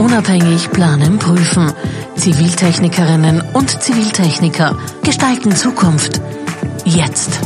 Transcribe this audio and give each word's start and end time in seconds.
Unabhängig 0.00 0.70
planen, 0.70 1.18
prüfen. 1.18 1.74
Ziviltechnikerinnen 2.16 3.42
und 3.52 3.82
Ziviltechniker 3.82 4.78
gestalten 5.04 5.54
Zukunft. 5.54 6.22
Jetzt. 6.86 7.38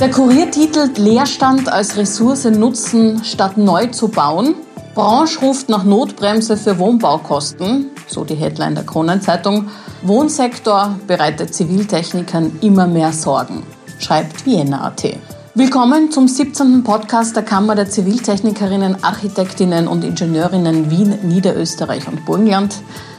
Der 0.00 0.10
Kurier 0.10 0.50
titelt 0.50 0.96
Leerstand 0.96 1.70
als 1.70 1.98
Ressource 1.98 2.46
nutzen, 2.46 3.22
statt 3.24 3.58
neu 3.58 3.88
zu 3.88 4.08
bauen. 4.08 4.54
Branche 4.94 5.40
ruft 5.40 5.68
nach 5.68 5.84
Notbremse 5.84 6.56
für 6.56 6.78
Wohnbaukosten, 6.78 7.90
so 8.06 8.24
die 8.24 8.34
Headline 8.34 8.74
der 8.74 8.84
Kronenzeitung. 8.84 9.68
Wohnsektor 10.00 10.98
bereitet 11.06 11.54
Ziviltechnikern 11.54 12.58
immer 12.62 12.86
mehr 12.86 13.12
Sorgen, 13.12 13.64
schreibt 13.98 14.46
Vienna.at. 14.46 15.37
Willkommen 15.58 16.12
zum 16.12 16.28
17. 16.28 16.84
Podcast 16.84 17.34
der 17.34 17.42
Kammer 17.42 17.74
der 17.74 17.90
Ziviltechnikerinnen, 17.90 19.02
Architektinnen 19.02 19.88
und 19.88 20.04
Ingenieurinnen 20.04 20.88
Wien, 20.88 21.18
Niederösterreich 21.24 22.06
und 22.06 22.24
Burgenland. 22.24 22.76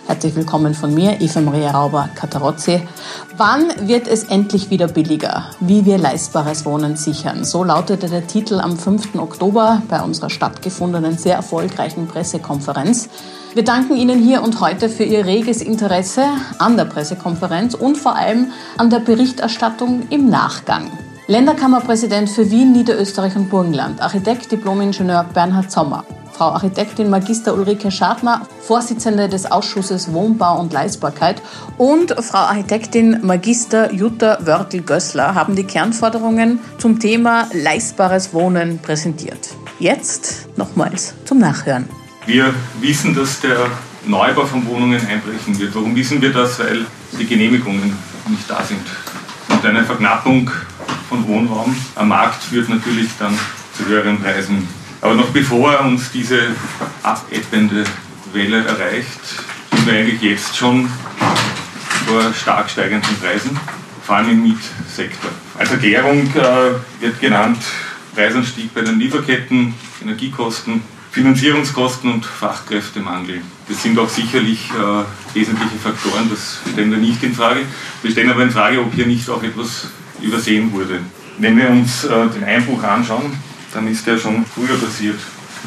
Herzlich 0.08 0.38
willkommen 0.38 0.74
von 0.74 0.94
mir, 0.94 1.20
Eva 1.20 1.42
Maria 1.42 1.72
Rauber-Katarozzi. 1.72 2.82
Wann 3.36 3.90
wird 3.90 4.08
es 4.08 4.24
endlich 4.24 4.70
wieder 4.70 4.88
billiger? 4.88 5.52
Wie 5.60 5.84
wir 5.84 5.98
leistbares 5.98 6.64
Wohnen 6.64 6.96
sichern? 6.96 7.44
So 7.44 7.66
lautete 7.66 8.08
der 8.08 8.26
Titel 8.26 8.62
am 8.62 8.78
5. 8.78 9.16
Oktober 9.16 9.82
bei 9.90 10.02
unserer 10.02 10.30
stattgefundenen, 10.30 11.18
sehr 11.18 11.36
erfolgreichen 11.36 12.08
Pressekonferenz. 12.08 13.10
Wir 13.54 13.66
danken 13.66 13.98
Ihnen 13.98 14.18
hier 14.18 14.44
und 14.44 14.62
heute 14.62 14.88
für 14.88 15.04
Ihr 15.04 15.26
reges 15.26 15.62
Interesse 15.62 16.24
an 16.58 16.78
der 16.78 16.86
Pressekonferenz 16.86 17.74
und 17.74 17.98
vor 17.98 18.16
allem 18.16 18.54
an 18.78 18.90
der 18.90 19.00
Berichterstattung 19.00 20.04
im 20.10 20.30
Nachgang. 20.30 20.90
Länderkammerpräsident 21.30 22.28
für 22.28 22.50
Wien, 22.50 22.72
Niederösterreich 22.72 23.36
und 23.36 23.52
Burgenland, 23.52 24.02
Architekt, 24.02 24.52
Diplomingenieur 24.52 25.28
Bernhard 25.32 25.72
Sommer, 25.72 26.04
Frau 26.34 26.46
Architektin 26.46 27.08
Magister 27.08 27.54
Ulrike 27.54 27.92
Schadner, 27.92 28.48
Vorsitzende 28.62 29.30
des 29.30 29.46
Ausschusses 29.46 30.12
Wohnbau 30.12 30.60
und 30.60 30.74
Leistbarkeit 30.74 31.40
und 31.78 32.16
Frau 32.20 32.40
Architektin 32.40 33.20
Magister 33.22 33.94
Jutta 33.94 34.40
Wörtel-Gössler 34.42 35.36
haben 35.36 35.56
die 35.56 35.66
Kernforderungen 35.66 36.58
zum 36.80 37.00
Thema 37.00 37.48
leistbares 37.54 38.34
Wohnen 38.34 38.80
präsentiert. 38.80 39.50
Jetzt 39.78 40.48
nochmals 40.58 41.14
zum 41.26 41.38
Nachhören. 41.38 41.88
Wir 42.26 42.56
wissen, 42.82 43.14
dass 43.14 43.40
der 43.40 43.68
Neubau 44.08 44.48
von 44.48 44.66
Wohnungen 44.66 45.00
einbrechen 45.06 45.60
wird. 45.60 45.76
Warum 45.76 45.96
wissen 45.96 46.24
wir 46.24 46.34
das? 46.34 46.58
Weil 46.58 46.88
die 47.20 47.28
Genehmigungen 47.28 47.96
nicht 48.28 48.50
da 48.50 48.64
sind. 48.64 48.82
Und 49.48 49.64
eine 49.64 49.84
Verknappung 49.84 50.50
von 51.10 51.28
Wohnraum 51.28 51.76
am 51.96 52.08
Markt 52.08 52.44
führt 52.44 52.70
natürlich 52.70 53.10
dann 53.18 53.38
zu 53.76 53.86
höheren 53.86 54.22
Preisen. 54.22 54.68
Aber 55.02 55.16
noch 55.16 55.30
bevor 55.30 55.82
uns 55.82 56.12
diese 56.12 56.56
abebbende 57.02 57.84
Welle 58.32 58.64
erreicht, 58.64 59.20
sind 59.72 59.88
wir 59.88 59.94
eigentlich 59.94 60.22
jetzt 60.22 60.56
schon 60.56 60.90
vor 62.06 62.34
stark 62.34 62.70
steigenden 62.70 63.16
Preisen, 63.18 63.60
vor 64.06 64.18
allem 64.18 64.30
im 64.30 64.44
Mietsektor. 64.44 65.32
Als 65.58 65.72
Erklärung 65.72 66.28
äh, 66.36 67.02
wird 67.02 67.20
genannt 67.20 67.62
Preisanstieg 68.14 68.74
bei 68.74 68.82
den 68.82 69.00
Lieferketten, 69.00 69.74
Energiekosten, 70.02 70.82
Finanzierungskosten 71.12 72.12
und 72.12 72.26
Fachkräftemangel. 72.26 73.42
Das 73.68 73.82
sind 73.82 73.98
auch 73.98 74.10
sicherlich 74.10 74.70
äh, 74.70 75.36
wesentliche 75.36 75.78
Faktoren, 75.82 76.30
das 76.30 76.60
stellen 76.72 76.92
wir 76.92 77.00
nicht 77.00 77.24
in 77.24 77.34
Frage. 77.34 77.62
Wir 78.04 78.12
stellen 78.12 78.30
aber 78.30 78.44
in 78.44 78.52
Frage, 78.52 78.80
ob 78.80 78.94
hier 78.94 79.08
nicht 79.08 79.30
auch 79.30 79.42
etwas 79.42 79.88
übersehen 80.22 80.72
wurde. 80.72 81.00
Wenn 81.38 81.58
wir 81.58 81.70
uns 81.70 82.04
äh, 82.04 82.28
den 82.28 82.44
Einbruch 82.44 82.84
anschauen, 82.84 83.38
dann 83.74 83.88
ist 83.88 84.06
der 84.06 84.18
schon 84.18 84.46
früher 84.46 84.78
passiert, 84.78 85.20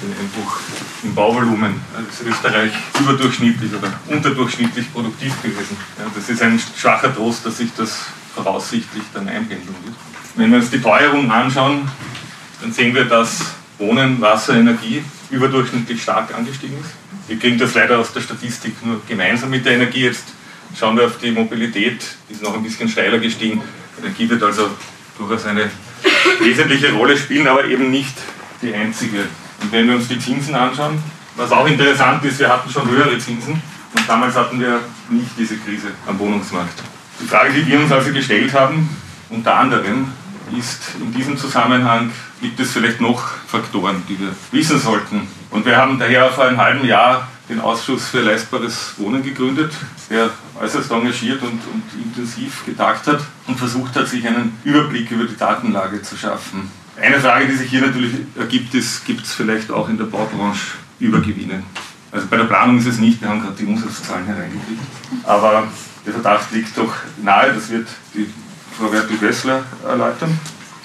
der 0.03 0.21
Einbruch 0.21 0.59
im 1.03 1.15
Bauvolumen. 1.15 1.81
Also 1.97 2.25
ist 2.25 2.35
Österreich 2.35 2.73
überdurchschnittlich 2.99 3.73
oder 3.75 3.93
unterdurchschnittlich 4.09 4.93
produktiv 4.93 5.41
gewesen. 5.43 5.77
Ja, 5.99 6.05
das 6.15 6.29
ist 6.29 6.43
ein 6.43 6.61
schwacher 6.77 7.15
Trost, 7.15 7.47
dass 7.47 7.59
sich 7.59 7.71
das 7.77 8.07
voraussichtlich 8.35 9.05
dann 9.15 9.29
einpendeln 9.29 9.75
wird. 9.85 9.95
Wenn 10.35 10.51
wir 10.51 10.59
uns 10.59 10.71
die 10.71 10.81
Teuerung 10.81 11.31
anschauen, 11.31 11.89
dann 12.61 12.73
sehen 12.73 12.95
wir, 12.95 13.05
dass 13.05 13.55
Wohnen, 13.79 14.21
Wasser, 14.21 14.55
Energie 14.55 15.03
überdurchschnittlich 15.31 16.03
stark 16.03 16.35
angestiegen 16.35 16.77
ist. 16.81 16.91
Wir 17.29 17.39
kriegen 17.39 17.59
das 17.59 17.75
leider 17.75 17.99
aus 17.99 18.13
der 18.13 18.21
Statistik 18.21 18.75
nur 18.85 19.01
gemeinsam 19.07 19.51
mit 19.51 19.65
der 19.65 19.75
Energie. 19.75 20.05
Jetzt 20.05 20.25
schauen 20.79 20.97
wir 20.97 21.07
auf 21.07 21.19
die 21.19 21.31
Mobilität, 21.31 22.05
die 22.29 22.35
ist 22.35 22.43
noch 22.43 22.55
ein 22.55 22.63
bisschen 22.63 22.89
steiler 22.89 23.19
gestiegen. 23.19 23.63
Energie 24.03 24.29
wird 24.29 24.43
also 24.43 24.71
durchaus 25.17 25.47
eine 25.47 25.71
wesentliche 26.41 26.93
Rolle 26.93 27.17
spielen, 27.17 27.47
aber 27.47 27.65
eben 27.65 27.91
nicht 27.91 28.15
die 28.61 28.75
einzige. 28.75 29.21
Und 29.61 29.73
wenn 29.73 29.87
wir 29.89 29.97
uns 29.97 30.09
die 30.09 30.19
Zinsen 30.19 30.55
anschauen, 30.55 31.03
was 31.37 31.53
auch 31.53 31.67
interessant 31.67 32.25
ist, 32.25 32.39
wir 32.39 32.49
hatten 32.49 32.71
schon 32.71 32.91
höhere 32.91 33.17
Zinsen 33.19 33.63
und 33.95 34.09
damals 34.09 34.35
hatten 34.35 34.61
wir 34.61 34.81
nicht 35.09 35.31
diese 35.39 35.57
Krise 35.57 35.89
am 36.07 36.19
Wohnungsmarkt. 36.19 36.83
Die 37.21 37.27
Frage, 37.27 37.53
die 37.53 37.67
wir 37.67 37.79
uns 37.79 37.93
also 37.93 38.13
gestellt 38.13 38.53
haben, 38.53 38.89
unter 39.31 39.55
anderem, 39.55 40.09
ist 40.59 40.97
in 41.01 41.13
diesem 41.15 41.39
Zusammenhang, 41.39 42.11
gibt 42.41 42.59
es 42.61 42.73
vielleicht 42.73 43.01
noch 43.01 43.23
Faktoren, 43.47 44.03
die 44.09 44.19
wir 44.19 44.35
wissen 44.51 44.79
sollten. 44.79 45.29
Und 45.51 45.65
wir 45.65 45.77
haben 45.77 45.99
daher 45.99 46.31
vor 46.31 46.45
einem 46.45 46.59
halben 46.59 46.85
Jahr 46.85 47.29
den 47.49 47.61
Ausschuss 47.61 48.09
für 48.09 48.21
leistbares 48.21 48.95
Wohnen 48.99 49.23
gegründet, 49.23 49.73
der 50.11 50.31
äußerst 50.61 50.91
engagiert 50.91 51.43
und, 51.43 51.61
und 51.73 51.83
intensiv 52.03 52.65
getagt 52.65 53.07
hat 53.07 53.21
und 53.47 53.59
versucht 53.59 53.95
hat, 53.97 54.09
sich 54.09 54.27
einen 54.27 54.57
Überblick 54.65 55.11
über 55.11 55.25
die 55.25 55.37
Datenlage 55.37 56.03
zu 56.03 56.17
schaffen. 56.17 56.71
Eine 57.01 57.21
Frage, 57.21 57.47
die 57.47 57.57
sich 57.57 57.71
hier 57.71 57.81
natürlich 57.81 58.13
ergibt, 58.39 58.75
ist, 58.75 59.05
gibt 59.05 59.25
es 59.25 59.33
vielleicht 59.33 59.71
auch 59.71 59.89
in 59.89 59.99
der 59.99 60.05
Baubranche 60.05 60.73
Übergewinne? 61.01 61.63
Also 62.13 62.27
bei 62.27 62.37
der 62.37 62.45
Planung 62.45 62.79
ist 62.79 62.87
es 62.87 62.99
nicht, 62.99 63.21
wir 63.23 63.29
haben 63.29 63.41
gerade 63.41 63.57
die 63.57 63.65
Umsatzzahlen 63.65 64.27
hereingekriegt, 64.27 64.83
aber 65.25 65.67
der 66.05 66.13
Verdacht 66.13 66.53
liegt 66.53 66.77
doch 66.77 66.93
nahe, 67.23 67.55
das 67.55 67.71
wird 67.71 67.89
die 68.15 68.29
Frau 68.77 68.93
Wertel-Gössler 68.93 69.65
erläutern. 69.87 70.39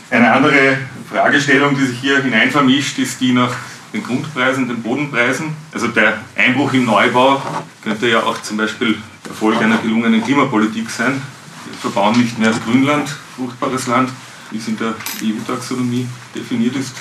Eine 0.09 0.31
andere 0.31 0.77
Fragestellung, 1.09 1.75
die 1.75 1.85
sich 1.85 1.99
hier 1.99 2.21
hineinvermischt, 2.21 2.97
ist 2.99 3.19
die 3.19 3.33
nach 3.33 3.53
den 3.93 4.03
Grundpreisen, 4.03 4.67
den 4.67 4.81
Bodenpreisen. 4.81 5.55
Also 5.73 5.87
der 5.87 6.21
Einbruch 6.35 6.73
im 6.73 6.85
Neubau 6.85 7.41
könnte 7.83 8.09
ja 8.09 8.23
auch 8.23 8.41
zum 8.41 8.57
Beispiel 8.57 8.97
Erfolg 9.27 9.61
einer 9.61 9.77
gelungenen 9.77 10.23
Klimapolitik 10.23 10.89
sein. 10.89 11.21
Wir 11.65 11.77
verbauen 11.79 12.17
nicht 12.19 12.37
mehr 12.39 12.51
Grünland, 12.65 13.09
fruchtbares 13.35 13.87
Land, 13.87 14.09
wie 14.51 14.57
es 14.57 14.67
in 14.67 14.77
der 14.77 14.95
EU-Taxonomie 15.21 16.07
definiert 16.33 16.75
ist, 16.75 16.95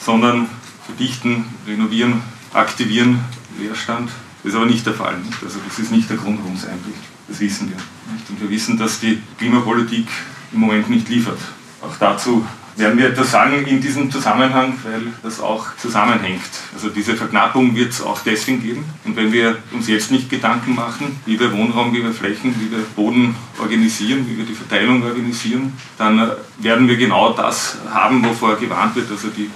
sondern 0.00 0.48
verdichten, 0.84 1.44
renovieren, 1.66 2.22
aktivieren 2.52 3.20
Leerstand. 3.58 4.10
Das 4.42 4.52
ist 4.52 4.56
aber 4.56 4.66
nicht 4.66 4.86
der 4.86 4.94
Fall. 4.94 5.18
Nicht? 5.18 5.42
Also 5.42 5.58
das 5.66 5.78
ist 5.78 5.90
nicht 5.90 6.08
der 6.08 6.16
Grund, 6.16 6.38
warum 6.40 6.56
es 6.56 6.64
einbricht. 6.64 6.98
Das 7.28 7.40
wissen 7.40 7.68
wir. 7.68 7.76
Nicht? 8.12 8.30
Und 8.30 8.40
wir 8.40 8.50
wissen, 8.50 8.78
dass 8.78 9.00
die 9.00 9.20
Klimapolitik 9.38 10.06
im 10.52 10.60
Moment 10.60 10.88
nicht 10.88 11.08
liefert. 11.08 11.38
Auch 11.82 11.96
dazu 11.98 12.46
werden 12.76 12.98
wir 12.98 13.08
etwas 13.08 13.30
sagen 13.30 13.64
in 13.66 13.80
diesem 13.80 14.10
Zusammenhang, 14.10 14.74
weil 14.84 15.12
das 15.22 15.40
auch 15.40 15.74
zusammenhängt. 15.76 16.42
Also 16.74 16.90
diese 16.90 17.16
Verknappung 17.16 17.74
wird 17.74 17.90
es 17.90 18.02
auch 18.02 18.20
deswegen 18.20 18.62
geben. 18.62 18.84
Und 19.04 19.16
wenn 19.16 19.32
wir 19.32 19.56
uns 19.72 19.88
jetzt 19.88 20.10
nicht 20.10 20.28
Gedanken 20.28 20.74
machen, 20.74 21.18
wie 21.24 21.40
wir 21.40 21.52
Wohnraum, 21.52 21.94
wie 21.94 22.02
wir 22.02 22.12
Flächen, 22.12 22.54
wie 22.60 22.70
wir 22.70 22.84
Boden 22.94 23.34
organisieren, 23.58 24.26
wie 24.28 24.36
wir 24.36 24.44
die 24.44 24.54
Verteilung 24.54 25.02
organisieren, 25.02 25.72
dann 25.96 26.18
äh, 26.18 26.28
werden 26.58 26.86
wir 26.86 26.96
genau 26.96 27.32
das 27.32 27.78
haben, 27.92 28.22
wovor 28.24 28.56
gewarnt 28.56 28.94
wird, 28.94 29.10
also 29.10 29.28
die 29.28 29.50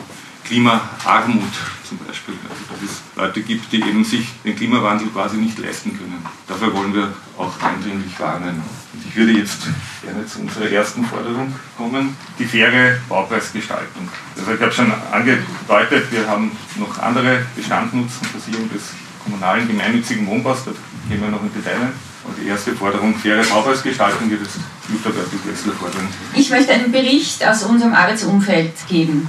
Klimaarmut 0.50 1.54
zum 1.88 1.98
Beispiel. 1.98 2.34
Also 2.50 2.62
dass 2.70 2.90
es 2.90 3.02
Leute 3.14 3.40
gibt, 3.42 3.72
die 3.72 3.80
eben 3.80 4.04
sich 4.04 4.26
den 4.44 4.56
Klimawandel 4.56 5.06
quasi 5.08 5.36
nicht 5.36 5.56
leisten 5.58 5.96
können. 5.96 6.26
Dafür 6.48 6.74
wollen 6.74 6.92
wir 6.92 7.12
auch 7.38 7.52
eindringlich 7.62 8.18
warnen. 8.18 8.60
Und 8.92 9.06
ich 9.08 9.14
würde 9.14 9.30
jetzt 9.30 9.68
gerne 10.02 10.26
zu 10.26 10.40
unserer 10.40 10.68
ersten 10.68 11.04
Forderung 11.04 11.54
kommen, 11.76 12.16
die 12.36 12.44
faire 12.44 12.98
Baupreisgestaltung. 13.08 14.08
Also 14.36 14.50
ich 14.50 14.60
habe 14.60 14.72
schon 14.72 14.92
angedeutet, 15.12 16.10
wir 16.10 16.26
haben 16.26 16.50
noch 16.76 16.98
andere 16.98 17.46
Bestandnutzenversicherung 17.54 18.68
des 18.72 18.90
kommunalen 19.22 19.68
gemeinnützigen 19.68 20.26
Wohnbaus, 20.26 20.64
da 20.64 20.72
gehen 21.08 21.20
wir 21.20 21.28
noch 21.28 21.42
in 21.42 21.54
Detail 21.54 21.92
Und 22.26 22.36
die 22.42 22.48
erste 22.48 22.74
Forderung, 22.74 23.14
faire 23.14 23.44
Baupreisgestaltung, 23.44 24.28
wird 24.28 24.40
jetzt 24.42 24.58
Jutta 24.88 25.10
Bertel-Wessler 25.10 25.74
fordern. 25.74 26.08
Ich 26.34 26.50
möchte 26.50 26.72
einen 26.72 26.90
Bericht 26.90 27.46
aus 27.46 27.62
unserem 27.62 27.94
Arbeitsumfeld 27.94 28.72
geben. 28.88 29.28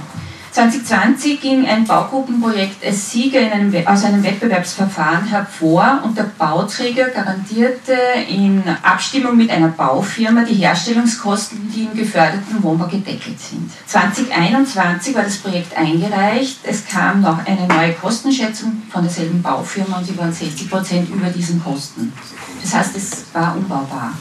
2020 0.52 1.40
ging 1.40 1.66
ein 1.66 1.86
Baugruppenprojekt 1.86 2.84
als 2.84 3.10
Sieger 3.10 3.40
einem, 3.40 3.74
aus 3.86 4.04
einem 4.04 4.22
Wettbewerbsverfahren 4.22 5.24
hervor 5.24 6.02
und 6.04 6.16
der 6.16 6.30
Bauträger 6.36 7.08
garantierte 7.08 7.96
in 8.28 8.62
Abstimmung 8.82 9.34
mit 9.38 9.48
einer 9.48 9.68
Baufirma 9.68 10.44
die 10.44 10.56
Herstellungskosten, 10.56 11.72
die 11.74 11.84
im 11.84 11.96
geförderten 11.96 12.62
Wohnbau 12.62 12.86
gedeckelt 12.86 13.40
sind. 13.40 13.70
2021 13.86 15.14
war 15.14 15.22
das 15.22 15.38
Projekt 15.38 15.74
eingereicht. 15.74 16.58
Es 16.64 16.86
kam 16.86 17.22
noch 17.22 17.46
eine 17.46 17.66
neue 17.66 17.94
Kostenschätzung 17.94 18.82
von 18.90 19.04
derselben 19.04 19.40
Baufirma 19.40 19.98
und 19.98 20.04
sie 20.04 20.18
waren 20.18 20.34
60 20.34 20.68
Prozent 20.68 21.08
über 21.08 21.30
diesen 21.30 21.64
Kosten. 21.64 22.12
Das 22.60 22.74
heißt, 22.74 22.94
es 22.94 23.24
war 23.32 23.56
unbaubar. 23.56 24.12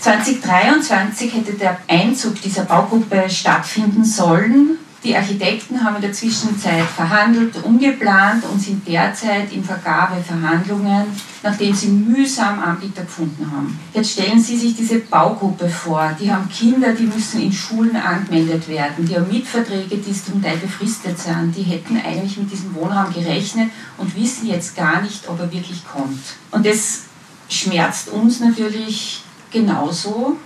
2023 0.00 1.34
hätte 1.34 1.54
der 1.54 1.78
Einzug 1.88 2.40
dieser 2.42 2.64
Baugruppe 2.64 3.24
stattfinden 3.30 4.04
sollen 4.04 4.78
Die 5.04 5.14
Architekten 5.14 5.82
haben 5.82 5.96
in 5.96 6.02
der 6.02 6.12
Zwischenzeit 6.12 6.84
verhandelt, 6.84 7.54
umgeplant 7.62 8.42
und 8.44 8.60
sind 8.60 8.86
derzeit 8.86 9.52
in 9.52 9.62
Vergabeverhandlungen, 9.62 11.06
nachdem 11.40 11.72
sie 11.72 11.86
mühsam 11.86 12.58
Anbieter 12.60 13.02
gefunden 13.02 13.48
haben. 13.48 13.78
Jetzt 13.94 14.12
stellen 14.12 14.40
Sie 14.40 14.56
sich 14.56 14.74
diese 14.74 14.98
Baugruppe 14.98 15.68
vor. 15.68 16.16
Die 16.20 16.32
haben 16.32 16.48
Kinder, 16.48 16.92
die 16.92 17.04
müssen 17.04 17.40
in 17.40 17.52
Schulen 17.52 17.94
angemeldet 17.94 18.66
werden. 18.66 19.06
Die 19.06 19.14
haben 19.14 19.28
Mietverträge, 19.28 19.98
die 19.98 20.12
zum 20.12 20.42
Teil 20.42 20.56
befristet 20.56 21.16
sind. 21.16 21.54
Die 21.56 21.62
hätten 21.62 21.96
eigentlich 22.04 22.36
mit 22.36 22.50
diesem 22.50 22.74
Wohnraum 22.74 23.12
gerechnet 23.12 23.70
und 23.98 24.16
wissen 24.16 24.48
jetzt 24.48 24.76
gar 24.76 25.00
nicht, 25.00 25.28
ob 25.28 25.38
er 25.38 25.52
wirklich 25.52 25.86
kommt. 25.86 26.18
Und 26.50 26.66
das 26.66 27.02
schmerzt 27.48 28.08
uns 28.08 28.40
natürlich 28.40 29.22
genauso, 29.52 30.36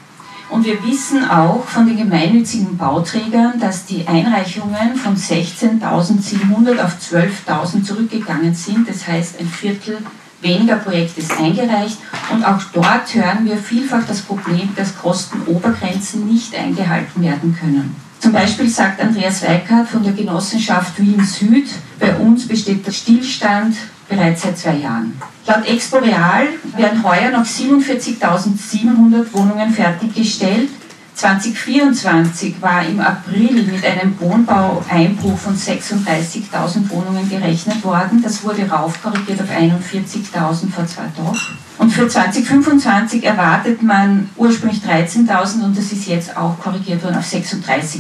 und 0.53 0.67
wir 0.67 0.85
wissen 0.85 1.29
auch 1.29 1.65
von 1.65 1.87
den 1.87 1.97
gemeinnützigen 1.97 2.77
Bauträgern, 2.77 3.59
dass 3.59 3.87
die 3.87 4.07
Einreichungen 4.07 4.97
von 4.97 5.17
16.700 5.17 6.79
auf 6.79 6.97
12.000 7.01 7.83
zurückgegangen 7.85 8.55
sind. 8.55 8.89
Das 8.89 9.07
heißt, 9.09 9.41
ein 9.41 9.47
Viertel 9.47 9.99
weniger 10.43 10.77
Projekte 10.77 11.21
ist 11.21 11.33
eingereicht. 11.39 11.99
Und 12.33 12.45
auch 12.45 12.61
dort 12.73 13.15
hören 13.15 13.45
wir 13.45 13.57
vielfach 13.57 14.05
das 14.07 14.21
Problem, 14.21 14.69
dass 14.77 14.97
Kostenobergrenzen 14.99 16.27
nicht 16.27 16.55
eingehalten 16.55 17.23
werden 17.23 17.57
können. 17.59 17.97
Zum 18.21 18.33
Beispiel 18.33 18.69
sagt 18.69 19.01
Andreas 19.01 19.43
Weikert 19.43 19.89
von 19.89 20.05
der 20.05 20.13
Genossenschaft 20.13 21.01
Wien 21.01 21.25
Süd, 21.25 21.69
bei 21.99 22.15
uns 22.17 22.47
besteht 22.47 22.87
der 22.87 22.93
Stillstand 22.93 23.75
bereits 24.13 24.43
seit 24.43 24.59
zwei 24.59 24.77
Jahren. 24.77 25.21
Laut 25.47 25.67
Expo 25.67 25.99
Real 25.99 26.47
werden 26.77 27.03
heuer 27.03 27.31
noch 27.31 27.45
47.700 27.45 29.33
Wohnungen 29.33 29.73
fertiggestellt. 29.73 30.69
2024 31.15 32.61
war 32.61 32.85
im 32.87 32.99
April 33.01 33.63
mit 33.65 33.85
einem 33.85 34.19
Wohnbaueinbruch 34.19 35.39
von 35.39 35.55
36.000 35.55 36.89
Wohnungen 36.91 37.29
gerechnet 37.29 37.85
worden. 37.85 38.23
Das 38.23 38.43
wurde 38.43 38.69
raufkorrigiert 38.69 39.41
auf 39.41 39.51
41.000 39.51 40.71
vor 40.71 40.87
zwei 40.87 41.03
Tagen. 41.03 41.39
Und 41.79 41.91
für 41.91 42.09
2025 42.09 43.25
erwartet 43.25 43.83
man 43.83 44.31
ursprünglich 44.37 44.83
13.000 44.83 45.65
und 45.65 45.77
das 45.77 45.93
ist 45.93 46.07
jetzt 46.07 46.37
auch 46.37 46.59
korrigiert 46.59 47.03
worden 47.05 47.17
auf 47.17 47.27
36.000. 47.27 47.93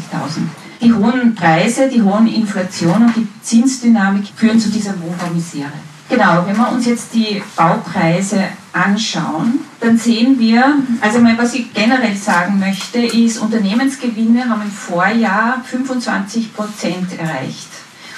Die 0.81 0.93
hohen 0.93 1.35
Preise, 1.35 1.88
die 1.88 2.03
hohen 2.03 2.26
Inflation 2.26 3.06
und 3.06 3.17
die 3.17 3.29
Zinsdynamik 3.43 4.25
führen 4.35 4.59
zu 4.59 4.70
dieser 4.70 4.94
Wohnbaumisere. 5.00 5.70
Genau, 6.12 6.44
wenn 6.47 6.59
wir 6.59 6.70
uns 6.70 6.85
jetzt 6.85 7.14
die 7.14 7.43
Baupreise 7.56 8.44
anschauen, 8.75 9.61
dann 9.81 9.97
sehen 9.97 10.38
wir, 10.38 10.76
also 11.00 11.20
mal, 11.20 11.38
was 11.38 11.55
ich 11.55 11.73
generell 11.73 12.14
sagen 12.14 12.59
möchte, 12.59 12.99
ist, 12.99 13.38
Unternehmensgewinne 13.38 14.47
haben 14.47 14.61
im 14.61 14.70
Vorjahr 14.70 15.62
25 15.64 16.55
Prozent 16.55 17.19
erreicht 17.19 17.70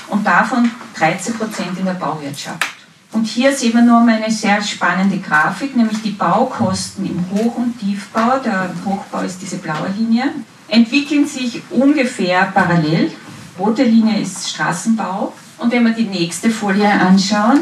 und 0.08 0.26
davon 0.26 0.72
13 0.96 1.34
Prozent 1.34 1.78
in 1.78 1.84
der 1.84 1.92
Bauwirtschaft. 1.92 2.66
Und 3.12 3.26
hier 3.26 3.52
sehen 3.52 3.74
wir 3.74 3.82
mal 3.82 4.08
eine 4.08 4.28
sehr 4.28 4.60
spannende 4.60 5.18
Grafik, 5.18 5.76
nämlich 5.76 6.02
die 6.02 6.10
Baukosten 6.10 7.06
im 7.06 7.24
Hoch- 7.30 7.58
und 7.58 7.78
Tiefbau, 7.78 8.40
der 8.44 8.74
Hochbau 8.84 9.20
ist 9.20 9.40
diese 9.40 9.58
blaue 9.58 9.94
Linie, 9.96 10.32
entwickeln 10.66 11.28
sich 11.28 11.62
ungefähr 11.70 12.46
parallel. 12.52 13.12
Rote 13.56 13.84
Linie 13.84 14.20
ist 14.20 14.50
Straßenbau 14.50 15.32
und 15.58 15.72
wenn 15.72 15.84
wir 15.84 15.92
die 15.92 16.04
nächste 16.04 16.50
Folie 16.50 16.90
anschauen, 16.90 17.60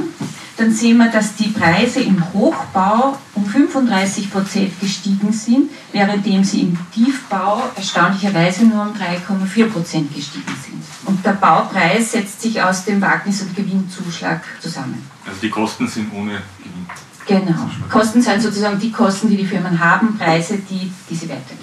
dann 0.57 0.73
sehen 0.73 0.99
wir, 0.99 1.11
dass 1.11 1.35
die 1.35 1.49
Preise 1.49 2.01
im 2.01 2.23
Hochbau 2.33 3.19
um 3.35 3.45
35 3.45 4.31
Prozent 4.31 4.79
gestiegen 4.81 5.33
sind, 5.33 5.71
währenddem 5.93 6.45
sie 6.45 6.63
im 6.63 6.79
Tiefbau 6.93 7.71
erstaunlicherweise 7.75 8.67
nur 8.67 8.83
um 8.83 8.93
3,4 8.93 9.67
Prozent 9.69 10.15
gestiegen 10.15 10.55
sind. 10.63 10.83
Und 11.07 11.25
der 11.25 11.33
Baupreis 11.33 12.13
setzt 12.13 12.43
sich 12.43 12.63
aus 12.63 12.85
dem 12.85 13.01
Wagnis- 13.01 13.43
und 13.43 13.57
Gewinnzuschlag 13.57 14.43
zusammen. 14.61 15.09
Also 15.27 15.41
die 15.41 15.51
Kosten 15.51 15.89
sind 15.89 16.13
ohne 16.13 16.43
Gewinn. 16.59 16.87
Genau. 17.27 17.71
Kosten 17.89 18.21
sind 18.21 18.43
sozusagen 18.43 18.79
die 18.79 18.91
Kosten, 18.91 19.31
die 19.31 19.37
die 19.37 19.47
Firmen 19.47 19.79
haben, 19.79 20.19
Preise, 20.19 20.59
die, 20.59 20.93
die 21.09 21.15
sie 21.15 21.29
weitergeben. 21.29 21.62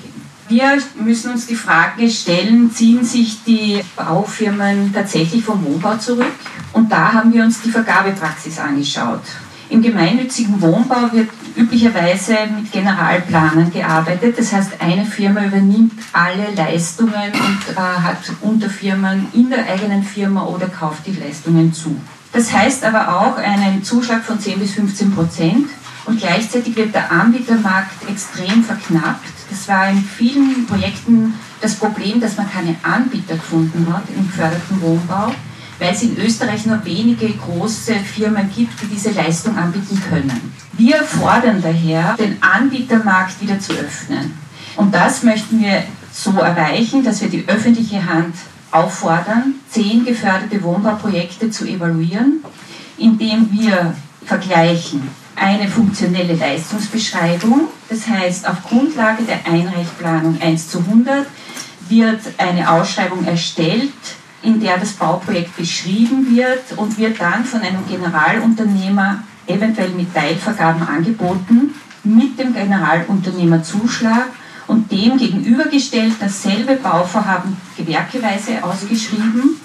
Wir 0.50 0.80
müssen 0.96 1.32
uns 1.32 1.46
die 1.46 1.56
Frage 1.56 2.10
stellen, 2.10 2.72
ziehen 2.72 3.06
sich 3.06 3.44
die 3.44 3.82
Baufirmen 3.96 4.92
tatsächlich 4.92 5.44
vom 5.44 5.64
Wohnbau 5.64 5.96
zurück? 5.98 6.32
Und 6.74 6.92
da 6.92 7.14
haben 7.14 7.32
wir 7.32 7.44
uns 7.44 7.62
die 7.62 7.70
Vergabepraxis 7.70 8.58
angeschaut. 8.58 9.22
Im 9.70 9.84
gemeinnützigen 9.84 10.60
Wohnbau 10.60 11.12
wird 11.12 11.30
üblicherweise 11.56 12.36
mit 12.56 12.72
Generalplanern 12.72 13.72
gearbeitet. 13.72 14.40
Das 14.40 14.52
heißt, 14.52 14.72
eine 14.80 15.06
Firma 15.06 15.46
übernimmt 15.46 15.94
alle 16.14 16.48
Leistungen 16.56 17.14
und 17.14 17.76
äh, 17.76 17.80
hat 17.80 18.18
Unterfirmen 18.42 19.28
in 19.34 19.52
der 19.52 19.68
eigenen 19.68 20.02
Firma 20.02 20.46
oder 20.46 20.68
kauft 20.68 21.06
die 21.06 21.12
Leistungen 21.12 21.72
zu. 21.72 21.96
Das 22.34 22.52
heißt 22.52 22.84
aber 22.86 23.20
auch 23.20 23.38
einen 23.38 23.84
Zuschlag 23.84 24.24
von 24.24 24.40
10 24.40 24.60
bis 24.60 24.74
15 24.74 25.12
Prozent 25.12 25.70
und 26.06 26.20
gleichzeitig 26.20 26.76
wird 26.76 26.96
der 26.96 27.12
Anbietermarkt 27.12 28.10
extrem 28.10 28.64
verknappt. 28.64 29.39
Das 29.50 29.68
war 29.68 29.90
in 29.90 30.04
vielen 30.04 30.66
Projekten 30.68 31.34
das 31.62 31.76
Problem, 31.76 32.22
dass 32.22 32.38
man 32.38 32.50
keine 32.50 32.76
Anbieter 32.84 33.36
gefunden 33.36 33.92
hat 33.92 34.04
im 34.16 34.28
geförderten 34.28 34.82
Wohnbau, 34.82 35.32
weil 35.80 35.94
es 35.94 36.04
in 36.04 36.18
Österreich 36.18 36.66
nur 36.66 36.84
wenige 36.86 37.30
große 37.30 37.96
Firmen 37.96 38.50
gibt, 38.56 38.82
die 38.82 38.88
diese 38.88 39.12
Leistung 39.12 39.58
anbieten 39.58 40.02
können. 40.10 40.54
Wir 40.74 41.04
fordern 41.04 41.62
daher, 41.62 42.16
den 42.18 42.42
Anbietermarkt 42.42 43.42
wieder 43.42 43.60
zu 43.60 43.74
öffnen. 43.74 44.38
Und 44.76 44.94
das 44.94 45.24
möchten 45.24 45.62
wir 45.62 45.84
so 46.12 46.32
erreichen, 46.40 47.04
dass 47.04 47.22
wir 47.22 47.30
die 47.30 47.48
öffentliche 47.48 48.06
Hand 48.06 48.36
auffordern, 48.72 49.56
zehn 49.70 50.06
geförderte 50.06 50.62
Wohnbauprojekte 50.62 51.50
zu 51.50 51.66
evaluieren, 51.66 52.44
indem 52.98 53.52
wir 53.52 53.96
vergleichen 54.26 55.10
eine 55.40 55.68
funktionelle 55.68 56.36
Leistungsbeschreibung. 56.36 57.70
Das 57.88 58.08
heißt, 58.08 58.48
auf 58.48 58.64
Grundlage 58.64 59.24
der 59.24 59.46
Einreichplanung 59.46 60.40
1 60.42 60.70
zu 60.70 60.80
100 60.80 61.26
wird 61.88 62.20
eine 62.38 62.70
Ausschreibung 62.70 63.26
erstellt, 63.26 63.92
in 64.44 64.60
der 64.60 64.78
das 64.78 64.94
Bauprojekt 64.94 65.56
beschrieben 65.58 66.36
wird 66.36 66.78
und 66.78 66.98
wird 66.98 67.20
dann 67.20 67.44
von 67.44 67.62
einem 67.62 67.88
Generalunternehmer 67.88 69.24
eventuell 69.48 69.90
mit 69.90 70.14
Teilvergaben 70.14 70.88
angeboten, 70.88 71.74
mit 72.04 72.40
dem 72.40 72.54
Generalunternehmerzuschlag 72.54 74.28
und 74.68 74.92
dem 74.92 75.18
gegenübergestellt 75.18 76.14
dasselbe 76.20 76.76
Bauvorhaben 76.76 77.58
gewerkeweise 77.76 78.64
ausgeschrieben 78.64 79.60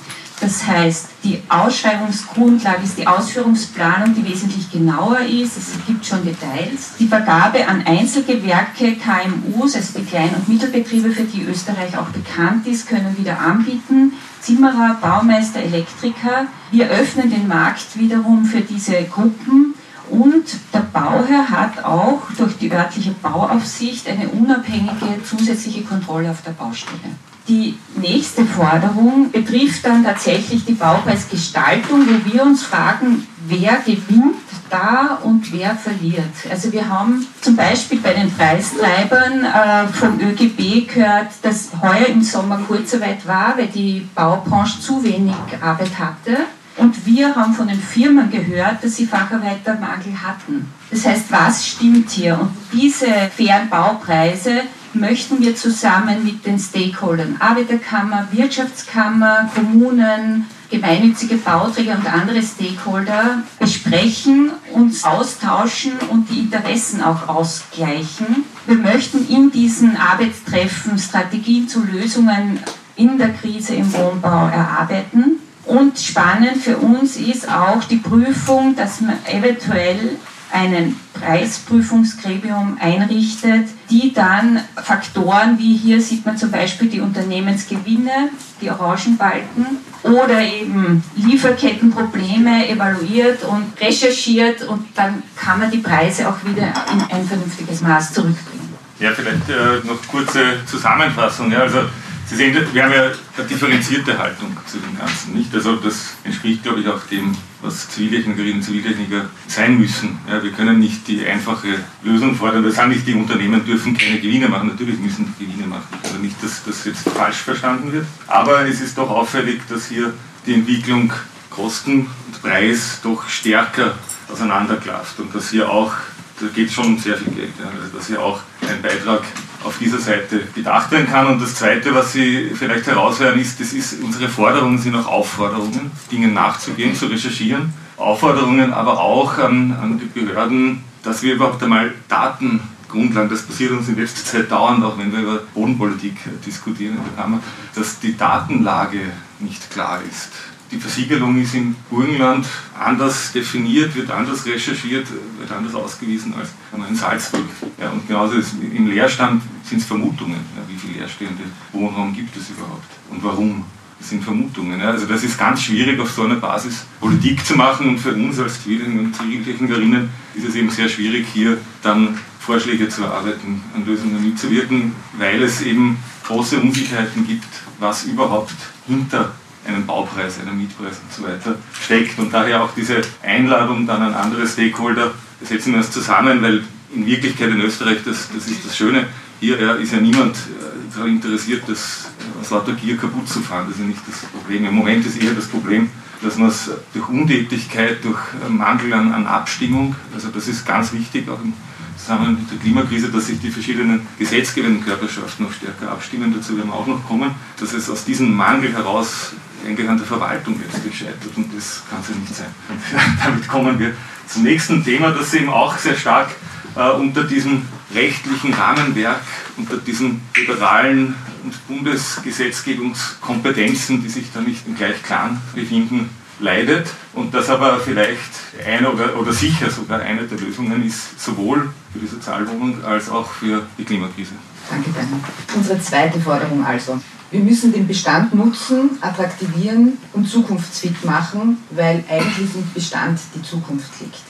das 0.44 0.66
heißt, 0.66 1.06
die 1.24 1.40
Ausschreibungsgrundlage 1.48 2.82
ist 2.82 2.98
die 2.98 3.06
Ausführungsplanung, 3.06 4.14
die 4.14 4.30
wesentlich 4.30 4.70
genauer 4.70 5.20
ist. 5.20 5.56
Es 5.56 5.72
gibt 5.86 6.04
schon 6.04 6.22
Details. 6.22 6.96
Die 6.98 7.08
Vergabe 7.08 7.66
an 7.66 7.82
Einzelgewerke, 7.86 8.96
KMUs, 8.96 9.74
also 9.74 9.98
die 9.98 10.04
Klein- 10.04 10.34
und 10.34 10.46
Mittelbetriebe, 10.46 11.10
für 11.12 11.22
die 11.22 11.44
Österreich 11.44 11.96
auch 11.96 12.08
bekannt 12.08 12.66
ist, 12.66 12.86
können 12.86 13.16
wieder 13.16 13.38
anbieten. 13.40 14.12
Zimmerer, 14.42 14.98
Baumeister, 15.00 15.60
Elektriker. 15.60 16.46
Wir 16.70 16.90
öffnen 16.90 17.30
den 17.30 17.48
Markt 17.48 17.98
wiederum 17.98 18.44
für 18.44 18.60
diese 18.60 19.02
Gruppen. 19.04 19.72
Und 20.10 20.44
der 20.74 20.80
Bauherr 20.92 21.48
hat 21.48 21.82
auch 21.82 22.20
durch 22.36 22.58
die 22.58 22.70
örtliche 22.70 23.12
Bauaufsicht 23.12 24.06
eine 24.06 24.28
unabhängige 24.28 25.22
zusätzliche 25.24 25.84
Kontrolle 25.84 26.30
auf 26.30 26.42
der 26.42 26.52
Baustelle. 26.52 27.16
Die 27.46 27.78
nächste 28.00 28.46
Forderung 28.46 29.30
betrifft 29.30 29.84
dann 29.84 30.02
tatsächlich 30.02 30.64
die 30.64 30.72
Baupreisgestaltung, 30.72 32.06
wo 32.06 32.32
wir 32.32 32.42
uns 32.42 32.62
fragen, 32.62 33.26
wer 33.46 33.76
gewinnt 33.84 34.36
da 34.70 35.18
und 35.22 35.52
wer 35.52 35.74
verliert. 35.76 36.24
Also 36.50 36.72
wir 36.72 36.88
haben 36.88 37.26
zum 37.42 37.54
Beispiel 37.54 38.00
bei 38.00 38.14
den 38.14 38.30
Preistreibern 38.34 39.44
äh, 39.44 39.86
vom 39.88 40.18
ÖGB 40.18 40.88
gehört, 40.88 41.28
dass 41.42 41.70
heuer 41.82 42.06
im 42.06 42.22
Sommer 42.22 42.58
Kurzarbeit 42.66 43.26
war, 43.26 43.54
weil 43.58 43.66
die 43.66 44.08
Baubranche 44.14 44.80
zu 44.80 45.04
wenig 45.04 45.34
Arbeit 45.60 45.98
hatte. 45.98 46.38
Und 46.76 47.06
wir 47.06 47.36
haben 47.36 47.54
von 47.54 47.68
den 47.68 47.78
Firmen 47.78 48.30
gehört, 48.30 48.82
dass 48.82 48.96
sie 48.96 49.06
Facharbeitermangel 49.06 50.14
hatten. 50.20 50.72
Das 50.90 51.06
heißt, 51.06 51.30
was 51.30 51.66
stimmt 51.66 52.10
hier? 52.10 52.40
Und 52.40 52.50
diese 52.72 53.06
fairen 53.36 53.68
Baupreise 53.68 54.62
möchten 54.94 55.40
wir 55.40 55.56
zusammen 55.56 56.24
mit 56.24 56.44
den 56.46 56.58
Stakeholdern, 56.58 57.36
Arbeiterkammer, 57.38 58.28
Wirtschaftskammer, 58.32 59.50
Kommunen, 59.54 60.46
gemeinnützige 60.70 61.36
Bauträger 61.36 61.96
und 61.96 62.12
andere 62.12 62.42
Stakeholder 62.42 63.42
besprechen, 63.58 64.50
uns 64.72 65.04
austauschen 65.04 65.92
und 66.10 66.30
die 66.30 66.40
Interessen 66.40 67.02
auch 67.02 67.28
ausgleichen. 67.28 68.44
Wir 68.66 68.76
möchten 68.76 69.28
in 69.28 69.50
diesen 69.50 69.96
Arbeitstreffen 69.96 70.98
Strategien 70.98 71.68
zu 71.68 71.82
Lösungen 71.84 72.60
in 72.96 73.18
der 73.18 73.30
Krise 73.30 73.74
im 73.74 73.92
Wohnbau 73.92 74.48
erarbeiten. 74.48 75.40
Und 75.66 75.98
spannend 75.98 76.58
für 76.58 76.76
uns 76.76 77.16
ist 77.16 77.50
auch 77.50 77.84
die 77.84 77.96
Prüfung, 77.96 78.76
dass 78.76 79.00
man 79.00 79.16
eventuell 79.26 80.16
einen 80.52 80.98
Preisprüfungsgremium 81.14 82.78
einrichtet, 82.80 83.68
die 83.90 84.12
dann 84.12 84.60
Faktoren 84.76 85.58
wie 85.58 85.76
hier 85.76 86.00
sieht 86.00 86.24
man 86.24 86.36
zum 86.36 86.50
Beispiel 86.50 86.88
die 86.88 87.00
Unternehmensgewinne, 87.00 88.30
die 88.60 88.70
Orangenbalken 88.70 89.78
oder 90.02 90.40
eben 90.40 91.02
Lieferkettenprobleme 91.16 92.68
evaluiert 92.68 93.42
und 93.44 93.72
recherchiert 93.80 94.62
und 94.62 94.86
dann 94.94 95.22
kann 95.36 95.60
man 95.60 95.70
die 95.70 95.78
Preise 95.78 96.28
auch 96.28 96.36
wieder 96.44 96.72
in 96.92 97.16
ein 97.16 97.26
vernünftiges 97.26 97.80
Maß 97.80 98.12
zurückbringen. 98.14 98.74
Ja, 98.98 99.10
vielleicht 99.12 99.48
äh, 99.48 99.86
noch 99.86 100.06
kurze 100.08 100.64
Zusammenfassung. 100.66 101.50
Ja, 101.50 101.60
also 101.60 101.80
Sie 102.26 102.36
sehen, 102.36 102.56
wir 102.72 102.84
haben 102.84 102.92
ja 102.92 103.02
eine 103.36 103.46
differenzierte 103.46 104.18
Haltung 104.18 104.56
zu 104.66 104.78
dem 104.78 104.96
Ganzen. 104.98 105.34
Nicht? 105.34 105.54
Also 105.54 105.76
das 105.76 106.14
entspricht, 106.24 106.62
glaube 106.62 106.80
ich, 106.80 106.88
auch 106.88 107.00
dem, 107.10 107.36
was 107.60 107.88
Ziviltechnikerinnen 107.90 108.56
und 108.56 108.62
Ziviltechniker 108.62 109.26
sein 109.46 109.78
müssen. 109.78 110.18
Ja, 110.28 110.42
wir 110.42 110.50
können 110.52 110.78
nicht 110.78 111.06
die 111.06 111.24
einfache 111.26 111.68
Lösung 112.02 112.34
fordern. 112.34 112.64
Das 112.64 112.76
sagen 112.76 112.90
nicht, 112.90 113.06
die 113.06 113.14
Unternehmen 113.14 113.64
dürfen 113.64 113.96
keine 113.96 114.20
Gewinne 114.20 114.48
machen. 114.48 114.68
Natürlich 114.68 114.98
müssen 114.98 115.34
die 115.38 115.46
Gewinne 115.46 115.66
machen. 115.66 115.86
Also 116.02 116.18
nicht, 116.18 116.42
dass 116.42 116.64
das 116.64 116.84
jetzt 116.84 117.08
falsch 117.10 117.36
verstanden 117.36 117.92
wird. 117.92 118.06
Aber 118.26 118.66
es 118.66 118.80
ist 118.80 118.96
doch 118.96 119.10
auffällig, 119.10 119.60
dass 119.68 119.86
hier 119.88 120.12
die 120.46 120.54
Entwicklung 120.54 121.12
Kosten 121.50 122.06
und 122.26 122.42
Preis 122.42 123.00
doch 123.02 123.28
stärker 123.28 123.94
auseinanderklafft 124.30 125.20
und 125.20 125.34
dass 125.34 125.50
hier 125.50 125.70
auch, 125.70 125.92
da 126.40 126.46
geht 126.54 126.68
es 126.68 126.74
schon 126.74 126.86
um 126.86 126.98
sehr 126.98 127.16
viel 127.16 127.32
Geld, 127.32 127.52
ja, 127.58 127.66
also 127.66 127.96
dass 127.96 128.06
hier 128.08 128.20
auch 128.20 128.40
ein 128.62 128.82
Beitrag 128.82 129.22
auf 129.64 129.78
dieser 129.78 129.98
Seite 129.98 130.40
gedacht 130.54 130.90
werden 130.90 131.06
kann. 131.06 131.26
Und 131.26 131.42
das 131.42 131.54
Zweite, 131.54 131.94
was 131.94 132.12
Sie 132.12 132.50
vielleicht 132.54 132.86
heraushören, 132.86 133.38
ist, 133.38 133.60
das 133.60 133.72
ist, 133.72 134.02
unsere 134.02 134.28
Forderungen 134.28 134.78
sind 134.78 134.94
auch 134.94 135.06
Aufforderungen, 135.06 135.90
Dingen 136.10 136.34
nachzugehen, 136.34 136.94
zu 136.94 137.06
recherchieren. 137.06 137.72
Aufforderungen 137.96 138.72
aber 138.72 139.00
auch 139.00 139.38
an, 139.38 139.76
an 139.80 139.98
die 139.98 140.20
Behörden, 140.20 140.82
dass 141.02 141.22
wir 141.22 141.34
überhaupt 141.34 141.62
einmal 141.62 141.92
Datengrundlagen, 142.08 143.30
das 143.30 143.42
passiert 143.42 143.72
uns 143.72 143.88
in 143.88 143.96
letzter 143.96 144.24
Zeit 144.24 144.50
dauernd, 144.50 144.84
auch 144.84 144.98
wenn 144.98 145.12
wir 145.12 145.20
über 145.20 145.38
Bodenpolitik 145.54 146.16
diskutieren 146.44 146.96
in 146.96 147.04
der 147.04 147.22
Kammer, 147.22 147.40
dass 147.74 148.00
die 148.00 148.16
Datenlage 148.16 149.00
nicht 149.38 149.70
klar 149.70 150.00
ist. 150.08 150.30
Die 150.74 150.80
Versiegelung 150.80 151.40
ist 151.40 151.54
im 151.54 151.76
Burgenland 151.88 152.44
anders 152.76 153.30
definiert, 153.30 153.94
wird 153.94 154.10
anders 154.10 154.44
recherchiert, 154.44 155.06
wird 155.38 155.52
anders 155.52 155.72
ausgewiesen 155.72 156.34
als 156.34 156.50
in 156.88 156.96
Salzburg. 156.96 157.44
Ja, 157.80 157.90
und 157.90 158.08
genauso 158.08 158.34
ist 158.34 158.54
im 158.60 158.88
Leerstand 158.88 159.40
sind 159.62 159.78
es 159.78 159.84
Vermutungen. 159.84 160.40
Ja, 160.56 160.62
wie 160.66 160.76
viel 160.76 160.98
leerstehende 160.98 161.44
Wohnraum 161.70 162.12
gibt 162.12 162.36
es 162.36 162.50
überhaupt 162.50 162.88
und 163.10 163.22
warum? 163.22 163.64
Das 164.00 164.10
sind 164.10 164.24
Vermutungen. 164.24 164.80
Ja. 164.80 164.90
Also 164.90 165.06
das 165.06 165.22
ist 165.22 165.38
ganz 165.38 165.62
schwierig, 165.62 165.98
auf 166.00 166.10
so 166.10 166.24
einer 166.24 166.34
Basis 166.34 166.84
Politik 167.00 167.46
zu 167.46 167.54
machen 167.54 167.90
und 167.90 167.98
für 167.98 168.12
uns 168.12 168.38
als 168.40 168.60
Ziviltechniker 168.60 169.04
und 169.04 169.16
Ziviltechnikerinnen 169.16 170.10
ist 170.34 170.48
es 170.48 170.56
eben 170.56 170.70
sehr 170.70 170.88
schwierig, 170.88 171.26
hier 171.32 171.56
dann 171.82 172.18
Vorschläge 172.40 172.88
zu 172.88 173.04
erarbeiten, 173.04 173.62
an 173.74 173.86
Lösungen 173.86 174.22
mitzuwirken, 174.22 174.92
weil 175.16 175.40
es 175.44 175.62
eben 175.62 175.96
große 176.26 176.58
Unsicherheiten 176.60 177.26
gibt, 177.26 177.46
was 177.78 178.04
überhaupt 178.04 178.56
hinter 178.86 179.32
einem 179.66 179.86
Baupreis, 179.86 180.40
einem 180.40 180.58
Mietpreis 180.58 181.00
und 181.02 181.12
so 181.12 181.22
weiter 181.28 181.56
steckt. 181.82 182.18
Und 182.18 182.32
daher 182.32 182.62
auch 182.62 182.74
diese 182.74 183.00
Einladung 183.22 183.86
dann 183.86 184.02
an 184.02 184.14
andere 184.14 184.46
Stakeholder, 184.46 185.12
setzen 185.42 185.72
wir 185.72 185.78
uns 185.78 185.90
zusammen, 185.90 186.42
weil 186.42 186.62
in 186.94 187.06
Wirklichkeit 187.06 187.50
in 187.50 187.60
Österreich, 187.60 187.98
das, 188.04 188.28
das 188.34 188.46
ist 188.46 188.64
das 188.64 188.76
Schöne, 188.76 189.06
hier 189.40 189.60
ja, 189.60 189.74
ist 189.74 189.92
ja 189.92 190.00
niemand 190.00 190.36
äh, 190.36 190.94
daran 190.94 191.10
interessiert, 191.10 191.64
das 191.66 192.10
aus 192.40 192.50
lauter 192.50 192.72
Gier 192.72 192.96
kaputt 192.96 193.28
zu 193.28 193.40
fahren. 193.40 193.66
Das 193.66 193.76
ist 193.76 193.82
ja 193.82 193.86
nicht 193.86 194.00
das 194.06 194.18
Problem. 194.30 194.64
Im 194.64 194.74
Moment 194.74 195.04
ist 195.04 195.20
eher 195.20 195.32
das 195.32 195.46
Problem, 195.46 195.90
dass 196.22 196.36
man 196.36 196.48
es 196.48 196.70
durch 196.92 197.08
Untätigkeit, 197.08 198.02
durch 198.04 198.18
Mangel 198.48 198.92
an, 198.94 199.12
an 199.12 199.26
Abstimmung, 199.26 199.94
also 200.14 200.28
das 200.28 200.48
ist 200.48 200.64
ganz 200.64 200.92
wichtig, 200.92 201.28
auch 201.28 201.42
im 201.42 201.52
Zusammenhang 201.96 202.34
mit 202.34 202.50
der 202.50 202.58
Klimakrise, 202.58 203.10
dass 203.10 203.26
sich 203.26 203.40
die 203.40 203.50
verschiedenen 203.50 204.06
gesetzgebenden 204.18 204.84
Körperschaften 204.84 205.46
noch 205.46 205.52
stärker 205.52 205.90
abstimmen. 205.90 206.34
Dazu 206.36 206.56
werden 206.56 206.68
wir 206.68 206.74
auch 206.74 206.86
noch 206.86 207.06
kommen, 207.06 207.30
dass 207.58 207.72
es 207.72 207.88
aus 207.88 208.04
diesem 208.04 208.34
Mangel 208.34 208.72
heraus 208.72 209.32
eigentlich 209.64 209.88
an 209.88 209.98
der 209.98 210.06
Verwaltung 210.06 210.60
letztlich 210.60 210.98
scheitert 210.98 211.36
und 211.36 211.56
das 211.56 211.82
kann 211.88 212.00
es 212.00 212.08
ja 212.08 212.16
nicht 212.16 212.34
sein. 212.34 212.52
Damit 213.24 213.46
kommen 213.48 213.78
wir 213.78 213.92
zum 214.26 214.42
nächsten 214.42 214.84
Thema, 214.84 215.10
das 215.10 215.32
eben 215.34 215.50
auch 215.50 215.78
sehr 215.78 215.96
stark 215.96 216.30
äh, 216.76 216.90
unter 216.90 217.24
diesem 217.24 217.62
rechtlichen 217.94 218.54
Rahmenwerk, 218.54 219.20
unter 219.56 219.76
diesen 219.76 220.22
liberalen 220.36 221.14
und 221.44 221.68
Bundesgesetzgebungskompetenzen, 221.68 224.02
die 224.02 224.08
sich 224.08 224.32
da 224.32 224.40
nicht 224.40 224.66
im 224.66 224.74
Gleichklang 224.74 225.40
befinden, 225.54 226.10
leidet 226.40 226.88
und 227.12 227.32
das 227.32 227.48
aber 227.48 227.78
vielleicht 227.78 228.18
eine 228.66 228.90
oder, 228.90 229.16
oder 229.18 229.32
sicher 229.32 229.70
sogar 229.70 230.00
eine 230.00 230.24
der 230.24 230.38
Lösungen 230.38 230.84
ist, 230.84 231.20
sowohl 231.20 231.72
für 231.92 232.00
die 232.00 232.06
Sozialwohnung 232.06 232.82
als 232.84 233.08
auch 233.08 233.30
für 233.30 233.64
die 233.78 233.84
Klimakrise. 233.84 234.32
Danke, 234.68 234.90
Daniel. 234.90 235.20
Unsere 235.54 235.80
zweite 235.80 236.20
Forderung 236.20 236.64
also. 236.64 237.00
Wir 237.34 237.42
müssen 237.42 237.72
den 237.72 237.88
Bestand 237.88 238.32
nutzen, 238.32 238.90
attraktivieren 239.00 239.98
und 240.12 240.28
zukunftsfit 240.28 241.04
machen, 241.04 241.58
weil 241.70 242.04
eigentlich 242.08 242.54
im 242.54 242.72
Bestand 242.72 243.18
die 243.34 243.42
Zukunft 243.42 243.90
liegt. 244.00 244.20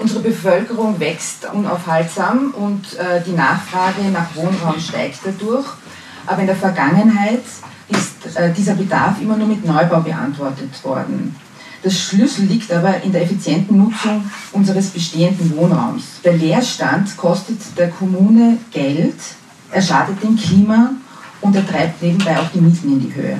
Unsere 0.00 0.18
Bevölkerung 0.18 0.98
wächst 0.98 1.46
unaufhaltsam 1.54 2.52
und 2.58 2.98
äh, 2.98 3.22
die 3.24 3.30
Nachfrage 3.30 4.02
nach 4.12 4.34
Wohnraum 4.34 4.80
steigt 4.80 5.20
dadurch. 5.24 5.68
Aber 6.26 6.40
in 6.40 6.48
der 6.48 6.56
Vergangenheit 6.56 7.44
ist 7.90 8.36
äh, 8.36 8.52
dieser 8.52 8.74
Bedarf 8.74 9.22
immer 9.22 9.36
nur 9.36 9.46
mit 9.46 9.64
Neubau 9.64 10.00
beantwortet 10.00 10.82
worden. 10.82 11.36
Das 11.84 11.96
Schlüssel 11.96 12.46
liegt 12.46 12.72
aber 12.72 13.04
in 13.04 13.12
der 13.12 13.22
effizienten 13.22 13.78
Nutzung 13.78 14.28
unseres 14.50 14.88
bestehenden 14.88 15.56
Wohnraums. 15.56 16.02
Der 16.24 16.32
Leerstand 16.32 17.16
kostet 17.16 17.60
der 17.78 17.90
Kommune 17.90 18.58
Geld, 18.72 19.14
er 19.70 19.80
schadet 19.80 20.20
dem 20.24 20.34
Klima 20.34 20.90
und 21.40 21.56
er 21.56 21.66
treibt 21.66 22.02
nebenbei 22.02 22.38
auch 22.38 22.50
die 22.52 22.60
Mieten 22.60 22.92
in 22.92 23.00
die 23.00 23.14
Höhe. 23.14 23.38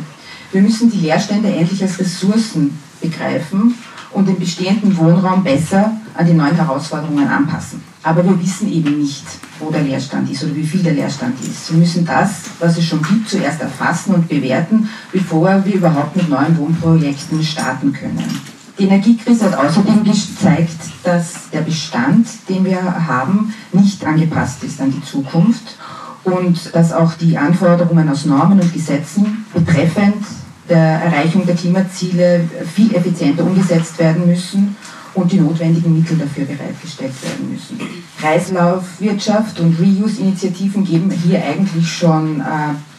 Wir 0.52 0.62
müssen 0.62 0.90
die 0.90 1.00
Leerstände 1.00 1.48
endlich 1.48 1.82
als 1.82 1.98
Ressourcen 1.98 2.78
begreifen 3.00 3.74
und 4.12 4.26
den 4.26 4.38
bestehenden 4.38 4.96
Wohnraum 4.96 5.44
besser 5.44 5.92
an 6.14 6.26
die 6.26 6.32
neuen 6.32 6.56
Herausforderungen 6.56 7.28
anpassen. 7.28 7.82
Aber 8.02 8.24
wir 8.24 8.40
wissen 8.40 8.72
eben 8.72 9.00
nicht, 9.00 9.24
wo 9.58 9.70
der 9.70 9.82
Leerstand 9.82 10.30
ist 10.30 10.42
oder 10.44 10.54
wie 10.54 10.66
viel 10.66 10.82
der 10.82 10.94
Leerstand 10.94 11.34
ist. 11.42 11.70
Wir 11.70 11.78
müssen 11.78 12.06
das, 12.06 12.42
was 12.58 12.78
es 12.78 12.84
schon 12.84 13.02
gibt, 13.02 13.28
zuerst 13.28 13.60
erfassen 13.60 14.14
und 14.14 14.28
bewerten, 14.28 14.88
bevor 15.12 15.64
wir 15.64 15.74
überhaupt 15.74 16.16
mit 16.16 16.28
neuen 16.28 16.56
Wohnprojekten 16.56 17.42
starten 17.42 17.92
können. 17.92 18.40
Die 18.78 18.84
Energiekrise 18.84 19.46
hat 19.46 19.58
außerdem 19.58 20.04
gezeigt, 20.04 20.78
dass 21.02 21.50
der 21.52 21.62
Bestand, 21.62 22.28
den 22.48 22.64
wir 22.64 22.80
haben, 22.80 23.52
nicht 23.72 24.04
angepasst 24.04 24.62
ist 24.62 24.80
an 24.80 24.92
die 24.92 25.02
Zukunft 25.02 25.76
und 26.24 26.74
dass 26.74 26.92
auch 26.92 27.14
die 27.14 27.36
Anforderungen 27.36 28.08
aus 28.08 28.24
Normen 28.24 28.60
und 28.60 28.72
Gesetzen 28.72 29.46
betreffend 29.54 30.24
der 30.68 30.78
Erreichung 30.78 31.46
der 31.46 31.54
Klimaziele 31.54 32.48
viel 32.74 32.94
effizienter 32.94 33.44
umgesetzt 33.44 33.98
werden 33.98 34.26
müssen 34.26 34.76
und 35.14 35.32
die 35.32 35.40
notwendigen 35.40 35.98
Mittel 35.98 36.18
dafür 36.18 36.44
bereitgestellt 36.44 37.14
werden 37.22 37.50
müssen. 37.50 37.80
Kreislaufwirtschaft 38.20 39.58
und 39.60 39.78
Reuse-Initiativen 39.78 40.84
geben 40.84 41.10
hier 41.10 41.42
eigentlich 41.42 41.90
schon 41.90 42.40
äh, 42.40 42.44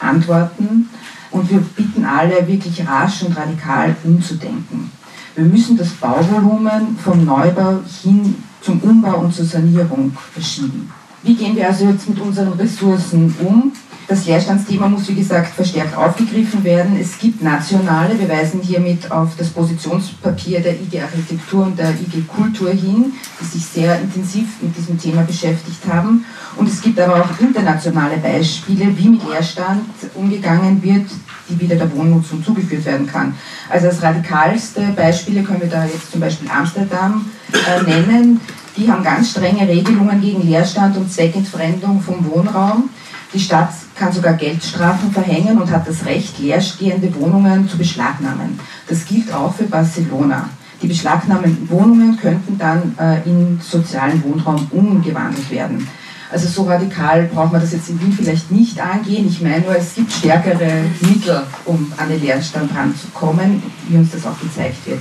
Antworten 0.04 0.88
und 1.30 1.50
wir 1.50 1.60
bitten 1.60 2.04
alle 2.04 2.46
wirklich 2.46 2.86
rasch 2.86 3.22
und 3.22 3.36
radikal 3.36 3.94
umzudenken. 4.04 4.90
Wir 5.36 5.44
müssen 5.44 5.76
das 5.76 5.90
Bauvolumen 5.90 6.98
vom 7.02 7.24
Neubau 7.24 7.80
hin 8.02 8.34
zum 8.60 8.80
Umbau 8.80 9.20
und 9.20 9.34
zur 9.34 9.44
Sanierung 9.44 10.12
verschieben. 10.32 10.92
Wie 11.22 11.34
gehen 11.34 11.54
wir 11.54 11.68
also 11.68 11.86
jetzt 11.86 12.08
mit 12.08 12.18
unseren 12.18 12.52
Ressourcen 12.54 13.34
um? 13.40 13.72
Das 14.08 14.26
Leerstandsthema 14.26 14.88
muss, 14.88 15.06
wie 15.08 15.14
gesagt, 15.14 15.54
verstärkt 15.54 15.96
aufgegriffen 15.96 16.64
werden. 16.64 16.98
Es 17.00 17.16
gibt 17.16 17.42
nationale, 17.42 18.18
wir 18.18 18.28
weisen 18.28 18.60
hiermit 18.60 19.08
auf 19.12 19.36
das 19.36 19.50
Positionspapier 19.50 20.58
der 20.58 20.72
IG 20.80 21.00
Architektur 21.00 21.66
und 21.66 21.78
der 21.78 21.90
IG 21.90 22.22
Kultur 22.26 22.70
hin, 22.70 23.12
die 23.40 23.44
sich 23.44 23.64
sehr 23.64 24.00
intensiv 24.00 24.48
mit 24.62 24.76
diesem 24.76 24.98
Thema 24.98 25.22
beschäftigt 25.22 25.86
haben. 25.86 26.24
Und 26.56 26.68
es 26.68 26.80
gibt 26.80 26.98
aber 26.98 27.22
auch 27.22 27.40
internationale 27.40 28.16
Beispiele, 28.16 28.86
wie 28.98 29.10
mit 29.10 29.22
Leerstand 29.28 29.84
umgegangen 30.16 30.82
wird, 30.82 31.06
die 31.48 31.60
wieder 31.60 31.76
der 31.76 31.94
Wohnnutzung 31.94 32.42
zugeführt 32.42 32.84
werden 32.86 33.06
kann. 33.06 33.34
Also 33.68 33.86
als 33.88 34.02
radikalste 34.02 34.80
Beispiele 34.96 35.44
können 35.44 35.60
wir 35.60 35.68
da 35.68 35.84
jetzt 35.84 36.10
zum 36.10 36.20
Beispiel 36.20 36.48
Amsterdam 36.50 37.26
äh, 37.52 37.82
nennen. 37.82 38.40
Die 38.80 38.90
haben 38.90 39.04
ganz 39.04 39.32
strenge 39.32 39.68
Regelungen 39.68 40.22
gegen 40.22 40.40
Leerstand 40.40 40.96
und 40.96 41.12
Zweckentfremdung 41.12 42.00
vom 42.00 42.24
Wohnraum. 42.24 42.88
Die 43.34 43.38
Stadt 43.38 43.74
kann 43.94 44.10
sogar 44.10 44.32
Geldstrafen 44.32 45.12
verhängen 45.12 45.60
und 45.60 45.70
hat 45.70 45.86
das 45.86 46.06
Recht, 46.06 46.38
leerstehende 46.38 47.14
Wohnungen 47.14 47.68
zu 47.68 47.76
beschlagnahmen. 47.76 48.58
Das 48.88 49.04
gilt 49.04 49.30
auch 49.34 49.52
für 49.52 49.64
Barcelona. 49.64 50.48
Die 50.80 50.86
beschlagnahmten 50.86 51.68
Wohnungen 51.68 52.16
könnten 52.16 52.56
dann 52.56 52.94
äh, 52.98 53.20
in 53.28 53.60
sozialen 53.60 54.24
Wohnraum 54.24 54.66
umgewandelt 54.70 55.50
werden. 55.50 55.86
Also 56.32 56.46
so 56.46 56.62
radikal 56.62 57.24
braucht 57.24 57.52
man 57.52 57.60
das 57.60 57.72
jetzt 57.72 57.88
in 57.90 58.00
Wien 58.00 58.12
vielleicht 58.12 58.50
nicht 58.52 58.80
angehen. 58.80 59.26
Ich 59.28 59.40
meine 59.40 59.60
nur, 59.60 59.76
es 59.76 59.94
gibt 59.94 60.12
stärkere 60.12 60.84
Mittel, 61.00 61.42
um 61.64 61.92
an 61.96 62.08
den 62.08 62.22
Lernstand 62.22 62.70
ranzukommen, 62.74 63.62
wie 63.88 63.96
uns 63.96 64.12
das 64.12 64.26
auch 64.26 64.38
gezeigt 64.38 64.86
wird. 64.86 65.00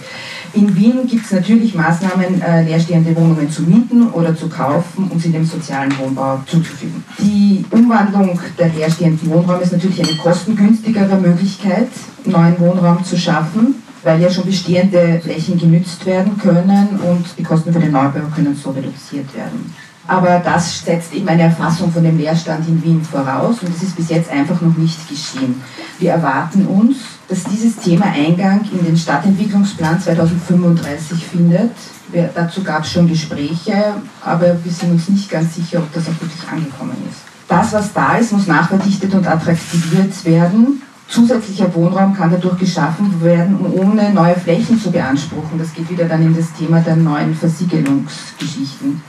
In 0.53 0.75
Wien 0.75 1.05
gibt 1.05 1.25
es 1.25 1.31
natürlich 1.31 1.75
Maßnahmen, 1.75 2.41
äh, 2.41 2.63
leerstehende 2.63 3.15
Wohnungen 3.15 3.51
zu 3.51 3.61
mieten 3.61 4.09
oder 4.09 4.35
zu 4.35 4.49
kaufen 4.49 5.07
und 5.09 5.21
sie 5.21 5.31
dem 5.31 5.45
sozialen 5.45 5.95
Wohnbau 5.99 6.39
zuzufügen. 6.47 7.03
Die 7.19 7.63
Umwandlung 7.69 8.39
der 8.57 8.69
leerstehenden 8.69 9.29
Wohnräume 9.29 9.61
ist 9.61 9.73
natürlich 9.73 10.03
eine 10.03 10.17
kostengünstigere 10.17 11.15
Möglichkeit, 11.17 11.89
neuen 12.25 12.59
Wohnraum 12.59 13.03
zu 13.03 13.17
schaffen 13.17 13.75
weil 14.03 14.21
ja 14.21 14.29
schon 14.29 14.45
bestehende 14.45 15.19
Flächen 15.21 15.57
genützt 15.57 16.05
werden 16.05 16.37
können 16.37 16.99
und 17.03 17.25
die 17.37 17.43
Kosten 17.43 17.73
für 17.73 17.79
den 17.79 17.91
Neubau 17.91 18.21
können 18.33 18.55
so 18.55 18.71
reduziert 18.71 19.35
werden. 19.35 19.73
Aber 20.09 20.41
das 20.43 20.83
setzt 20.83 21.13
eben 21.13 21.27
eine 21.27 21.43
Erfassung 21.43 21.91
von 21.91 22.03
dem 22.03 22.17
Leerstand 22.17 22.67
in 22.67 22.83
Wien 22.83 23.03
voraus 23.03 23.57
und 23.61 23.71
das 23.71 23.83
ist 23.83 23.95
bis 23.95 24.09
jetzt 24.09 24.31
einfach 24.31 24.59
noch 24.59 24.75
nicht 24.75 25.07
geschehen. 25.07 25.61
Wir 25.99 26.13
erwarten 26.13 26.65
uns, 26.65 26.97
dass 27.27 27.43
dieses 27.43 27.75
Thema 27.75 28.07
Eingang 28.07 28.61
in 28.71 28.83
den 28.83 28.97
Stadtentwicklungsplan 28.97 30.01
2035 30.01 31.23
findet. 31.23 31.69
Wir, 32.11 32.27
dazu 32.33 32.63
gab 32.63 32.85
es 32.85 32.91
schon 32.91 33.07
Gespräche, 33.07 33.93
aber 34.25 34.57
wir 34.63 34.71
sind 34.71 34.93
uns 34.93 35.09
nicht 35.09 35.29
ganz 35.29 35.53
sicher, 35.53 35.77
ob 35.77 35.93
das 35.93 36.05
auch 36.05 36.19
wirklich 36.19 36.49
angekommen 36.51 36.97
ist. 37.07 37.19
Das, 37.47 37.71
was 37.71 37.93
da 37.93 38.17
ist, 38.17 38.31
muss 38.33 38.47
nachverdichtet 38.47 39.13
und 39.13 39.27
attraktiviert 39.27 40.25
werden. 40.25 40.81
Zusätzlicher 41.07 41.71
Wohnraum 41.75 42.15
kann 42.15 42.31
dadurch 42.31 42.57
geschaffen 42.57 43.21
werden, 43.21 43.59
ohne 43.59 44.11
neue 44.11 44.35
Flächen 44.35 44.81
zu 44.81 44.91
beanspruchen. 44.91 45.59
Das 45.59 45.71
geht 45.71 45.87
wieder 45.87 46.05
dann 46.05 46.23
in 46.23 46.35
das 46.35 46.51
Thema 46.53 46.79
der 46.79 46.95
neuen 46.95 47.35
Versiegelungsgeschichten. 47.35 49.03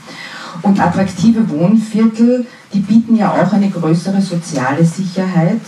Und 0.61 0.79
attraktive 0.79 1.49
Wohnviertel, 1.49 2.45
die 2.73 2.79
bieten 2.79 3.15
ja 3.15 3.31
auch 3.31 3.51
eine 3.53 3.69
größere 3.69 4.21
soziale 4.21 4.85
Sicherheit 4.85 5.61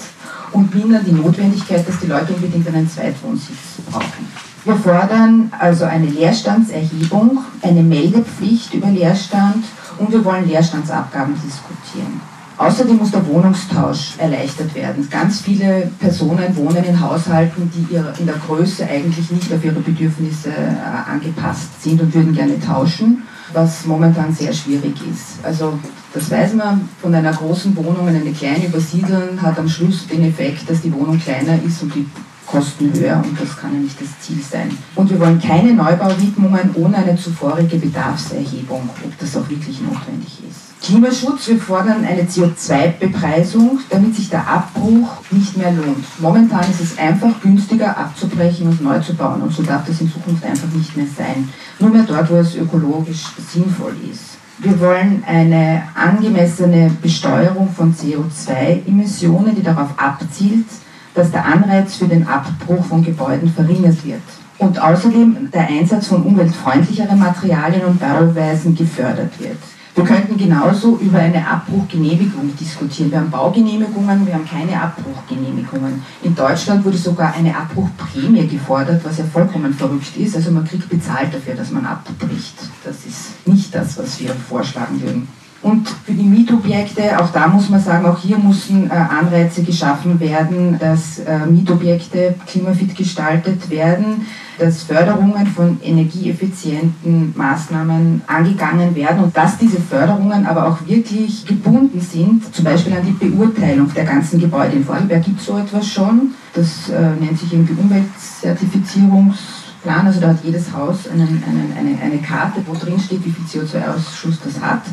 und 0.51 0.73
mindern 0.73 1.03
die 1.05 1.11
Notwendigkeit, 1.11 1.87
dass 1.87 1.99
die 1.99 2.07
Leute 2.07 2.33
unbedingt 2.33 2.67
einen 2.67 2.89
Zweitwohnsitz 2.89 3.81
brauchen. 3.89 4.27
Wir 4.65 4.75
fordern 4.75 5.51
also 5.59 5.83
eine 5.85 6.05
Leerstandserhebung, 6.05 7.39
eine 7.61 7.83
Meldepflicht 7.83 8.73
über 8.73 8.87
Leerstand 8.87 9.65
und 9.97 10.11
wir 10.11 10.23
wollen 10.23 10.47
Leerstandsabgaben 10.47 11.33
diskutieren. 11.33 12.21
Außerdem 12.57 12.97
muss 12.97 13.11
der 13.11 13.25
Wohnungstausch 13.27 14.13
erleichtert 14.19 14.73
werden. 14.75 15.07
Ganz 15.09 15.41
viele 15.41 15.91
Personen 15.99 16.55
wohnen 16.55 16.83
in 16.83 16.99
Haushalten, 16.99 17.69
die 17.75 17.95
in 18.21 18.25
der 18.27 18.35
Größe 18.35 18.87
eigentlich 18.87 19.31
nicht 19.31 19.51
auf 19.51 19.65
ihre 19.65 19.79
Bedürfnisse 19.79 20.49
äh, 20.49 21.11
angepasst 21.11 21.81
sind 21.81 21.99
und 21.99 22.13
würden 22.13 22.33
gerne 22.33 22.59
tauschen 22.59 23.23
was 23.53 23.85
momentan 23.85 24.33
sehr 24.33 24.53
schwierig 24.53 24.95
ist. 25.11 25.43
Also 25.43 25.77
das 26.13 26.29
weiß 26.29 26.53
man, 26.53 26.89
von 27.01 27.13
einer 27.13 27.31
großen 27.31 27.75
Wohnung 27.75 28.07
in 28.07 28.15
eine 28.15 28.31
kleine 28.31 28.65
übersiedeln 28.65 29.41
hat 29.41 29.57
am 29.57 29.67
Schluss 29.67 30.07
den 30.07 30.23
Effekt, 30.23 30.69
dass 30.69 30.81
die 30.81 30.93
Wohnung 30.93 31.19
kleiner 31.19 31.57
ist 31.63 31.81
und 31.81 31.93
die 31.95 32.05
Kosten 32.53 32.93
höher 32.93 33.19
und 33.25 33.39
das 33.41 33.57
kann 33.57 33.73
ja 33.73 33.79
nicht 33.79 33.99
das 33.99 34.19
Ziel 34.21 34.39
sein. 34.39 34.69
Und 34.93 35.09
wir 35.09 35.19
wollen 35.19 35.41
keine 35.41 35.73
Neubauwidmungen 35.73 36.69
ohne 36.75 36.97
eine 36.97 37.15
zuvorige 37.15 37.77
Bedarfserhebung, 37.77 38.87
ob 39.03 39.17
das 39.17 39.35
auch 39.35 39.49
wirklich 39.49 39.81
notwendig 39.81 40.37
ist. 40.47 40.85
Klimaschutz, 40.85 41.47
wir 41.47 41.57
fordern 41.57 42.05
eine 42.05 42.23
CO2-Bepreisung, 42.23 43.79
damit 43.89 44.15
sich 44.15 44.29
der 44.29 44.47
Abbruch 44.47 45.09
nicht 45.31 45.57
mehr 45.57 45.71
lohnt. 45.71 46.05
Momentan 46.19 46.69
ist 46.69 46.81
es 46.81 46.97
einfach 46.99 47.41
günstiger 47.41 47.97
abzubrechen 47.97 48.67
und 48.67 48.83
neu 48.83 48.99
zu 48.99 49.15
bauen 49.15 49.41
und 49.41 49.51
so 49.51 49.63
darf 49.63 49.85
das 49.87 50.01
in 50.01 50.11
Zukunft 50.11 50.45
einfach 50.45 50.69
nicht 50.75 50.95
mehr 50.95 51.07
sein. 51.17 51.49
Nur 51.79 51.89
mehr 51.89 52.03
dort, 52.03 52.29
wo 52.29 52.35
es 52.35 52.55
ökologisch 52.55 53.23
sinnvoll 53.51 53.95
ist. 54.11 54.37
Wir 54.59 54.79
wollen 54.79 55.23
eine 55.25 55.83
angemessene 55.95 56.91
Besteuerung 57.01 57.69
von 57.75 57.95
CO2-Emissionen, 57.95 59.55
die 59.55 59.63
darauf 59.63 59.89
abzielt, 59.97 60.67
dass 61.13 61.31
der 61.31 61.45
Anreiz 61.45 61.95
für 61.95 62.07
den 62.07 62.27
Abbruch 62.27 62.83
von 62.85 63.03
Gebäuden 63.03 63.51
verringert 63.51 64.03
wird. 64.05 64.21
Und 64.57 64.81
außerdem 64.81 65.49
der 65.51 65.67
Einsatz 65.67 66.07
von 66.07 66.23
umweltfreundlicheren 66.23 67.19
Materialien 67.19 67.85
und 67.85 67.99
Bauweisen 67.99 68.75
gefördert 68.75 69.39
wird. 69.39 69.57
Wir 69.95 70.03
könnten 70.05 70.37
genauso 70.37 70.97
über 70.97 71.19
eine 71.19 71.47
Abbruchgenehmigung 71.47 72.55
diskutieren. 72.59 73.11
Wir 73.11 73.19
haben 73.19 73.29
Baugenehmigungen, 73.29 74.25
wir 74.25 74.33
haben 74.33 74.47
keine 74.47 74.81
Abbruchgenehmigungen. 74.81 76.01
In 76.23 76.33
Deutschland 76.33 76.83
wurde 76.83 76.97
sogar 76.97 77.33
eine 77.35 77.55
Abbruchprämie 77.55 78.47
gefordert, 78.47 79.01
was 79.05 79.19
ja 79.19 79.25
vollkommen 79.25 79.71
verrückt 79.71 80.17
ist. 80.17 80.35
Also 80.35 80.49
man 80.49 80.65
kriegt 80.65 80.89
bezahlt 80.89 81.31
dafür, 81.31 81.53
dass 81.53 81.69
man 81.69 81.85
abbricht. 81.85 82.55
Das 82.83 83.05
ist 83.05 83.47
nicht 83.47 83.73
das, 83.75 83.95
was 83.99 84.19
wir 84.19 84.31
vorschlagen 84.31 84.99
würden. 84.99 85.27
Und 85.63 85.87
für 85.87 86.11
die 86.11 86.23
Mietobjekte, 86.23 87.17
auch 87.17 87.29
da 87.29 87.47
muss 87.47 87.69
man 87.69 87.79
sagen, 87.79 88.05
auch 88.05 88.19
hier 88.19 88.37
müssen 88.37 88.91
äh, 88.91 88.93
Anreize 88.93 89.63
geschaffen 89.63 90.19
werden, 90.19 90.77
dass 90.77 91.19
äh, 91.19 91.45
Mietobjekte 91.45 92.35
klimafit 92.45 92.93
gestaltet 92.97 93.69
werden, 93.69 94.25
dass 94.59 94.83
Förderungen 94.83 95.47
von 95.47 95.79
energieeffizienten 95.81 97.33
Maßnahmen 97.37 98.23
angegangen 98.27 98.93
werden 98.93 99.23
und 99.23 99.37
dass 99.37 99.57
diese 99.57 99.79
Förderungen 99.79 100.45
aber 100.45 100.67
auch 100.67 100.85
wirklich 100.85 101.45
gebunden 101.45 102.01
sind, 102.01 102.53
zum 102.53 102.65
Beispiel 102.65 102.93
an 102.93 103.05
die 103.05 103.25
Beurteilung 103.25 103.91
der 103.93 104.03
ganzen 104.03 104.41
Gebäude. 104.41 104.75
In 104.75 104.83
Vorarlberg 104.83 105.23
gibt 105.23 105.39
es 105.39 105.45
so 105.45 105.57
etwas 105.57 105.87
schon, 105.87 106.33
das 106.53 106.89
äh, 106.89 107.15
nennt 107.21 107.39
sich 107.39 107.53
irgendwie 107.53 107.75
Umweltzertifizierungs 107.81 109.37
Plan, 109.81 110.07
also 110.07 110.21
da 110.21 110.29
hat 110.29 110.37
jedes 110.43 110.71
Haus 110.71 111.09
einen, 111.09 111.43
einen, 111.45 111.73
eine, 111.77 112.01
eine 112.01 112.21
Karte, 112.21 112.61
wo 112.65 112.73
drin 112.73 112.97
steht, 112.97 113.25
wie 113.25 113.31
viel 113.31 113.61
CO2-Ausschuss 113.63 114.39
das 114.41 114.61
hat 114.61 114.83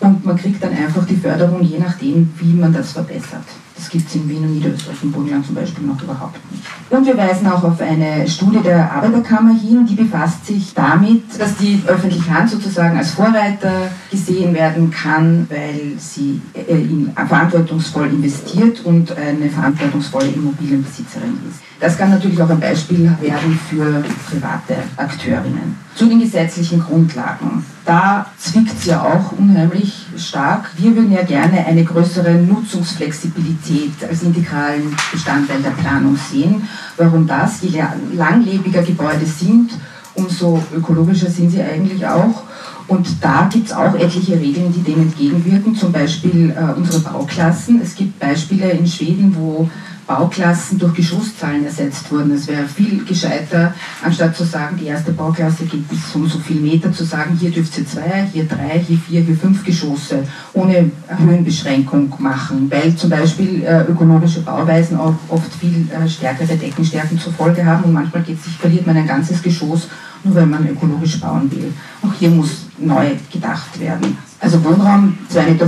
und 0.00 0.24
man 0.24 0.36
kriegt 0.36 0.62
dann 0.62 0.72
einfach 0.72 1.04
die 1.04 1.16
Förderung, 1.16 1.62
je 1.62 1.78
nachdem, 1.78 2.32
wie 2.38 2.52
man 2.52 2.72
das 2.72 2.92
verbessert. 2.92 3.44
Das 3.78 3.90
gibt 3.90 4.08
es 4.08 4.16
in 4.16 4.28
Wien 4.28 4.42
und 4.42 4.54
Niederösterreich 4.54 5.02
und 5.04 5.12
Burgenland 5.12 5.46
zum 5.46 5.54
Beispiel 5.54 5.86
noch 5.86 6.02
überhaupt 6.02 6.38
nicht. 6.50 6.64
Und 6.90 7.06
wir 7.06 7.16
weisen 7.16 7.46
auch 7.46 7.62
auf 7.62 7.80
eine 7.80 8.26
Studie 8.26 8.58
der 8.58 8.90
Arbeiterkammer 8.90 9.54
hin, 9.54 9.86
die 9.86 9.94
befasst 9.94 10.46
sich 10.46 10.74
damit, 10.74 11.22
dass 11.38 11.56
die 11.56 11.80
öffentliche 11.86 12.28
Hand 12.28 12.50
sozusagen 12.50 12.98
als 12.98 13.12
Vorreiter 13.12 13.88
gesehen 14.10 14.52
werden 14.52 14.90
kann, 14.90 15.46
weil 15.48 15.92
sie 15.96 16.40
äh, 16.54 17.24
verantwortungsvoll 17.26 18.08
investiert 18.08 18.84
und 18.84 19.16
eine 19.16 19.48
verantwortungsvolle 19.48 20.28
Immobilienbesitzerin 20.28 21.38
ist. 21.48 21.60
Das 21.78 21.96
kann 21.96 22.10
natürlich 22.10 22.42
auch 22.42 22.50
ein 22.50 22.58
Beispiel 22.58 23.04
werden 23.20 23.58
für 23.70 24.02
private 24.28 24.74
Akteurinnen. 24.96 25.76
Zu 25.94 26.06
den 26.06 26.18
gesetzlichen 26.18 26.80
Grundlagen. 26.80 27.64
Da 27.88 28.26
zwickt 28.36 28.78
es 28.78 28.84
ja 28.84 29.00
auch 29.00 29.32
unheimlich 29.32 30.08
stark. 30.18 30.72
Wir 30.76 30.94
würden 30.94 31.10
ja 31.10 31.22
gerne 31.22 31.64
eine 31.64 31.82
größere 31.84 32.34
Nutzungsflexibilität 32.34 33.92
als 34.06 34.24
integralen 34.24 34.94
Bestandteil 35.10 35.62
der 35.62 35.70
Planung 35.70 36.14
sehen. 36.14 36.68
Warum 36.98 37.26
das? 37.26 37.62
Je 37.62 37.82
langlebiger 38.12 38.82
Gebäude 38.82 39.24
sind, 39.24 39.70
umso 40.14 40.62
ökologischer 40.76 41.30
sind 41.30 41.48
sie 41.48 41.62
eigentlich 41.62 42.06
auch. 42.06 42.42
Und 42.88 43.08
da 43.22 43.48
gibt 43.50 43.68
es 43.68 43.72
auch 43.72 43.94
etliche 43.94 44.34
Regeln, 44.38 44.70
die 44.70 44.82
dem 44.82 45.00
entgegenwirken, 45.00 45.74
zum 45.74 45.90
Beispiel 45.90 46.50
äh, 46.50 46.78
unsere 46.78 47.00
Bauklassen. 47.00 47.80
Es 47.80 47.94
gibt 47.94 48.18
Beispiele 48.18 48.70
in 48.70 48.86
Schweden, 48.86 49.34
wo 49.34 49.70
Bauklassen 50.08 50.78
durch 50.78 50.94
Geschosszahlen 50.94 51.66
ersetzt 51.66 52.10
wurden. 52.10 52.32
Es 52.32 52.48
wäre 52.48 52.66
viel 52.66 53.04
gescheiter, 53.04 53.74
anstatt 54.02 54.34
zu 54.34 54.42
sagen, 54.42 54.78
die 54.80 54.86
erste 54.86 55.12
Bauklasse 55.12 55.66
geht 55.66 55.86
bis 55.86 56.10
so 56.10 56.20
und 56.20 56.30
so 56.30 56.38
viel 56.38 56.60
Meter, 56.60 56.90
zu 56.90 57.04
sagen, 57.04 57.36
hier 57.38 57.50
dürft 57.50 57.76
ihr 57.78 57.86
zwei, 57.86 58.26
hier 58.32 58.44
drei, 58.44 58.80
hier 58.80 58.98
vier, 58.98 59.20
hier 59.20 59.36
fünf 59.36 59.62
Geschosse 59.64 60.24
ohne 60.54 60.90
Höhenbeschränkung 61.08 62.12
machen, 62.18 62.70
weil 62.70 62.96
zum 62.96 63.10
Beispiel 63.10 63.62
äh, 63.62 63.82
ökologische 63.82 64.40
Bauweisen 64.40 64.98
auch 64.98 65.14
oft 65.28 65.52
viel 65.60 65.86
äh, 65.92 66.08
stärkere 66.08 66.56
Deckenstärken 66.56 67.20
zur 67.20 67.34
Folge 67.34 67.64
haben 67.64 67.84
und 67.84 67.92
manchmal 67.92 68.22
geht 68.22 68.42
sich, 68.42 68.54
verliert 68.54 68.86
man 68.86 68.96
ein 68.96 69.06
ganzes 69.06 69.42
Geschoss, 69.42 69.88
nur 70.24 70.34
weil 70.34 70.46
man 70.46 70.66
ökologisch 70.66 71.20
bauen 71.20 71.50
will. 71.52 71.70
Auch 72.02 72.14
hier 72.18 72.30
muss 72.30 72.64
neu 72.78 73.10
gedacht 73.30 73.78
werden. 73.78 74.16
Also 74.40 74.64
Wohnraum 74.64 75.18
2,50 75.30 75.42
Meter 75.50 75.66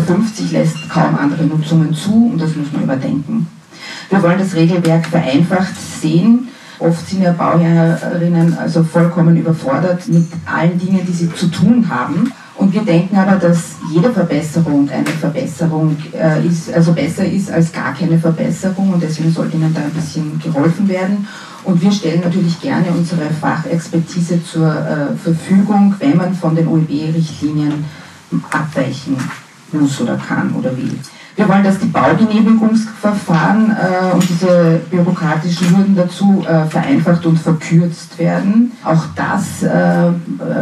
lässt 0.53 0.89
kaum 0.89 1.15
andere 1.19 1.45
Nutzungen 1.45 1.93
zu 1.93 2.31
und 2.33 2.41
das 2.41 2.57
muss 2.57 2.73
man 2.73 2.85
überdenken. 2.85 3.47
Wir 4.11 4.23
wollen 4.23 4.39
das 4.39 4.55
Regelwerk 4.55 5.07
vereinfacht 5.07 5.75
sehen. 6.01 6.49
Oft 6.81 7.09
sind 7.09 7.23
ja 7.23 7.33
Bauherrinnen 7.33 8.57
also 8.59 8.83
vollkommen 8.83 9.37
überfordert 9.37 10.09
mit 10.09 10.27
allen 10.47 10.79
Dingen, 10.79 11.07
die 11.07 11.13
sie 11.13 11.33
zu 11.33 11.47
tun 11.47 11.87
haben. 11.89 12.33
Und 12.57 12.75
wir 12.75 12.83
denken 12.83 13.17
aber, 13.17 13.37
dass 13.37 13.77
jede 13.93 14.11
Verbesserung 14.11 14.89
eine 14.91 15.07
Verbesserung 15.07 15.97
äh, 16.13 16.45
ist, 16.47 16.73
also 16.73 16.93
besser 16.93 17.25
ist 17.25 17.51
als 17.51 17.73
gar 17.73 17.95
keine 17.95 18.19
Verbesserung 18.19 18.93
und 18.93 19.03
deswegen 19.03 19.31
sollte 19.31 19.57
ihnen 19.57 19.73
da 19.73 19.81
ein 19.81 19.91
bisschen 19.91 20.39
geholfen 20.43 20.89
werden. 20.89 21.27
Und 21.65 21.81
wir 21.81 21.93
stellen 21.93 22.21
natürlich 22.23 22.61
gerne 22.61 22.89
unsere 22.91 23.31
Fachexpertise 23.41 24.43
zur 24.43 24.69
äh, 24.69 25.17
Verfügung, 25.17 25.95
wenn 26.01 26.17
man 26.17 26.35
von 26.35 26.57
den 26.57 26.67
OEB-Richtlinien 26.67 27.85
abweichen 28.51 29.17
muss 29.73 30.01
oder 30.01 30.17
kann 30.17 30.53
oder 30.55 30.77
will. 30.77 30.99
Wir 31.37 31.49
wollen, 31.49 31.65
dass 31.65 31.79
die 31.79 31.87
Baugenehmigungsverfahren 31.87 33.71
äh, 33.71 34.15
und 34.15 34.29
diese 34.29 34.81
bürokratischen 34.91 35.77
Hürden 35.77 35.97
dazu 35.97 36.45
äh, 36.47 36.67
vereinfacht 36.67 37.25
und 37.25 37.39
verkürzt 37.39 38.19
werden. 38.19 38.73
Auch 38.85 39.05
das 39.15 39.63
äh, 39.63 40.11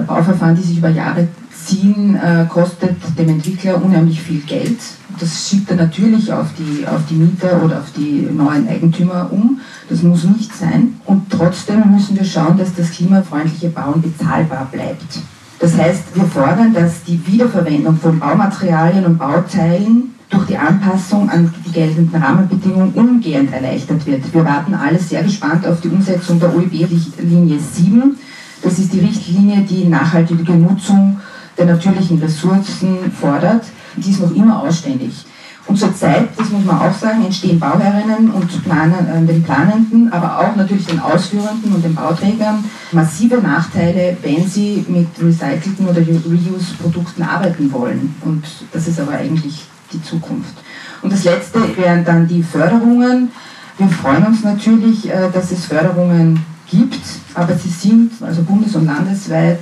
Bauverfahren, 0.07 0.55
die 0.55 0.63
sich 0.63 0.79
über 0.79 0.91
Jahre 0.91 1.29
ziehen, 1.65 2.17
äh, 2.17 2.47
kostet 2.49 2.97
dem 3.19 3.29
Entwickler 3.29 3.83
unheimlich 3.83 4.21
viel 4.21 4.41
Geld. 4.41 4.79
Das 5.19 5.49
schiebt 5.49 5.71
er 5.71 5.77
natürlich 5.77 6.33
auf 6.33 6.49
die, 6.57 6.87
auf 6.87 7.01
die 7.11 7.15
Mieter 7.15 7.63
oder 7.63 7.79
auf 7.79 7.93
die 7.97 8.29
neuen 8.33 8.69
Eigentümer 8.69 9.29
um. 9.33 9.61
Das 9.89 10.03
muss 10.03 10.25
nicht 10.25 10.55
sein. 10.55 10.95
Und 11.07 11.31
trotzdem 11.31 11.93
müssen 11.93 12.17
wir 12.17 12.25
schauen, 12.25 12.57
dass 12.57 12.75
das 12.75 12.91
klimafreundliche 12.93 13.71
Bauen 13.71 14.01
bezahlbar 14.01 14.69
bleibt. 14.71 15.19
Das 15.59 15.77
heißt, 15.77 16.15
wir 16.15 16.25
fordern, 16.25 16.73
dass 16.73 17.03
die 17.03 17.21
Wiederverwendung 17.27 17.97
von 17.97 18.19
Baumaterialien 18.21 19.05
und 19.05 19.19
Bauteilen 19.19 20.15
durch 20.31 20.47
die 20.47 20.57
Anpassung 20.57 21.29
an 21.31 21.53
die 21.65 21.73
geltenden 21.73 22.23
Rahmenbedingungen 22.23 22.93
umgehend 22.95 23.53
erleichtert 23.53 24.05
wird. 24.07 24.33
Wir 24.33 24.45
warten 24.45 24.75
alle 24.75 24.99
sehr 24.99 25.23
gespannt 25.23 25.67
auf 25.67 25.81
die 25.81 25.89
Umsetzung 25.89 26.39
der 26.39 26.55
OEB-Richtlinie 26.55 27.59
7. 27.59 28.17
Das 28.63 28.79
ist 28.79 28.93
die 28.93 29.01
Richtlinie, 29.01 29.63
die 29.63 29.85
nachhaltige 29.85 30.53
Nutzung 30.53 31.19
der 31.57 31.67
natürlichen 31.67 32.19
Ressourcen 32.19 33.11
fordert. 33.19 33.65
Die 33.97 34.11
ist 34.11 34.21
noch 34.21 34.35
immer 34.35 34.63
ausständig. 34.63 35.25
Und 35.69 35.79
zurzeit, 35.79 36.29
das 36.37 36.49
muss 36.49 36.65
man 36.65 36.79
auch 36.79 36.95
sagen, 36.95 37.27
entstehen 37.27 37.61
Bauherrinnen 37.61 38.31
und 38.31 38.65
Planen, 38.65 39.07
äh, 39.07 39.27
den 39.27 39.43
Planenden, 39.43 40.11
aber 40.11 40.39
auch 40.39 40.57
natürlich 40.57 40.87
den 40.87 40.99
Ausführenden 40.99 41.75
und 41.75 41.85
den 41.85 41.95
Bauträgern 41.95 42.65
massive 42.91 43.37
Nachteile, 43.37 44.17
wenn 44.23 44.49
sie 44.49 44.87
mit 44.89 45.09
recycelten 45.21 45.87
oder 45.87 46.01
Reuse-Produkten 46.01 47.23
arbeiten 47.23 47.71
wollen. 47.71 48.15
Und 48.23 48.45
das 48.73 48.89
ist 48.89 48.99
aber 48.99 49.13
eigentlich 49.13 49.67
die 49.93 50.03
Zukunft. 50.03 50.55
Und 51.03 51.13
das 51.13 51.25
Letzte 51.25 51.61
wären 51.77 52.05
dann 52.05 52.27
die 52.27 52.43
Förderungen. 52.43 53.31
Wir 53.77 53.89
freuen 53.89 54.27
uns 54.27 54.43
natürlich, 54.43 55.09
äh, 55.09 55.31
dass 55.33 55.53
es 55.53 55.67
Förderungen 55.67 56.45
gibt, 56.71 57.01
aber 57.35 57.55
sie 57.55 57.69
sind 57.69 58.13
also 58.23 58.43
bundes- 58.43 58.75
und 58.75 58.87
landesweit 58.87 59.59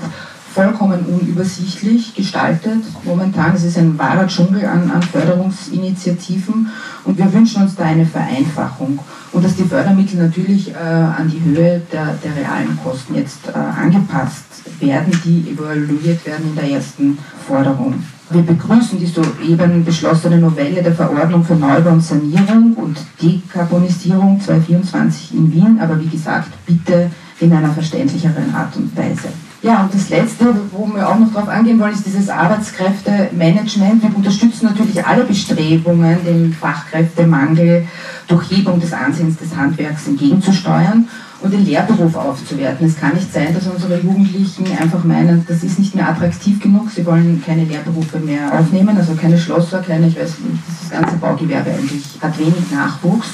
vollkommen 0.56 1.04
unübersichtlich 1.04 2.14
gestaltet. 2.14 2.82
Momentan 3.04 3.54
ist 3.54 3.64
es 3.64 3.76
ein 3.76 3.98
wahrer 3.98 4.26
Dschungel 4.26 4.64
an, 4.64 4.90
an, 4.90 5.02
Förderungsinitiativen 5.02 6.70
und 7.04 7.18
wir 7.18 7.30
wünschen 7.30 7.62
uns 7.62 7.74
da 7.74 7.84
eine 7.84 8.06
Vereinfachung 8.06 8.98
und 9.32 9.44
dass 9.44 9.54
die 9.54 9.64
Fördermittel 9.64 10.18
natürlich 10.18 10.70
äh, 10.70 10.78
an 10.78 11.30
die 11.30 11.44
Höhe 11.44 11.82
der, 11.92 12.14
der 12.24 12.36
realen 12.36 12.78
Kosten 12.82 13.16
jetzt 13.16 13.48
äh, 13.48 13.52
angepasst 13.52 14.46
werden, 14.80 15.12
die 15.26 15.50
evaluiert 15.50 16.24
werden 16.24 16.46
in 16.48 16.54
der 16.54 16.70
ersten 16.70 17.18
Forderung. 17.46 18.02
Wir 18.28 18.42
begrüßen 18.42 18.98
die 18.98 19.06
soeben 19.06 19.84
beschlossene 19.84 20.38
Novelle 20.38 20.82
der 20.82 20.94
Verordnung 20.94 21.44
für 21.44 21.54
Neubau 21.54 21.90
und 21.90 22.02
Sanierung 22.02 22.74
und 22.74 22.98
Dekarbonisierung 23.22 24.40
2024 24.40 25.34
in 25.34 25.52
Wien, 25.52 25.78
aber 25.80 26.00
wie 26.00 26.08
gesagt, 26.08 26.48
bitte 26.66 27.08
in 27.38 27.52
einer 27.52 27.70
verständlicheren 27.70 28.52
Art 28.52 28.74
und 28.76 28.96
Weise. 28.96 29.28
Ja, 29.62 29.82
und 29.84 29.94
das 29.94 30.08
Letzte, 30.10 30.54
wo 30.72 30.86
wir 30.92 31.08
auch 31.08 31.18
noch 31.18 31.32
darauf 31.32 31.48
angehen 31.48 31.78
wollen, 31.78 31.92
ist 31.92 32.04
dieses 32.04 32.28
Arbeitskräftemanagement. 32.28 34.02
Wir 34.02 34.16
unterstützen 34.16 34.66
natürlich 34.66 35.04
alle 35.06 35.22
Bestrebungen, 35.22 36.24
dem 36.24 36.52
Fachkräftemangel 36.52 37.86
durch 38.26 38.50
Hebung 38.50 38.80
des 38.80 38.92
Ansehens 38.92 39.36
des 39.36 39.56
Handwerks 39.56 40.08
entgegenzusteuern 40.08 41.08
und 41.42 41.52
den 41.52 41.64
Lehrberuf 41.64 42.14
aufzuwerten. 42.14 42.86
Es 42.86 42.96
kann 42.96 43.14
nicht 43.14 43.32
sein, 43.32 43.54
dass 43.54 43.66
unsere 43.66 44.00
Jugendlichen 44.00 44.66
einfach 44.78 45.04
meinen, 45.04 45.44
das 45.46 45.62
ist 45.62 45.78
nicht 45.78 45.94
mehr 45.94 46.08
attraktiv 46.08 46.60
genug, 46.60 46.90
sie 46.90 47.04
wollen 47.04 47.42
keine 47.44 47.64
Lehrberufe 47.64 48.18
mehr 48.18 48.58
aufnehmen, 48.58 48.96
also 48.96 49.14
keine 49.14 49.38
Schlosser, 49.38 49.80
keine, 49.80 50.08
ich 50.08 50.18
weiß 50.18 50.38
nicht, 50.40 50.62
das 50.80 50.90
ganze 50.90 51.16
Baugewerbe 51.16 51.70
eigentlich 51.70 52.04
hat 52.20 52.38
wenig 52.38 52.70
Nachwuchs. 52.72 53.28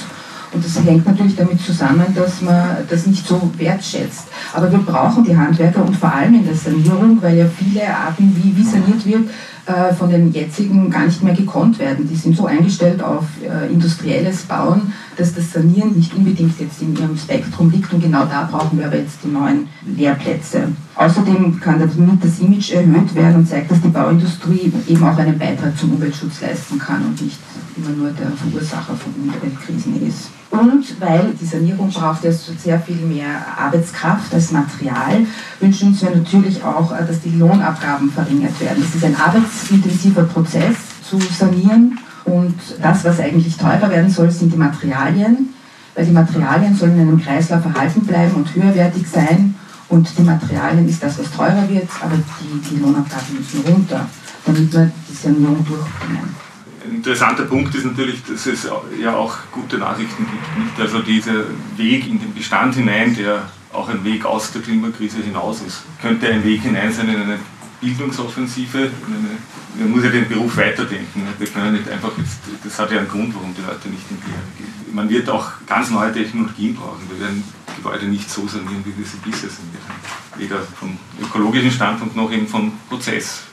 Und 0.53 0.63
das 0.63 0.85
hängt 0.85 1.07
natürlich 1.07 1.35
damit 1.35 1.63
zusammen, 1.63 2.05
dass 2.15 2.43
man 2.43 2.77
das 2.89 3.07
nicht 3.07 3.27
so 3.27 3.51
wertschätzt. 3.57 4.25
Aber 4.53 4.71
wir 4.71 4.81
brauchen 4.81 5.25
die 5.25 5.35
Handwerker 5.35 5.83
und 5.83 5.97
vor 5.97 6.13
allem 6.13 6.35
in 6.35 6.45
der 6.45 6.55
Sanierung, 6.55 7.23
weil 7.23 7.39
ja 7.39 7.47
viele 7.47 7.89
Arten, 7.89 8.37
wie, 8.37 8.55
wie 8.55 8.63
saniert 8.63 9.07
wird, 9.07 9.31
äh, 9.67 9.95
von 9.95 10.11
den 10.11 10.33
jetzigen 10.33 10.91
gar 10.91 11.07
nicht 11.07 11.23
mehr 11.23 11.35
gekonnt 11.35 11.79
werden. 11.79 12.09
Die 12.09 12.17
sind 12.17 12.37
so 12.37 12.47
eingestellt 12.47 13.03
auf 13.03 13.25
äh, 13.43 13.73
industrielles 13.73 14.43
Bauen, 14.43 14.93
dass 15.17 15.35
das 15.35 15.53
Sanieren 15.53 15.95
nicht 15.95 16.13
unbedingt 16.15 16.59
jetzt 16.59 16.83
in 16.83 16.97
ihrem 16.97 17.17
Spektrum 17.17 17.71
liegt 17.71 17.93
und 17.93 18.01
genau 18.01 18.25
da 18.25 18.49
brauchen 18.51 18.79
wir 18.79 18.87
aber 18.87 18.99
jetzt 18.99 19.19
die 19.23 19.29
neuen 19.29 19.69
Lehrplätze. 19.87 20.69
Außerdem 20.97 21.61
kann 21.61 21.79
damit 21.79 22.25
das 22.25 22.41
Image 22.41 22.73
erhöht 22.73 23.15
werden 23.15 23.37
und 23.37 23.49
zeigt, 23.49 23.71
dass 23.71 23.81
die 23.81 23.89
Bauindustrie 23.89 24.73
eben 24.89 25.05
auch 25.05 25.17
einen 25.17 25.39
Beitrag 25.39 25.79
zum 25.79 25.93
Umweltschutz 25.93 26.41
leisten 26.41 26.79
kann 26.79 27.05
und 27.07 27.23
nicht 27.23 27.39
immer 27.77 27.91
nur 27.91 28.11
der 28.11 28.33
Verursacher 28.33 28.95
von 28.97 29.13
Umweltkrisen 29.23 30.07
ist. 30.07 30.31
Und 30.53 31.01
weil 31.01 31.33
die 31.41 31.47
Sanierung 31.47 31.89
braucht 31.89 32.25
ja 32.25 32.31
sehr 32.31 32.79
viel 32.79 32.97
mehr 32.97 33.43
Arbeitskraft 33.59 34.35
als 34.35 34.53
Material, 34.53 35.27
wünschen 35.61 35.89
uns 35.89 36.03
wir 36.03 36.11
natürlich 36.11 36.63
auch, 36.63 36.93
äh, 36.93 37.07
dass 37.07 37.23
die 37.23 37.31
Lohnabgaben 37.31 38.11
verringert 38.11 38.61
werden. 38.61 38.83
Das 38.83 38.95
ist 38.95 39.03
ein 39.03 39.17
arbeitsintensiver 39.17 40.25
Prozess 40.25 40.77
zu 41.09 41.19
sanieren 41.19 41.99
und 42.27 42.55
das, 42.83 43.03
was 43.03 43.19
eigentlich 43.19 43.57
teurer 43.57 43.89
werden 43.89 44.11
soll, 44.11 44.31
sind 44.31 44.53
die 44.53 44.59
Materialien, 44.59 45.55
weil 45.95 46.05
die 46.05 46.13
Materialien 46.13 46.77
sollen 46.77 46.97
in 46.97 47.09
einem 47.09 47.23
Kreislauf 47.23 47.65
erhalten 47.65 48.03
bleiben 48.03 48.35
und 48.35 48.55
höherwertig 48.55 49.07
sein 49.09 49.55
und 49.89 50.07
die 50.19 50.23
Materialien 50.23 50.87
ist 50.87 51.03
das, 51.03 51.19
was 51.19 51.31
teurer 51.31 51.67
wird, 51.67 51.89
aber 52.03 52.17
die, 52.17 52.69
die 52.69 52.79
Lohnabgaben 52.79 53.39
müssen 53.39 53.73
runter, 53.73 54.07
damit 54.45 54.71
wir 54.71 54.93
die 55.09 55.15
Sanierung 55.15 55.65
durchbringen. 55.65 56.52
Ein 56.85 56.97
interessanter 56.97 57.45
Punkt 57.45 57.75
ist 57.75 57.85
natürlich, 57.85 58.23
dass 58.25 58.47
es 58.47 58.69
ja 59.01 59.15
auch 59.15 59.37
gute 59.53 59.79
Nachrichten 59.79 60.27
gibt. 60.27 60.59
Nicht? 60.59 60.81
Also 60.81 61.01
dieser 61.01 61.45
Weg 61.77 62.09
in 62.09 62.19
den 62.19 62.35
Bestand 62.35 62.75
hinein, 62.75 63.15
der 63.15 63.49
auch 63.73 63.89
ein 63.89 64.05
Weg 64.05 64.25
aus 64.25 64.53
der 64.53 64.63
Klimakrise 64.63 65.23
hinaus 65.23 65.61
ist, 65.63 65.83
könnte 66.01 66.29
ein 66.29 66.45
Weg 66.45 66.63
hinein 66.63 66.93
sein 66.93 67.09
in 67.09 67.23
eine 67.23 67.39
Bildungsoffensive. 67.81 68.79
In 68.79 68.89
eine, 68.89 69.39
man 69.79 69.91
muss 69.91 70.05
ja 70.05 70.11
den 70.11 70.29
Beruf 70.29 70.57
weiterdenken. 70.57 71.23
Wir 71.39 71.47
können 71.47 71.75
nicht 71.75 71.89
einfach 71.89 72.11
jetzt, 72.19 72.39
das 72.65 72.79
hat 72.79 72.91
ja 72.91 72.99
einen 72.99 73.09
Grund, 73.09 73.35
warum 73.35 73.55
die 73.55 73.63
Leute 73.63 73.89
nicht 73.89 74.11
in 74.11 74.17
die 74.17 74.31
Lehre 74.31 74.43
gehen. 74.59 74.95
Man 74.95 75.09
wird 75.09 75.29
auch 75.31 75.53
ganz 75.67 75.91
neue 75.91 76.13
Technologien 76.13 76.75
brauchen. 76.75 77.09
Wir 77.11 77.21
werden 77.21 77.45
Gebäude 77.77 78.07
nicht 78.07 78.29
so 78.29 78.47
sanieren, 78.47 78.85
wie 78.85 78.97
wir 78.97 79.07
sie 79.07 79.17
bisher 79.19 79.49
saniert 79.49 79.83
haben. 79.89 80.41
Weder 80.41 80.61
vom 80.79 80.99
ökologischen 81.21 81.71
Standpunkt 81.71 82.17
noch 82.17 82.31
eben 82.31 82.47
vom 82.47 82.73
Prozess, 82.89 83.45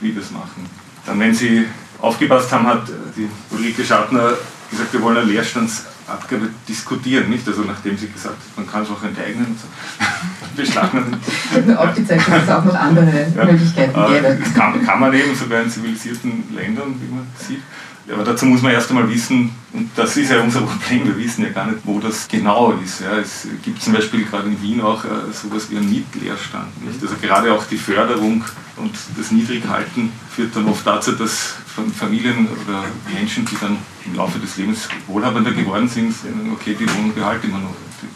wie 0.00 0.14
wir 0.14 0.22
es 0.22 0.30
machen. 0.30 0.66
Dann, 1.06 1.18
wenn 1.20 1.34
Sie 1.34 1.64
aufgepasst 2.00 2.52
haben, 2.52 2.66
hat 2.66 2.82
die 3.16 3.28
Ulrike 3.50 3.84
Schartner 3.84 4.32
gesagt, 4.70 4.92
wir 4.92 5.02
wollen 5.02 5.18
eine 5.18 5.26
Leerstandsabgabe 5.26 6.50
diskutieren, 6.68 7.28
nicht? 7.30 7.46
Also 7.46 7.62
nachdem 7.62 7.96
sie 7.96 8.08
gesagt 8.08 8.36
hat, 8.36 8.56
man 8.56 8.70
kann 8.70 8.82
es 8.82 8.90
auch 8.90 9.02
enteignen 9.02 9.46
und 9.46 9.58
so. 9.58 9.66
beschlagnaden. 10.56 11.16
aufgezeigt, 11.76 12.28
dass 12.28 12.42
es 12.42 12.50
auch 12.50 12.64
noch 12.64 12.74
andere 12.74 13.26
ja. 13.34 13.44
Möglichkeiten 13.44 13.94
gäbe. 13.94 14.38
Das 14.42 14.54
kann, 14.54 14.84
kann 14.84 15.00
man 15.00 15.14
eben 15.14 15.34
sogar 15.34 15.62
in 15.62 15.70
zivilisierten 15.70 16.44
Ländern, 16.54 16.94
wie 17.00 17.14
man 17.14 17.26
sieht. 17.36 17.62
Aber 18.10 18.24
dazu 18.24 18.46
muss 18.46 18.62
man 18.62 18.72
erst 18.72 18.88
einmal 18.88 19.08
wissen, 19.08 19.50
und 19.72 19.90
das 19.94 20.16
ist 20.16 20.30
ja 20.30 20.40
unser 20.40 20.62
Problem, 20.62 21.04
wir 21.04 21.18
wissen 21.18 21.42
ja 21.42 21.50
gar 21.50 21.66
nicht, 21.66 21.80
wo 21.84 22.00
das 22.00 22.26
genau 22.26 22.72
ist. 22.82 23.00
Ja, 23.00 23.18
es 23.18 23.46
gibt 23.62 23.82
zum 23.82 23.92
Beispiel 23.92 24.24
gerade 24.24 24.48
in 24.48 24.62
Wien 24.62 24.80
auch 24.80 25.04
äh, 25.04 25.08
sowas 25.32 25.70
wie 25.70 25.76
einen 25.76 25.90
Mietleerstand. 25.90 26.84
Nicht? 26.84 27.02
Also 27.02 27.14
gerade 27.20 27.52
auch 27.52 27.64
die 27.66 27.76
Förderung 27.76 28.42
und 28.76 28.94
das 29.16 29.30
Niedrighalten 29.30 30.10
führt 30.34 30.56
dann 30.56 30.66
oft 30.68 30.86
dazu, 30.86 31.12
dass 31.12 31.56
Familien 31.98 32.48
oder 32.48 32.84
Menschen, 33.12 33.44
die 33.44 33.56
dann 33.60 33.76
im 34.06 34.14
Laufe 34.14 34.38
des 34.38 34.56
Lebens 34.56 34.88
wohlhabender 35.06 35.52
geworden 35.52 35.88
sind, 35.88 36.12
sagen, 36.14 36.50
okay, 36.52 36.74
die 36.78 36.88
Wohnung 36.88 37.14
behalte 37.14 37.46
ich 37.46 37.52
mir 37.52 37.60
noch. 37.60 37.74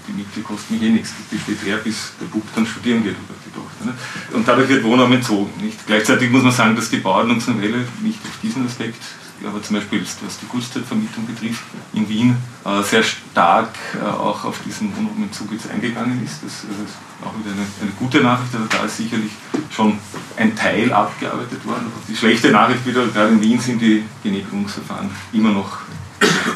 Die, 0.09 0.13
Miete 0.13 0.41
kostet 0.43 0.71
mich 0.71 0.83
eh 0.83 0.91
nichts. 0.91 1.13
Die 1.31 1.39
steht 1.39 1.65
leer, 1.65 1.79
bis 1.79 2.13
der 2.21 2.27
Bub 2.27 2.43
dann 2.55 2.67
studieren 2.67 3.03
geht 3.03 3.15
oder 3.15 3.39
die 3.45 3.51
Tochter. 3.51 3.85
Nicht? 3.85 4.35
Und 4.35 4.47
dadurch 4.47 4.69
wird 4.69 4.85
Wohnraum 4.85 5.13
entzogen. 5.13 5.51
Nicht? 5.61 5.87
Gleichzeitig 5.87 6.31
muss 6.31 6.43
man 6.43 6.53
sagen, 6.53 6.77
dass 6.77 6.89
die 6.89 6.99
Bauordnungsnovelle 6.99 7.85
nicht 8.03 8.19
auf 8.25 8.39
diesen 8.43 8.67
Aspekt 8.67 9.03
aber 9.47 9.63
zum 9.63 9.77
Beispiel, 9.77 10.03
was 10.03 10.39
die 10.39 10.47
Kurzzeitvermietung 10.47 11.27
betrifft, 11.27 11.63
in 11.93 12.09
Wien 12.09 12.37
äh, 12.65 12.83
sehr 12.83 13.03
stark 13.03 13.75
äh, 13.95 14.05
auch 14.05 14.45
auf 14.45 14.61
diesen 14.65 14.97
Wohnraumentzug 14.97 15.53
jetzt 15.53 15.71
eingegangen 15.71 16.25
ist. 16.25 16.43
Das, 16.45 16.63
das 16.69 16.91
ist 16.91 16.97
auch 17.23 17.35
wieder 17.39 17.53
eine, 17.53 17.67
eine, 17.81 17.91
gute 17.99 18.21
Nachricht, 18.21 18.55
also 18.55 18.67
da 18.69 18.85
ist 18.85 18.97
sicherlich 18.97 19.33
schon 19.71 19.99
ein 20.37 20.55
Teil 20.57 20.93
abgearbeitet 20.93 21.65
worden. 21.65 21.87
Aber 21.87 22.03
die 22.09 22.17
schlechte 22.17 22.51
Nachricht 22.51 22.87
wieder, 22.87 23.07
gerade 23.07 23.31
in 23.31 23.43
Wien 23.43 23.61
sind 23.61 23.81
die 23.81 24.05
Genehmigungsverfahren 24.23 25.11
immer 25.33 25.51
noch 25.51 25.79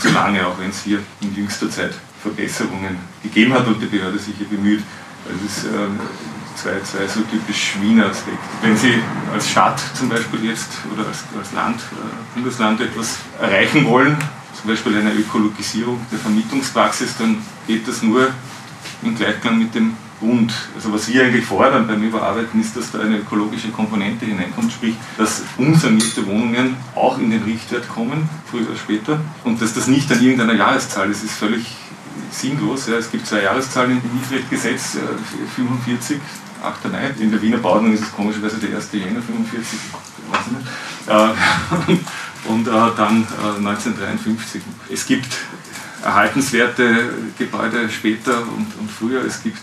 zu 0.00 0.10
lange, 0.10 0.46
auch 0.46 0.58
wenn 0.58 0.70
es 0.70 0.82
hier 0.82 1.00
in 1.20 1.34
jüngster 1.34 1.70
Zeit 1.70 1.94
Verbesserungen 2.22 2.98
gegeben 3.22 3.52
hat 3.52 3.66
und 3.66 3.80
die 3.80 3.86
Behörde 3.86 4.18
sich 4.18 4.34
hier 4.36 4.48
bemüht. 4.48 4.82
Also 5.26 5.38
es 5.46 5.58
ist, 5.58 5.64
äh, 5.66 5.88
zwei, 6.56 6.80
zwei 6.82 7.06
so 7.06 7.20
typisch 7.22 7.76
Wiener 7.80 8.06
Aspekte. 8.06 8.40
Wenn 8.62 8.76
Sie 8.76 8.94
als 9.32 9.50
Stadt 9.50 9.80
zum 9.94 10.08
Beispiel 10.08 10.44
jetzt 10.44 10.70
oder 10.92 11.06
als, 11.06 11.24
als 11.38 11.52
Land, 11.52 11.80
äh, 11.80 12.34
Bundesland 12.34 12.80
etwas 12.80 13.18
erreichen 13.40 13.86
wollen, 13.86 14.16
zum 14.58 14.70
Beispiel 14.70 14.96
eine 14.96 15.12
Ökologisierung 15.12 16.00
der 16.10 16.18
Vermietungspraxis, 16.18 17.16
dann 17.18 17.38
geht 17.66 17.86
das 17.86 18.02
nur 18.02 18.28
im 19.02 19.14
Gleichklang 19.14 19.58
mit 19.58 19.74
dem 19.74 19.94
Bund. 20.20 20.52
Also 20.74 20.92
was 20.92 21.08
wir 21.08 21.24
eigentlich 21.24 21.44
fordern 21.44 21.86
beim 21.86 22.02
Überarbeiten 22.02 22.60
ist, 22.60 22.76
dass 22.76 22.90
da 22.90 23.00
eine 23.00 23.18
ökologische 23.18 23.68
Komponente 23.68 24.24
hineinkommt, 24.24 24.72
sprich, 24.72 24.94
dass 25.18 25.42
unsanierte 25.58 26.26
Wohnungen 26.26 26.76
auch 26.94 27.18
in 27.18 27.30
den 27.30 27.42
Richtwert 27.42 27.88
kommen, 27.88 28.28
früher 28.50 28.66
oder 28.66 28.78
später, 28.78 29.20
und 29.44 29.60
dass 29.60 29.74
das 29.74 29.86
nicht 29.88 30.10
an 30.10 30.22
irgendeiner 30.22 30.54
Jahreszahl 30.54 31.10
ist. 31.10 31.22
Ist 31.22 31.34
völlig 31.34 31.66
sinnlos. 32.30 32.86
Ja. 32.86 32.96
Es 32.96 33.10
gibt 33.10 33.26
zwei 33.26 33.42
Jahreszahlen 33.42 34.02
im 34.02 34.14
Mietwertgesetz, 34.14 34.98
45, 35.54 36.18
8. 36.66 36.92
Mai. 36.92 37.14
In 37.18 37.30
der 37.30 37.40
Wiener 37.40 37.58
Bauordnung 37.58 37.92
ist 37.92 38.02
es 38.02 38.12
komischerweise 38.12 38.56
der 38.58 38.76
1. 38.76 38.88
Jänner 38.92 39.22
45, 39.22 39.78
weiß 40.30 40.40
ich 40.46 40.52
nicht. 40.52 41.98
Äh, 41.98 42.48
und 42.50 42.66
äh, 42.66 42.70
dann 42.96 43.26
1953. 43.58 44.62
Es 44.90 45.06
gibt 45.06 45.36
erhaltenswerte 46.02 47.10
Gebäude 47.38 47.88
später 47.88 48.38
und, 48.40 48.66
und 48.78 48.90
früher. 48.90 49.24
Es 49.24 49.42
gibt 49.42 49.62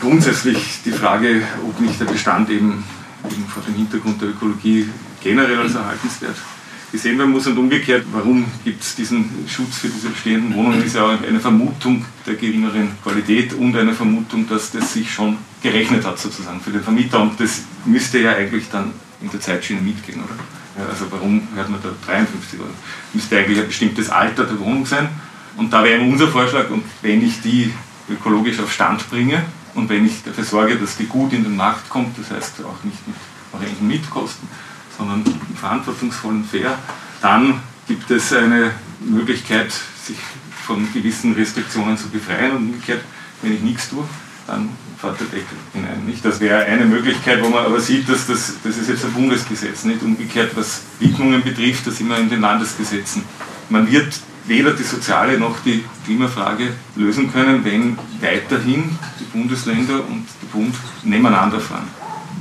grundsätzlich 0.00 0.82
die 0.84 0.92
Frage, 0.92 1.42
ob 1.66 1.80
nicht 1.80 1.98
der 2.00 2.06
Bestand 2.06 2.50
eben, 2.50 2.84
eben 3.30 3.46
vor 3.48 3.62
dem 3.62 3.74
Hintergrund 3.74 4.20
der 4.20 4.28
Ökologie 4.28 4.88
generell 5.22 5.60
als 5.60 5.74
erhaltenswert 5.74 6.36
gesehen 6.94 7.18
werden 7.18 7.32
muss 7.32 7.44
und 7.48 7.58
umgekehrt, 7.58 8.04
warum 8.12 8.44
gibt 8.62 8.80
es 8.80 8.94
diesen 8.94 9.28
Schutz 9.48 9.78
für 9.78 9.88
diese 9.88 10.10
bestehenden 10.10 10.54
Wohnungen, 10.54 10.80
ist 10.84 10.94
ja 10.94 11.04
auch 11.04 11.22
eine 11.28 11.40
Vermutung 11.40 12.04
der 12.24 12.34
geringeren 12.34 12.90
Qualität 13.02 13.52
und 13.52 13.76
eine 13.76 13.92
Vermutung, 13.92 14.48
dass 14.48 14.70
das 14.70 14.92
sich 14.92 15.12
schon 15.12 15.36
gerechnet 15.60 16.04
hat 16.04 16.20
sozusagen 16.20 16.60
für 16.60 16.70
den 16.70 16.84
Vermieter 16.84 17.20
und 17.20 17.40
das 17.40 17.62
müsste 17.84 18.20
ja 18.20 18.36
eigentlich 18.36 18.70
dann 18.70 18.92
in 19.20 19.28
der 19.28 19.40
Zeitschiene 19.40 19.80
mitgehen, 19.80 20.22
oder? 20.22 20.36
Ja, 20.78 20.88
also 20.88 21.06
warum 21.10 21.42
hört 21.56 21.68
man 21.68 21.80
da 21.82 21.90
53 22.06 22.60
oder? 22.60 22.70
Müsste 23.12 23.38
eigentlich 23.38 23.58
ein 23.58 23.66
bestimmtes 23.66 24.08
Alter 24.08 24.44
der 24.44 24.60
Wohnung 24.60 24.86
sein 24.86 25.08
und 25.56 25.72
da 25.72 25.82
wäre 25.82 26.00
unser 26.00 26.28
Vorschlag 26.28 26.70
und 26.70 26.84
wenn 27.02 27.26
ich 27.26 27.40
die 27.40 27.72
ökologisch 28.08 28.60
auf 28.60 28.72
Stand 28.72 29.10
bringe 29.10 29.42
und 29.74 29.88
wenn 29.88 30.06
ich 30.06 30.22
dafür 30.22 30.44
sorge, 30.44 30.76
dass 30.76 30.96
die 30.96 31.06
gut 31.06 31.32
in 31.32 31.42
den 31.42 31.56
Markt 31.56 31.88
kommt, 31.88 32.16
das 32.20 32.30
heißt 32.30 32.60
auch 32.64 32.84
nicht 32.84 33.04
mit 33.08 33.16
horrenden 33.52 33.88
Mietkosten, 33.88 34.48
sondern 34.96 35.24
verantwortungsvoll 35.58 36.42
fair, 36.50 36.78
dann 37.20 37.60
gibt 37.86 38.10
es 38.10 38.32
eine 38.32 38.72
Möglichkeit, 39.00 39.72
sich 39.72 40.16
von 40.66 40.90
gewissen 40.92 41.34
Restriktionen 41.34 41.96
zu 41.96 42.08
befreien 42.08 42.52
und 42.52 42.68
umgekehrt, 42.68 43.02
wenn 43.42 43.54
ich 43.54 43.60
nichts 43.60 43.90
tue, 43.90 44.04
dann 44.46 44.70
fährt 44.98 45.20
der 45.20 45.26
Deckel 45.26 45.56
hinein. 45.72 46.04
Nicht? 46.06 46.24
Das 46.24 46.40
wäre 46.40 46.64
eine 46.64 46.84
Möglichkeit, 46.84 47.42
wo 47.42 47.48
man 47.48 47.66
aber 47.66 47.80
sieht, 47.80 48.08
dass 48.08 48.26
das, 48.26 48.54
das 48.62 48.76
ist 48.76 48.88
jetzt 48.88 49.04
ein 49.04 49.12
Bundesgesetz, 49.12 49.84
nicht 49.84 50.02
umgekehrt, 50.02 50.52
was 50.56 50.82
Widmungen 50.98 51.42
betrifft, 51.42 51.86
das 51.86 52.00
immer 52.00 52.18
in 52.18 52.30
den 52.30 52.40
Landesgesetzen. 52.40 53.22
Man 53.68 53.90
wird 53.90 54.14
weder 54.46 54.72
die 54.72 54.82
soziale 54.82 55.38
noch 55.38 55.60
die 55.60 55.84
Klimafrage 56.04 56.72
lösen 56.96 57.32
können, 57.32 57.64
wenn 57.64 57.98
weiterhin 58.20 58.98
die 59.18 59.24
Bundesländer 59.24 60.06
und 60.06 60.26
der 60.42 60.48
Bund 60.52 60.74
nebeneinander 61.02 61.60
fahren. 61.60 61.88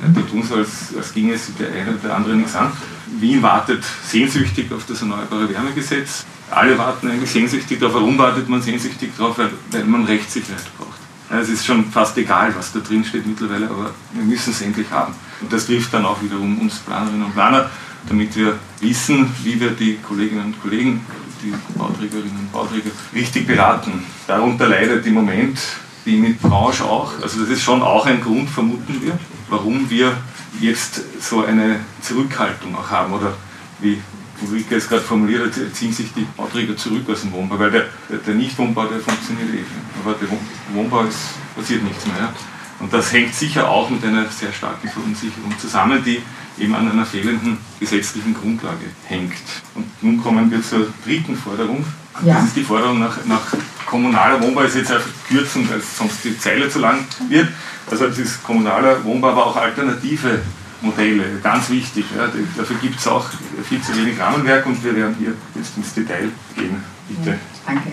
Die 0.07 0.23
tun 0.23 0.43
so, 0.43 0.55
als, 0.55 0.93
als 0.97 1.13
ginge 1.13 1.33
es 1.33 1.51
der 1.57 1.71
eine 1.71 1.91
oder 1.91 1.99
der 1.99 2.15
andere 2.15 2.35
nichts 2.35 2.55
an. 2.55 2.71
Wien 3.19 3.41
wartet 3.41 3.83
sehnsüchtig 4.05 4.71
auf 4.71 4.85
das 4.87 5.01
Erneuerbare 5.01 5.49
Wärmegesetz. 5.49 6.25
Alle 6.51 6.77
warten 6.77 7.09
eigentlich 7.09 7.31
sehnsüchtig 7.31 7.79
darauf. 7.79 7.95
Warum 7.95 8.17
wartet 8.17 8.49
man 8.49 8.61
sehnsüchtig 8.61 9.11
darauf? 9.17 9.37
Weil, 9.37 9.49
weil 9.71 9.83
man 9.85 10.05
Rechtssicherheit 10.05 10.65
braucht. 10.77 10.93
Es 11.29 11.49
ist 11.49 11.65
schon 11.65 11.85
fast 11.85 12.17
egal, 12.17 12.53
was 12.55 12.73
da 12.73 12.79
drin 12.79 13.03
steht 13.03 13.25
mittlerweile, 13.25 13.65
aber 13.65 13.91
wir 14.13 14.23
müssen 14.23 14.51
es 14.51 14.61
endlich 14.61 14.89
haben. 14.91 15.13
Und 15.41 15.51
das 15.51 15.65
trifft 15.65 15.93
dann 15.93 16.05
auch 16.05 16.21
wiederum 16.21 16.59
uns 16.59 16.79
Planerinnen 16.79 17.25
und 17.25 17.33
Planer, 17.33 17.69
damit 18.07 18.35
wir 18.35 18.59
wissen, 18.81 19.31
wie 19.43 19.59
wir 19.59 19.71
die 19.71 19.97
Kolleginnen 19.97 20.45
und 20.45 20.61
Kollegen, 20.61 21.05
die 21.41 21.53
Bauträgerinnen 21.77 22.37
und 22.37 22.51
Bauträger 22.51 22.91
richtig 23.15 23.47
beraten. 23.47 24.03
Darunter 24.27 24.67
leidet 24.67 25.05
im 25.07 25.15
Moment 25.15 25.57
die 26.05 26.17
mit 26.17 26.41
Branche 26.41 26.83
auch. 26.83 27.13
Also 27.21 27.41
das 27.41 27.49
ist 27.49 27.61
schon 27.61 27.81
auch 27.81 28.05
ein 28.05 28.21
Grund, 28.21 28.49
vermuten 28.49 29.01
wir, 29.01 29.17
warum 29.53 29.87
wir 29.89 30.17
jetzt 30.59 31.01
so 31.21 31.45
eine 31.45 31.79
Zurückhaltung 32.01 32.75
auch 32.75 32.89
haben 32.89 33.13
oder 33.13 33.33
wie 33.79 34.01
Ulrike 34.41 34.75
es 34.75 34.89
gerade 34.89 35.03
formuliert 35.03 35.45
hat, 35.45 35.75
ziehen 35.75 35.93
sich 35.93 36.11
die 36.13 36.25
Bauträger 36.35 36.75
zurück 36.75 37.03
aus 37.09 37.21
dem 37.21 37.31
Wohnbau, 37.31 37.59
weil 37.59 37.71
der, 37.71 37.85
der 38.25 38.33
Nicht-Wohnbau, 38.33 38.85
der 38.85 38.99
funktioniert 38.99 39.49
eh. 39.53 39.63
Aber 40.03 40.15
der 40.15 40.27
Wohnbau 40.73 41.03
ist, 41.03 41.19
passiert 41.55 41.83
nichts 41.83 42.05
mehr. 42.07 42.17
Ja. 42.17 42.33
Und 42.79 42.91
das 42.91 43.13
hängt 43.13 43.33
sicher 43.35 43.69
auch 43.69 43.89
mit 43.89 44.03
einer 44.03 44.27
sehr 44.29 44.51
starken 44.51 44.89
Verunsicherung 44.89 45.57
zusammen, 45.59 46.03
die 46.03 46.21
eben 46.59 46.75
an 46.75 46.91
einer 46.91 47.05
fehlenden 47.05 47.57
gesetzlichen 47.79 48.33
Grundlage 48.33 48.87
hängt. 49.05 49.33
Und 49.75 49.85
nun 50.01 50.21
kommen 50.21 50.51
wir 50.51 50.61
zur 50.61 50.87
dritten 51.05 51.37
Forderung. 51.37 51.85
Ja. 52.25 52.35
Das 52.35 52.45
ist 52.45 52.55
die 52.55 52.63
Forderung 52.63 52.99
nach, 52.99 53.23
nach 53.25 53.53
kommunaler 53.85 54.41
Wohnbau, 54.41 54.61
ist 54.61 54.75
jetzt 54.75 54.91
einfach 54.91 55.09
Kürzung, 55.27 55.69
weil 55.69 55.81
sonst 55.81 56.23
die 56.23 56.37
Zeile 56.37 56.67
zu 56.69 56.79
lang 56.79 57.05
wird. 57.29 57.47
Also 57.89 58.07
das 58.07 58.17
ist 58.17 58.43
kommunaler 58.43 59.03
Wohnbau, 59.03 59.29
aber 59.29 59.47
auch 59.47 59.55
alternative 59.55 60.39
Modelle, 60.81 61.23
ganz 61.41 61.69
wichtig. 61.69 62.05
Ja. 62.15 62.27
Dafür 62.57 62.75
gibt 62.81 62.99
es 62.99 63.07
auch 63.07 63.25
viel 63.67 63.81
zu 63.81 63.95
wenig 63.95 64.19
Rahmenwerk 64.19 64.65
und 64.65 64.83
wir 64.83 64.95
werden 64.95 65.15
hier 65.17 65.33
jetzt 65.55 65.77
ins 65.77 65.93
Detail 65.93 66.29
gehen. 66.55 66.83
Bitte. 67.07 67.31
Ja, 67.31 67.35
danke. 67.65 67.89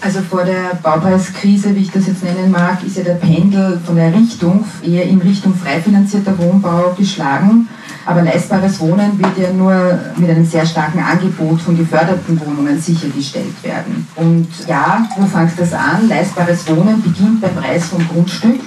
Also 0.00 0.20
vor 0.20 0.44
der 0.44 0.74
Baupreiskrise, 0.82 1.74
wie 1.74 1.80
ich 1.80 1.90
das 1.90 2.06
jetzt 2.06 2.22
nennen 2.22 2.50
mag, 2.50 2.84
ist 2.84 2.98
ja 2.98 3.04
der 3.04 3.14
Pendel 3.14 3.80
von 3.86 3.96
der 3.96 4.12
Richtung 4.12 4.62
eher 4.82 5.04
in 5.04 5.18
Richtung 5.22 5.54
frei 5.54 5.80
finanzierter 5.80 6.36
Wohnbau 6.36 6.94
geschlagen. 6.98 7.68
Aber 8.04 8.20
leistbares 8.20 8.80
Wohnen 8.80 9.18
wird 9.18 9.38
ja 9.38 9.50
nur 9.50 9.98
mit 10.16 10.28
einem 10.28 10.44
sehr 10.44 10.66
starken 10.66 10.98
Angebot 10.98 11.62
von 11.62 11.74
geförderten 11.78 12.38
Wohnungen 12.38 12.78
sichergestellt 12.78 13.62
werden. 13.62 14.06
Und 14.16 14.48
ja, 14.66 15.08
wo 15.16 15.24
fängt 15.24 15.58
das 15.58 15.72
an? 15.72 16.06
Leistbares 16.06 16.68
Wohnen 16.68 17.00
beginnt 17.00 17.40
beim 17.40 17.54
Preis 17.54 17.86
vom 17.86 18.06
Grundstück. 18.06 18.60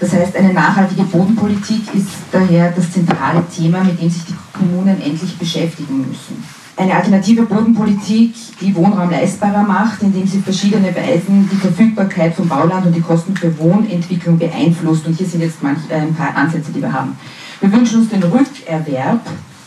Das 0.00 0.12
heißt, 0.12 0.36
eine 0.36 0.52
nachhaltige 0.52 1.02
Bodenpolitik 1.02 1.92
ist 1.94 2.08
daher 2.30 2.70
das 2.70 2.92
zentrale 2.92 3.42
Thema, 3.54 3.82
mit 3.82 4.00
dem 4.00 4.08
sich 4.08 4.24
die 4.24 4.34
Kommunen 4.52 5.00
endlich 5.02 5.36
beschäftigen 5.36 6.06
müssen. 6.06 6.44
Eine 6.76 6.94
alternative 6.94 7.42
Bodenpolitik, 7.42 8.34
die 8.60 8.74
Wohnraum 8.76 9.10
leistbarer 9.10 9.64
macht, 9.64 10.00
indem 10.02 10.24
sie 10.24 10.38
verschiedene 10.38 10.94
Weisen 10.94 11.48
die 11.50 11.56
Verfügbarkeit 11.56 12.34
von 12.34 12.48
Bauland 12.48 12.86
und 12.86 12.94
die 12.94 13.00
Kosten 13.00 13.36
für 13.36 13.58
Wohnentwicklung 13.58 14.38
beeinflusst. 14.38 15.04
Und 15.04 15.18
hier 15.18 15.26
sind 15.26 15.40
jetzt 15.40 15.60
manch, 15.60 15.80
äh, 15.88 15.94
ein 15.94 16.14
paar 16.14 16.36
Ansätze, 16.36 16.70
die 16.70 16.80
wir 16.80 16.92
haben. 16.92 17.18
Wir 17.60 17.72
wünschen 17.72 18.00
uns 18.00 18.10
den 18.10 18.22
Rückerwerb 18.22 19.20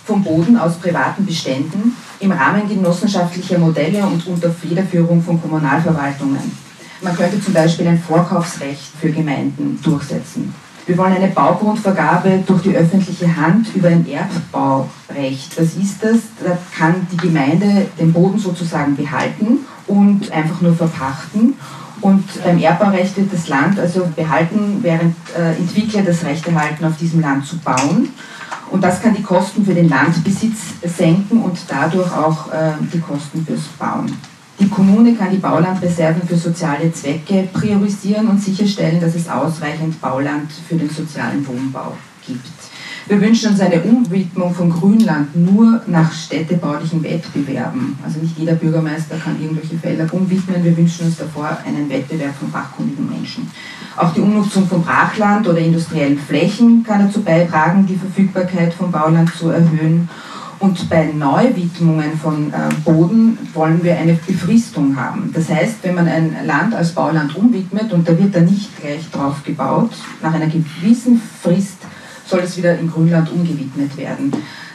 vom 0.06 0.24
Boden 0.24 0.58
aus 0.58 0.78
privaten 0.78 1.26
Beständen 1.26 1.98
im 2.22 2.32
Rahmen 2.32 2.70
genossenschaftlicher 2.70 3.60
Modelle 3.60 4.06
und 4.06 4.26
unter 4.28 4.50
Federführung 4.50 5.22
von 5.22 5.42
Kommunalverwaltungen. 5.42 6.71
Man 7.02 7.16
könnte 7.16 7.42
zum 7.42 7.54
Beispiel 7.54 7.88
ein 7.88 8.00
Vorkaufsrecht 8.00 8.92
für 9.00 9.10
Gemeinden 9.10 9.80
durchsetzen. 9.82 10.54
Wir 10.86 10.98
wollen 10.98 11.14
eine 11.14 11.28
Baugrundvergabe 11.28 12.44
durch 12.46 12.64
die 12.64 12.76
öffentliche 12.76 13.36
Hand 13.36 13.74
über 13.76 13.88
ein 13.88 14.06
Erbbaurecht. 14.08 15.60
Was 15.60 15.76
ist 15.76 16.04
das? 16.04 16.18
Da 16.44 16.58
kann 16.78 17.08
die 17.12 17.18
Gemeinde 17.18 17.88
den 18.00 18.12
Boden 18.12 18.38
sozusagen 18.38 18.96
behalten 18.96 19.60
und 19.88 20.32
einfach 20.32 20.62
nur 20.62 20.76
verpachten. 20.76 21.56
Und 22.02 22.26
beim 22.44 22.58
Erbbaurecht 22.60 23.16
wird 23.18 23.32
das 23.32 23.48
Land 23.48 23.80
also 23.80 24.08
behalten, 24.16 24.80
während 24.82 25.16
äh, 25.38 25.56
Entwickler 25.56 26.02
das 26.02 26.24
Recht 26.24 26.48
erhalten, 26.48 26.84
auf 26.86 26.98
diesem 26.98 27.22
Land 27.22 27.46
zu 27.46 27.58
bauen. 27.60 28.10
Und 28.72 28.84
das 28.84 29.02
kann 29.02 29.14
die 29.14 29.22
Kosten 29.22 29.66
für 29.66 29.74
den 29.74 29.90
Landbesitz 29.90 30.60
senken 30.84 31.42
und 31.44 31.60
dadurch 31.68 32.12
auch 32.12 32.52
äh, 32.52 32.72
die 32.92 33.00
Kosten 33.00 33.46
fürs 33.46 33.64
Bauen. 33.78 34.18
Die 34.62 34.70
Kommune 34.70 35.16
kann 35.16 35.32
die 35.32 35.38
Baulandreserven 35.38 36.22
für 36.28 36.36
soziale 36.36 36.94
Zwecke 36.94 37.50
priorisieren 37.52 38.28
und 38.28 38.40
sicherstellen, 38.40 39.02
dass 39.02 39.16
es 39.16 39.28
ausreichend 39.28 40.00
Bauland 40.00 40.52
für 40.70 40.76
den 40.76 40.88
sozialen 40.88 41.46
Wohnbau 41.48 41.94
gibt. 42.28 42.46
Wir 43.08 43.20
wünschen 43.20 43.50
uns 43.50 43.60
eine 43.60 43.82
Umwidmung 43.82 44.54
von 44.54 44.70
Grünland 44.70 45.36
nur 45.36 45.82
nach 45.88 46.14
städtebaulichen 46.14 47.02
Wettbewerben. 47.02 47.98
Also 48.06 48.20
nicht 48.20 48.38
jeder 48.38 48.54
Bürgermeister 48.54 49.18
kann 49.18 49.42
irgendwelche 49.42 49.80
Felder 49.80 50.08
umwidmen. 50.14 50.64
Wir 50.64 50.78
wünschen 50.78 51.08
uns 51.08 51.18
davor 51.18 51.58
einen 51.66 51.90
Wettbewerb 51.90 52.36
von 52.36 52.52
fachkundigen 52.52 53.10
Menschen. 53.10 53.50
Auch 53.98 54.14
die 54.14 54.22
Umnutzung 54.22 54.68
von 54.68 54.84
Brachland 54.84 55.48
oder 55.48 55.58
industriellen 55.58 56.20
Flächen 56.20 56.84
kann 56.84 57.08
dazu 57.08 57.24
beitragen, 57.24 57.88
die 57.88 57.96
Verfügbarkeit 57.96 58.76
von 58.76 58.92
Bauland 58.92 59.34
zu 59.36 59.50
erhöhen. 59.50 60.08
Und 60.62 60.90
bei 60.92 61.12
Neuwidmungen 61.12 62.18
von 62.20 62.54
äh, 62.54 62.74
Boden 62.86 63.38
wollen 63.54 63.84
wir 63.84 63.98
eine 63.98 64.14
Befristung 64.14 64.96
haben. 64.96 65.32
Das 65.34 65.50
heißt, 65.50 65.78
wenn 65.82 65.96
man 65.96 66.08
ein 66.08 66.46
Land 66.46 66.76
als 66.76 66.92
Bauland 66.92 67.36
umwidmet 67.36 67.92
und 67.92 68.08
da 68.08 68.18
wird 68.18 68.36
da 68.36 68.42
nicht 68.42 68.80
gleich 68.80 69.10
drauf 69.12 69.44
gebaut, 69.44 69.90
nach 70.22 70.34
einer 70.36 70.46
gewissen 70.46 71.20
Frist 71.42 71.78
soll 72.28 72.42
es 72.42 72.56
wieder 72.58 72.78
in 72.78 72.92
Grünland 72.92 73.32
umgewidmet 73.32 73.98
werden 73.98 74.32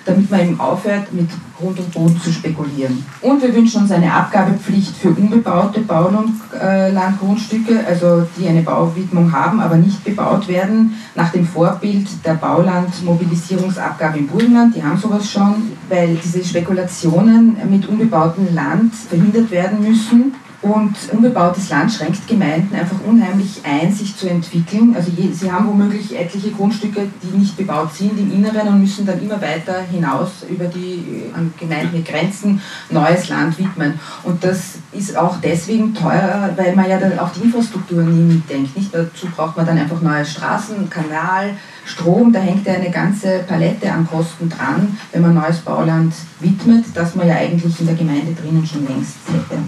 damit 0.07 0.31
man 0.31 0.40
eben 0.40 0.61
aufhört, 0.61 1.12
mit 1.12 1.29
Grund 1.59 1.79
und 1.79 1.92
Boden 1.92 2.19
zu 2.23 2.33
spekulieren. 2.33 3.05
Und 3.21 3.42
wir 3.42 3.55
wünschen 3.55 3.83
uns 3.83 3.90
eine 3.90 4.12
Abgabepflicht 4.12 4.97
für 4.97 5.11
unbebaute 5.11 5.81
Baulandgrundstücke, 5.81 7.85
also 7.87 8.27
die 8.38 8.49
eine 8.49 8.62
Bauwidmung 8.62 9.33
haben, 9.33 9.61
aber 9.61 9.77
nicht 9.77 10.03
bebaut 10.05 10.49
werden, 10.49 10.95
nach 11.14 11.33
dem 11.33 11.47
Vorbild 11.47 12.09
der 12.25 12.35
Baulandmobilisierungsabgabe 12.35 14.19
im 14.19 14.29
Burgenland. 14.29 14.77
Die 14.77 14.83
haben 14.83 14.97
sowas 14.97 15.31
schon, 15.31 15.73
weil 15.88 16.16
diese 16.23 16.45
Spekulationen 16.45 17.57
mit 17.69 17.88
unbebautem 17.88 18.55
Land 18.55 18.95
verhindert 18.95 19.51
werden 19.51 19.83
müssen 19.83 20.35
Und 20.62 20.97
unbebautes 21.12 21.69
Land 21.69 21.92
schränkt 21.92 22.27
Gemeinden 22.27 22.75
einfach 22.75 22.97
unheimlich 23.07 23.61
ein, 23.62 23.92
sich 23.92 24.16
zu 24.16 24.29
entwickeln. 24.29 24.95
Also 24.97 25.12
je, 25.14 25.31
sie 25.31 25.53
haben 25.53 25.69
womöglich 25.69 26.19
etliche 26.19 26.51
Grundstücke, 26.51 27.09
die 27.23 27.37
nicht 27.37 27.57
bebaut 27.57 27.95
sind 27.95 28.19
im 28.19 28.33
Inneren 28.33 28.69
und 28.69 28.81
müssen 28.81 29.05
dann 29.05 29.23
immer 29.23 29.40
weiter 29.40 29.83
hinaus 29.83 30.31
über 30.49 30.64
die 30.64 31.25
an 31.35 31.53
Gemeinden 31.59 32.03
Grenzen 32.03 32.61
neues 32.90 33.29
Land 33.29 33.59
widmen. 33.59 34.01
Und 34.23 34.42
das 34.42 34.79
ist 34.92 35.16
auch 35.16 35.37
deswegen 35.42 35.95
teuer, 35.95 36.51
weil 36.57 36.75
man 36.75 36.88
ja 36.88 36.99
dann 36.99 37.19
auch 37.19 37.31
die 37.31 37.45
Infrastruktur 37.45 38.03
nie 38.03 38.35
mitdenkt. 38.35 38.77
Nicht? 38.77 38.95
Dazu 38.95 39.27
braucht 39.37 39.57
man 39.57 39.66
dann 39.66 39.79
einfach 39.79 40.01
neue 40.01 40.25
Straßen, 40.25 40.88
Kanal, 40.88 41.51
Strom, 41.85 42.33
da 42.33 42.40
hängt 42.40 42.66
ja 42.66 42.75
eine 42.75 42.90
ganze 42.90 43.45
Palette 43.47 43.92
an 43.92 44.09
Kosten 44.09 44.49
dran, 44.49 44.97
wenn 45.12 45.23
man 45.23 45.35
neues 45.35 45.59
Bauland 45.59 46.14
widmet, 46.40 46.85
das 46.95 47.14
man 47.14 47.29
ja 47.29 47.37
eigentlich 47.37 47.79
in 47.79 47.87
der 47.87 47.95
Gemeinde 47.95 48.33
drinnen 48.33 48.66
schon 48.66 48.87
längst 48.87 49.16
hätte. 49.29 49.61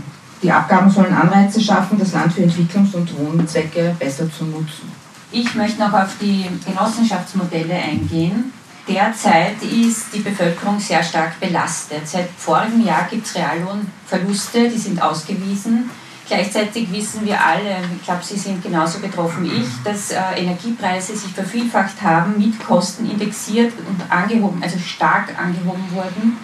Die 0.42 0.52
Abgaben 0.52 0.90
sollen 0.90 1.12
Anreize 1.12 1.60
schaffen, 1.60 1.98
das 1.98 2.12
Land 2.12 2.32
für 2.32 2.42
Entwicklungs- 2.42 2.94
und 2.94 3.18
Wohnzwecke 3.18 3.94
besser 3.98 4.30
zu 4.30 4.44
nutzen. 4.44 4.92
Ich 5.32 5.54
möchte 5.54 5.80
noch 5.80 5.92
auf 5.92 6.10
die 6.20 6.46
Genossenschaftsmodelle 6.64 7.74
eingehen. 7.74 8.52
Derzeit 8.88 9.62
ist 9.62 10.06
die 10.14 10.20
Bevölkerung 10.20 10.80
sehr 10.80 11.02
stark 11.02 11.38
belastet. 11.40 12.08
Seit 12.08 12.30
vorigem 12.38 12.86
Jahr 12.86 13.06
gibt 13.10 13.26
es 13.26 13.34
Reallohnverluste, 13.34 14.70
die 14.70 14.78
sind 14.78 15.02
ausgewiesen. 15.02 15.90
Gleichzeitig 16.26 16.90
wissen 16.92 17.24
wir 17.26 17.42
alle, 17.42 17.78
ich 17.96 18.04
glaube, 18.04 18.22
Sie 18.22 18.36
sind 18.36 18.62
genauso 18.62 18.98
betroffen 19.00 19.44
wie 19.44 19.62
ich, 19.62 19.68
dass 19.82 20.10
äh, 20.10 20.20
Energiepreise 20.36 21.16
sich 21.16 21.32
vervielfacht 21.32 22.02
haben, 22.02 22.36
Mietkosten 22.38 23.10
indexiert 23.10 23.72
und 23.88 24.10
angehoben, 24.10 24.62
also 24.62 24.78
stark 24.78 25.38
angehoben 25.38 25.84
wurden. 25.90 26.36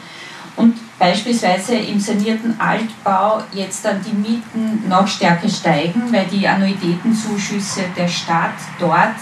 Und 0.57 0.77
beispielsweise 1.05 1.75
im 1.75 2.01
sanierten 2.01 2.59
Altbau 2.59 3.43
jetzt 3.53 3.85
dann 3.85 4.01
die 4.03 4.15
Mieten 4.15 4.89
noch 4.89 5.07
stärker 5.07 5.51
steigen, 5.51 6.11
weil 6.11 6.25
die 6.27 6.49
Annuitätenzuschüsse 6.49 7.83
der 7.95 8.09
Stadt 8.09 8.55
dort 8.79 9.17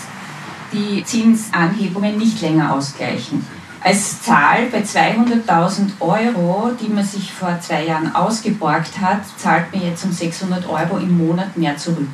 die 0.73 1.03
Zinsanhebungen 1.03 2.17
nicht 2.17 2.41
länger 2.41 2.73
ausgleichen. 2.73 3.45
Als 3.81 4.23
Zahl 4.23 4.67
bei 4.71 4.79
200.000 4.79 5.99
Euro, 5.99 6.71
die 6.81 6.89
man 6.89 7.05
sich 7.05 7.33
vor 7.33 7.59
zwei 7.61 7.85
Jahren 7.85 8.15
ausgeborgt 8.15 9.01
hat, 9.01 9.23
zahlt 9.37 9.73
man 9.75 9.83
jetzt 9.83 10.05
um 10.05 10.13
600 10.13 10.69
Euro 10.69 10.99
im 10.99 11.19
Monat 11.19 11.57
mehr 11.57 11.77
zurück. 11.77 12.07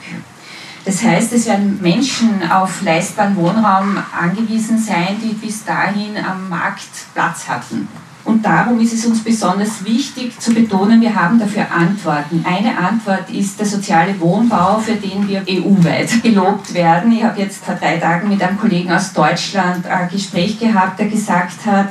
Das 0.87 1.03
heißt, 1.03 1.35
es 1.35 1.45
werden 1.45 1.79
Menschen 1.83 2.51
auf 2.51 2.81
leistbaren 2.81 3.37
Wohnraum 3.37 4.03
angewiesen 4.19 4.79
sein, 4.79 5.19
die 5.23 5.35
bis 5.35 5.63
dahin 5.63 6.17
am 6.17 6.49
Markt 6.49 6.89
Platz 7.13 7.47
hatten. 7.47 7.87
Und 8.29 8.45
darum 8.45 8.79
ist 8.79 8.93
es 8.93 9.07
uns 9.07 9.25
besonders 9.25 9.87
wichtig 9.87 10.39
zu 10.39 10.53
betonen, 10.53 11.01
wir 11.01 11.15
haben 11.15 11.39
dafür 11.39 11.73
Antworten. 11.73 12.45
Eine 12.47 12.77
Antwort 12.77 13.31
ist 13.31 13.59
der 13.59 13.65
soziale 13.65 14.21
Wohnbau, 14.21 14.79
für 14.79 14.97
den 14.97 15.27
wir 15.27 15.43
EU-weit 15.49 16.23
gelobt 16.23 16.75
werden. 16.75 17.11
Ich 17.11 17.25
habe 17.25 17.41
jetzt 17.41 17.65
vor 17.65 17.77
drei 17.77 17.97
Tagen 17.97 18.29
mit 18.29 18.43
einem 18.43 18.59
Kollegen 18.59 18.93
aus 18.93 19.15
Deutschland 19.15 19.87
ein 19.87 20.11
Gespräch 20.11 20.61
gehabt, 20.61 21.01
der 21.01 21.09
gesagt 21.09 21.65
hat, 21.65 21.89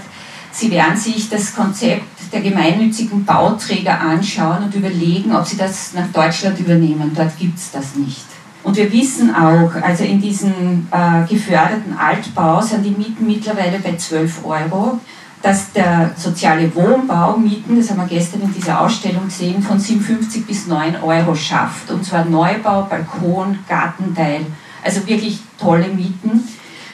sie 0.52 0.69
werden 0.69 0.95
sich 0.95 1.28
das 1.28 1.56
Konzept 1.56 2.04
der 2.32 2.41
gemeinnützigen 2.41 3.26
Bauträger 3.26 4.00
anschauen 4.00 4.65
und 4.65 4.76
überlegen, 4.76 5.36
ob 5.36 5.47
sie 5.47 5.58
das 5.58 5.93
nach 5.95 6.08
Deutschland 6.13 6.60
übernehmen. 6.60 7.13
Dort 7.15 7.36
gibt 7.39 7.58
es 7.58 7.71
das 7.71 7.95
nicht. 7.95 8.26
Und 8.62 8.78
wir 8.78 8.93
wissen 8.93 9.34
auch, 9.34 9.71
also 9.82 10.04
in 10.04 10.21
diesem 10.21 10.88
äh, 10.91 11.28
geförderten 11.28 11.97
Altbau 11.97 12.62
sind 12.62 12.84
die 12.84 12.91
Mieten 12.91 13.26
mittlerweile 13.26 13.80
bei 13.80 13.95
12 13.95 14.45
Euro 14.45 15.00
dass 15.41 15.71
der 15.71 16.12
soziale 16.17 16.73
Wohnbau 16.73 17.38
Mieten, 17.38 17.78
das 17.78 17.89
haben 17.89 18.00
wir 18.00 18.08
gestern 18.08 18.41
in 18.41 18.54
dieser 18.54 18.82
Ausstellung 18.82 19.26
gesehen, 19.26 19.62
von 19.62 19.80
57 19.80 20.45
bis 20.45 20.67
9 20.67 21.02
Euro 21.02 21.36
schafft. 21.36 21.91
Und 21.91 22.04
zwar 22.04 22.26
Neubau, 22.26 22.84
Balkon, 22.84 23.60
Gartenteil, 23.67 24.45
also 24.84 25.06
wirklich 25.08 25.39
tolle 25.60 25.88
Mieten. 25.89 26.43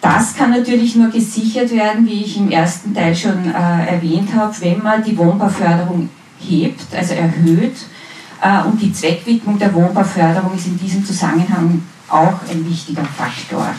Das 0.01 0.35
kann 0.35 0.51
natürlich 0.51 0.97
nur 0.97 1.09
gesichert 1.09 1.71
werden, 1.71 2.05
wie 2.05 2.23
ich 2.23 2.37
im 2.37 2.51
ersten 2.51 2.93
Teil 2.93 3.15
schon 3.15 3.45
äh, 3.45 3.87
erwähnt 3.87 4.35
habe, 4.35 4.53
wenn 4.59 4.83
man 4.83 5.01
die 5.01 5.17
Wohnbauförderung 5.17 6.09
hebt, 6.39 6.93
also 6.93 7.13
erhöht. 7.13 7.77
Äh, 8.41 8.67
und 8.67 8.81
die 8.81 8.91
Zweckwidmung 8.91 9.57
der 9.57 9.73
Wohnbauförderung 9.73 10.53
ist 10.55 10.67
in 10.67 10.77
diesem 10.77 11.05
Zusammenhang 11.05 11.81
auch 12.09 12.33
ein 12.51 12.69
wichtiger 12.69 13.05
Faktor. 13.05 13.69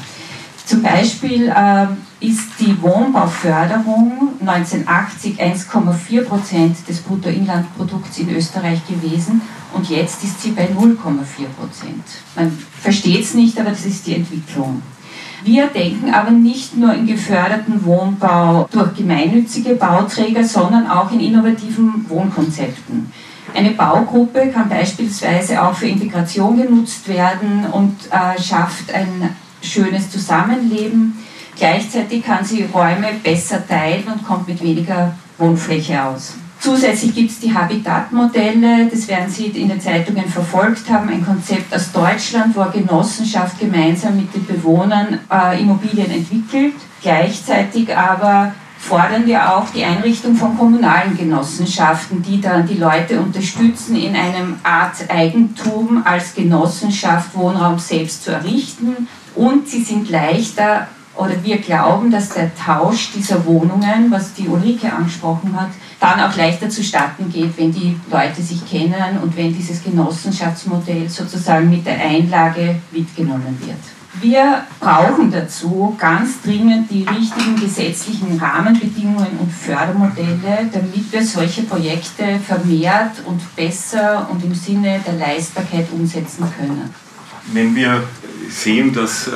Zum 0.65 0.83
Beispiel 0.83 1.49
äh, 1.49 1.87
ist 2.29 2.61
die 2.61 2.81
Wohnbauförderung 2.81 4.31
1980 4.41 5.41
1,4 5.41 6.23
Prozent 6.23 6.77
des 6.89 7.01
Bruttoinlandprodukts 7.01 8.19
in 8.19 8.35
Österreich 8.35 8.81
gewesen 8.87 9.41
und 9.73 9.89
jetzt 9.91 10.23
ist 10.25 10.43
sie 10.43 10.51
bei 10.51 10.65
0,4 10.67 10.97
Prozent. 11.59 12.05
Man 12.37 12.57
versteht 12.81 13.23
es 13.25 13.35
nicht, 13.35 13.59
aber 13.59 13.71
das 13.71 13.85
ist 13.85 14.07
die 14.07 14.17
Entwicklung. 14.17 14.83
Wir 15.45 15.67
denken 15.67 16.15
aber 16.15 16.31
nicht 16.31 16.77
nur 16.77 16.95
in 16.95 17.07
geförderten 17.07 17.85
Wohnbau 17.85 18.67
durch 18.73 18.95
gemeinnützige 18.95 19.75
Bauträger, 19.75 20.43
sondern 20.43 20.87
auch 20.87 21.13
in 21.13 21.21
innovativen 21.21 22.07
Wohnkonzepten. 22.09 23.13
Eine 23.55 23.71
Baugruppe 23.73 24.49
kann 24.49 24.69
beispielsweise 24.69 25.63
auch 25.63 25.75
für 25.75 25.87
Integration 25.87 26.57
genutzt 26.57 27.07
werden 27.09 27.67
und 27.71 27.95
äh, 28.11 28.41
schafft 28.41 28.93
ein 28.93 29.37
schönes 29.61 30.11
Zusammenleben. 30.11 31.19
Gleichzeitig 31.57 32.25
kann 32.25 32.45
sie 32.45 32.65
Räume 32.65 33.13
besser 33.23 33.67
teilen 33.67 34.05
und 34.13 34.27
kommt 34.27 34.49
mit 34.49 34.63
weniger 34.63 35.15
Wohnfläche 35.39 36.03
aus. 36.03 36.35
Zusätzlich 36.65 37.15
gibt 37.15 37.31
es 37.31 37.41
die 37.41 37.55
Habitatmodelle, 37.55 38.87
das 38.91 39.07
werden 39.07 39.29
Sie 39.29 39.49
in 39.49 39.69
den 39.69 39.79
Zeitungen 39.79 40.27
verfolgt 40.27 40.89
haben, 40.89 41.11
ein 41.11 41.23
Konzept 41.23 41.75
aus 41.75 41.93
Deutschland, 41.93 42.57
wo 42.57 42.61
eine 42.61 42.73
Genossenschaft 42.73 43.61
gemeinsam 43.61 44.17
mit 44.17 44.35
den 44.35 44.47
Bewohnern 44.47 45.19
äh, 45.31 45.61
Immobilien 45.61 46.11
entwickelt. 46.11 46.73
Gleichzeitig 47.03 47.95
aber 47.95 48.55
fordern 48.79 49.27
wir 49.27 49.55
auch 49.55 49.69
die 49.75 49.85
Einrichtung 49.85 50.37
von 50.37 50.57
kommunalen 50.57 51.15
Genossenschaften, 51.17 52.23
die 52.23 52.41
dann 52.41 52.67
die 52.67 52.79
Leute 52.79 53.21
unterstützen, 53.21 53.97
in 53.97 54.17
einem 54.17 54.57
Art 54.63 54.97
Eigentum 55.09 56.03
als 56.07 56.35
Genossenschaft 56.35 57.35
Wohnraum 57.35 57.79
selbst 57.79 58.25
zu 58.25 58.31
errichten. 58.31 59.07
Und 59.35 59.69
sie 59.69 59.83
sind 59.83 60.09
leichter 60.09 60.89
oder 61.17 61.43
wir 61.43 61.59
glauben, 61.59 62.11
dass 62.11 62.31
der 62.31 62.55
Tausch 62.55 63.13
dieser 63.13 63.45
Wohnungen, 63.45 64.11
was 64.11 64.35
die 64.35 64.49
Ulrike 64.49 64.93
angesprochen 64.93 65.59
hat, 65.59 65.71
dann 66.01 66.21
auch 66.21 66.37
leichter 66.37 66.69
zustatten 66.69 67.31
geht, 67.31 67.57
wenn 67.57 67.73
die 67.73 67.97
Leute 68.11 68.43
sich 68.43 68.69
kennen 68.69 69.19
und 69.23 69.37
wenn 69.37 69.55
dieses 69.55 69.83
Genossenschaftsmodell 69.83 71.09
sozusagen 71.09 71.71
mit 71.71 71.87
der 71.87 72.01
Einlage 72.01 72.77
mitgenommen 72.91 73.57
wird. 73.65 73.79
Wir 74.21 74.63
brauchen 74.79 75.31
dazu 75.33 75.95
ganz 75.99 76.41
dringend 76.43 76.89
die 76.89 77.03
richtigen 77.03 77.57
gesetzlichen 77.57 78.39
Rahmenbedingungen 78.39 79.39
und 79.41 79.53
Fördermodelle, 79.53 80.71
damit 80.73 81.13
wir 81.13 81.25
solche 81.25 81.63
Projekte 81.63 82.39
vermehrt 82.39 83.23
und 83.27 83.57
besser 83.57 84.29
und 84.31 84.45
im 84.45 84.55
Sinne 84.55 85.01
der 85.05 85.15
Leistbarkeit 85.15 85.89
umsetzen 85.93 86.45
können. 86.57 86.95
Wenn 87.53 87.75
wir 87.75 88.05
sehen, 88.51 88.93
dass 88.93 89.29
äh, 89.29 89.31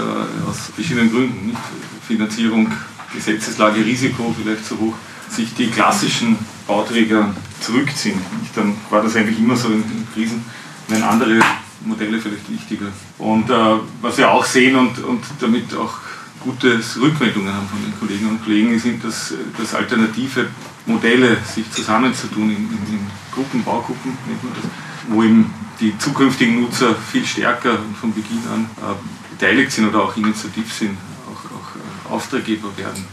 aus 0.49 0.71
verschiedenen 0.75 1.11
Gründen, 1.11 1.49
nicht? 1.49 1.59
Finanzierung, 2.07 2.73
Gesetzeslage, 3.15 3.85
Risiko 3.85 4.35
vielleicht 4.39 4.65
zu 4.65 4.79
hoch, 4.79 4.95
sich 5.29 5.55
die 5.55 5.69
klassischen 5.69 6.39
Bauträger 6.67 7.35
zurückziehen. 7.61 8.19
Nicht? 8.41 8.57
Dann 8.57 8.75
war 8.91 9.03
das 9.03 9.17
eigentlich 9.17 9.39
immer 9.39 9.57
so 9.57 9.69
in, 9.69 9.83
in 9.83 10.07
Krisen, 10.15 10.45
wenn 10.89 11.03
andere 11.03 11.41
Modelle 11.85 12.19
vielleicht 12.21 12.51
wichtiger. 12.51 12.87
Und 13.19 13.51
äh, 13.51 13.55
was 14.01 14.19
wir 14.19 14.31
auch 14.31 14.45
sehen 14.45 14.77
und, 14.77 14.99
und 15.05 15.23
damit 15.41 15.75
auch 15.75 15.99
gute 16.41 16.81
Rückmeldungen 17.01 17.53
haben 17.53 17.69
von 17.69 17.83
den 17.83 17.99
Kolleginnen 17.99 18.31
und 18.31 18.45
Kollegen, 18.45 18.79
sind, 18.79 19.05
dass, 19.05 19.35
dass 19.59 19.75
alternative 19.75 20.47
Modelle 20.87 21.37
sich 21.55 21.71
zusammenzutun 21.71 22.45
in, 22.45 22.57
in, 22.57 22.95
in 22.95 23.01
Gruppen, 23.33 23.63
Baugruppen 23.63 24.17
nennt 24.27 24.43
man 24.45 24.53
das, 24.55 24.71
wo 25.09 25.23
eben 25.23 25.53
die 25.81 25.97
zukünftigen 25.99 26.61
Nutzer 26.61 26.95
viel 26.95 27.25
stärker 27.25 27.79
von 28.01 28.13
Beginn 28.13 28.43
an 28.53 28.71
äh, 28.79 29.35
beteiligt 29.39 29.73
sind 29.73 29.89
oder 29.89 30.03
auch 30.03 30.17
initiativ 30.17 30.73
sind, 30.73 30.97
auch, 31.27 31.45
auch 31.45 31.77
äh, 31.77 32.13
Auftraggeber 32.13 32.77
werden, 32.77 33.05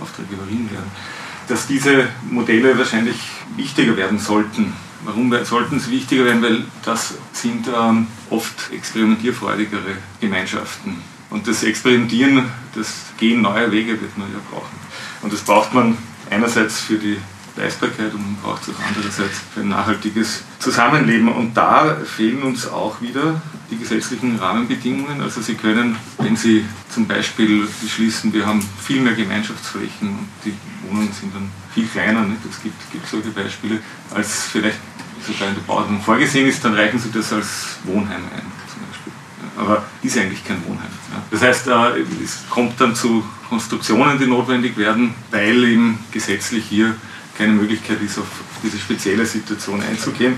Auftraggeberinnen 0.00 0.70
werden, 0.70 0.90
dass 1.48 1.66
diese 1.66 2.08
Modelle 2.30 2.76
wahrscheinlich 2.76 3.16
wichtiger 3.56 3.96
werden 3.96 4.18
sollten. 4.18 4.72
Warum 5.04 5.34
sollten 5.44 5.80
sie 5.80 5.90
wichtiger 5.90 6.24
werden? 6.24 6.42
Weil 6.42 6.64
das 6.84 7.14
sind 7.32 7.66
ähm, 7.68 8.06
oft 8.30 8.72
experimentierfreudigere 8.72 9.96
Gemeinschaften. 10.20 10.98
Und 11.30 11.48
das 11.48 11.64
Experimentieren, 11.64 12.44
das 12.74 13.06
Gehen 13.16 13.42
neuer 13.42 13.72
Wege 13.72 14.00
wird 14.00 14.16
man 14.18 14.30
ja 14.30 14.38
brauchen. 14.50 14.76
Und 15.22 15.32
das 15.32 15.40
braucht 15.40 15.72
man 15.72 15.96
einerseits 16.30 16.80
für 16.80 16.96
die 16.96 17.16
Leistbarkeit 17.56 18.12
und 18.14 18.22
man 18.22 18.36
braucht 18.42 18.62
es 18.62 18.74
auch 18.74 18.80
andererseits 18.86 19.40
für 19.52 19.60
ein 19.60 19.68
nachhaltiges 19.68 20.42
Zusammenleben. 20.58 21.28
Und 21.28 21.54
da 21.54 21.96
fehlen 22.04 22.42
uns 22.42 22.66
auch 22.66 23.00
wieder 23.00 23.40
die 23.70 23.78
gesetzlichen 23.78 24.36
Rahmenbedingungen. 24.36 25.20
Also 25.20 25.40
Sie 25.40 25.54
können 25.54 25.96
wenn 26.22 26.36
Sie 26.36 26.64
zum 26.88 27.06
Beispiel 27.06 27.66
beschließen, 27.80 28.32
wir 28.32 28.46
haben 28.46 28.62
viel 28.82 29.00
mehr 29.00 29.14
Gemeinschaftsflächen 29.14 30.08
und 30.08 30.28
die 30.44 30.54
Wohnungen 30.88 31.12
sind 31.12 31.34
dann 31.34 31.50
viel 31.74 31.86
kleiner, 31.86 32.22
nicht? 32.22 32.40
es 32.48 32.62
gibt, 32.62 32.92
gibt 32.92 33.06
solche 33.06 33.30
Beispiele, 33.30 33.80
als 34.14 34.46
vielleicht 34.46 34.78
sogar 35.26 35.48
in 35.48 35.54
der 35.54 35.62
Bauordnung 35.62 36.00
vorgesehen 36.00 36.48
ist, 36.48 36.64
dann 36.64 36.74
reichen 36.74 36.98
Sie 36.98 37.10
das 37.10 37.32
als 37.32 37.76
Wohnheim 37.84 38.22
ein 38.34 38.42
zum 38.68 38.82
Beispiel. 38.88 39.12
Aber 39.56 39.84
ist 40.02 40.18
eigentlich 40.18 40.44
kein 40.44 40.64
Wohnheim. 40.66 40.90
Das 41.30 41.42
heißt, 41.42 41.68
äh, 41.68 42.00
es 42.22 42.44
kommt 42.48 42.80
dann 42.80 42.94
zu 42.94 43.24
Konstruktionen, 43.48 44.18
die 44.18 44.26
notwendig 44.26 44.76
werden, 44.76 45.14
weil 45.30 45.64
eben 45.64 45.98
gesetzlich 46.10 46.64
hier 46.64 46.94
keine 47.36 47.52
Möglichkeit 47.52 48.00
ist, 48.02 48.18
auf 48.18 48.26
diese 48.62 48.78
spezielle 48.78 49.26
Situation 49.26 49.82
einzugehen. 49.82 50.34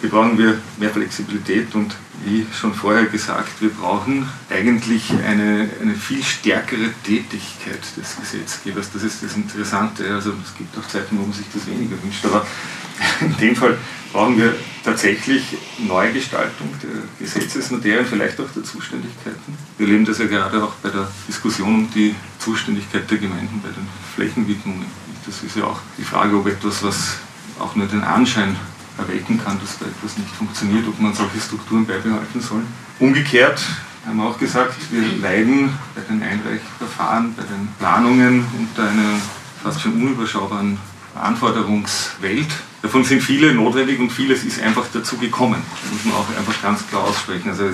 Hier 0.00 0.10
brauchen 0.10 0.38
wir 0.38 0.58
mehr 0.78 0.90
Flexibilität 0.90 1.74
und 1.74 1.94
wie 2.24 2.46
schon 2.52 2.74
vorher 2.74 3.06
gesagt, 3.06 3.60
wir 3.60 3.70
brauchen 3.70 4.28
eigentlich 4.50 5.12
eine, 5.12 5.68
eine 5.80 5.94
viel 5.94 6.22
stärkere 6.22 6.90
Tätigkeit 7.04 7.80
des 7.96 8.16
Gesetzgebers. 8.20 8.90
Das 8.92 9.02
ist 9.02 9.22
das 9.22 9.36
Interessante. 9.36 10.12
Also 10.12 10.32
es 10.44 10.56
gibt 10.56 10.76
auch 10.78 10.86
Zeiten, 10.88 11.18
wo 11.18 11.22
man 11.22 11.32
sich 11.32 11.46
das 11.52 11.66
weniger 11.66 11.96
wünscht, 12.02 12.24
aber 12.24 12.46
in 13.20 13.36
dem 13.36 13.56
Fall 13.56 13.76
brauchen 14.12 14.36
wir 14.38 14.54
tatsächlich 14.84 15.56
Neugestaltung 15.78 16.68
der 16.82 17.02
Gesetzesmaterien, 17.18 18.06
vielleicht 18.06 18.40
auch 18.40 18.50
der 18.54 18.64
Zuständigkeiten. 18.64 19.56
Wir 19.76 19.86
erleben 19.86 20.04
das 20.04 20.18
ja 20.18 20.26
gerade 20.26 20.62
auch 20.62 20.74
bei 20.82 20.88
der 20.90 21.08
Diskussion 21.26 21.74
um 21.74 21.90
die 21.94 22.14
Zuständigkeit 22.38 23.08
der 23.10 23.18
Gemeinden 23.18 23.60
bei 23.62 23.68
den 23.68 23.86
Flächenwidmungen. 24.14 24.86
Das 25.28 25.42
ist 25.42 25.56
ja 25.56 25.64
auch 25.64 25.78
die 25.98 26.04
Frage, 26.04 26.34
ob 26.38 26.46
etwas, 26.46 26.82
was 26.82 27.18
auch 27.60 27.76
nur 27.76 27.86
den 27.86 28.02
Anschein 28.02 28.56
erwecken 28.96 29.38
kann, 29.44 29.60
dass 29.60 29.78
da 29.78 29.84
etwas 29.84 30.16
nicht 30.16 30.30
funktioniert, 30.30 30.88
ob 30.88 30.98
man 31.00 31.12
solche 31.12 31.38
Strukturen 31.38 31.84
beibehalten 31.84 32.40
soll. 32.40 32.62
Umgekehrt 32.98 33.60
haben 34.06 34.16
wir 34.16 34.24
auch 34.24 34.38
gesagt, 34.38 34.74
wir 34.90 35.02
leiden 35.20 35.70
bei 35.94 36.00
den 36.00 36.22
Einreichverfahren, 36.22 37.34
bei 37.36 37.42
den 37.42 37.68
Planungen 37.78 38.46
unter 38.58 38.88
einer 38.88 39.20
fast 39.62 39.82
schon 39.82 39.92
unüberschaubaren 39.92 40.78
Anforderungswelt. 41.14 42.48
Davon 42.80 43.04
sind 43.04 43.22
viele 43.22 43.52
notwendig 43.52 44.00
und 44.00 44.10
vieles 44.10 44.44
ist 44.44 44.62
einfach 44.62 44.86
dazu 44.94 45.18
gekommen. 45.18 45.62
Das 45.82 45.92
muss 45.92 46.04
man 46.06 46.14
auch 46.14 46.28
einfach 46.38 46.62
ganz 46.62 46.86
klar 46.88 47.04
aussprechen. 47.04 47.50
Also 47.50 47.64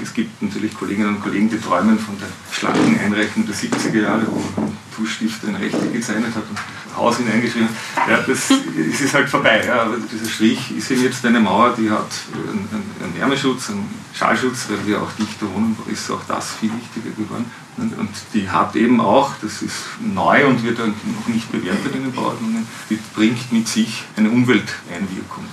es 0.00 0.14
gibt 0.14 0.40
natürlich 0.42 0.74
Kolleginnen 0.74 1.16
und 1.16 1.22
Kollegen, 1.22 1.50
die 1.50 1.58
träumen 1.58 1.98
von 1.98 2.16
der 2.18 2.28
schlanken 2.52 3.00
Einreichung 3.00 3.46
der 3.46 3.54
70er 3.54 4.00
Jahre, 4.00 4.26
wo 4.28 4.63
ein 4.94 5.04
Tuschstifter 5.04 5.48
eine 5.48 5.60
Rechte 5.60 5.88
gezeichnet 5.90 6.34
hat 6.34 6.44
und 6.48 6.96
Haus 6.96 7.16
hineingeschrieben 7.16 7.68
hat. 7.96 8.08
Ja, 8.08 8.16
das 8.18 8.50
es 8.50 9.00
ist 9.00 9.14
halt 9.14 9.28
vorbei. 9.28 9.64
Ja. 9.66 9.82
Aber 9.82 9.96
dieser 9.96 10.28
Strich 10.28 10.76
ist 10.76 10.90
eben 10.90 11.02
jetzt 11.02 11.24
eine 11.26 11.40
Mauer, 11.40 11.74
die 11.76 11.90
hat 11.90 12.08
einen, 12.32 12.68
einen 13.02 13.18
Wärmeschutz, 13.18 13.70
einen 13.70 13.88
Schallschutz, 14.12 14.66
weil 14.68 14.86
wir 14.86 15.02
auch 15.02 15.10
dichter 15.12 15.52
wohnen, 15.52 15.76
ist 15.86 16.10
auch 16.10 16.22
das 16.28 16.52
viel 16.54 16.70
wichtiger 16.72 17.10
geworden. 17.16 17.50
Und, 17.76 17.98
und 17.98 18.10
die 18.32 18.48
hat 18.48 18.76
eben 18.76 19.00
auch, 19.00 19.32
das 19.42 19.62
ist 19.62 19.74
neu 20.00 20.46
und 20.46 20.62
wird 20.62 20.78
noch 20.78 21.26
nicht 21.26 21.50
bewertet 21.50 21.94
in 21.94 22.04
den 22.04 22.12
Bauordnungen, 22.12 22.66
die 22.88 22.98
bringt 23.14 23.52
mit 23.52 23.66
sich 23.66 24.04
eine 24.16 24.30
Umwelteinwirkung. 24.30 25.46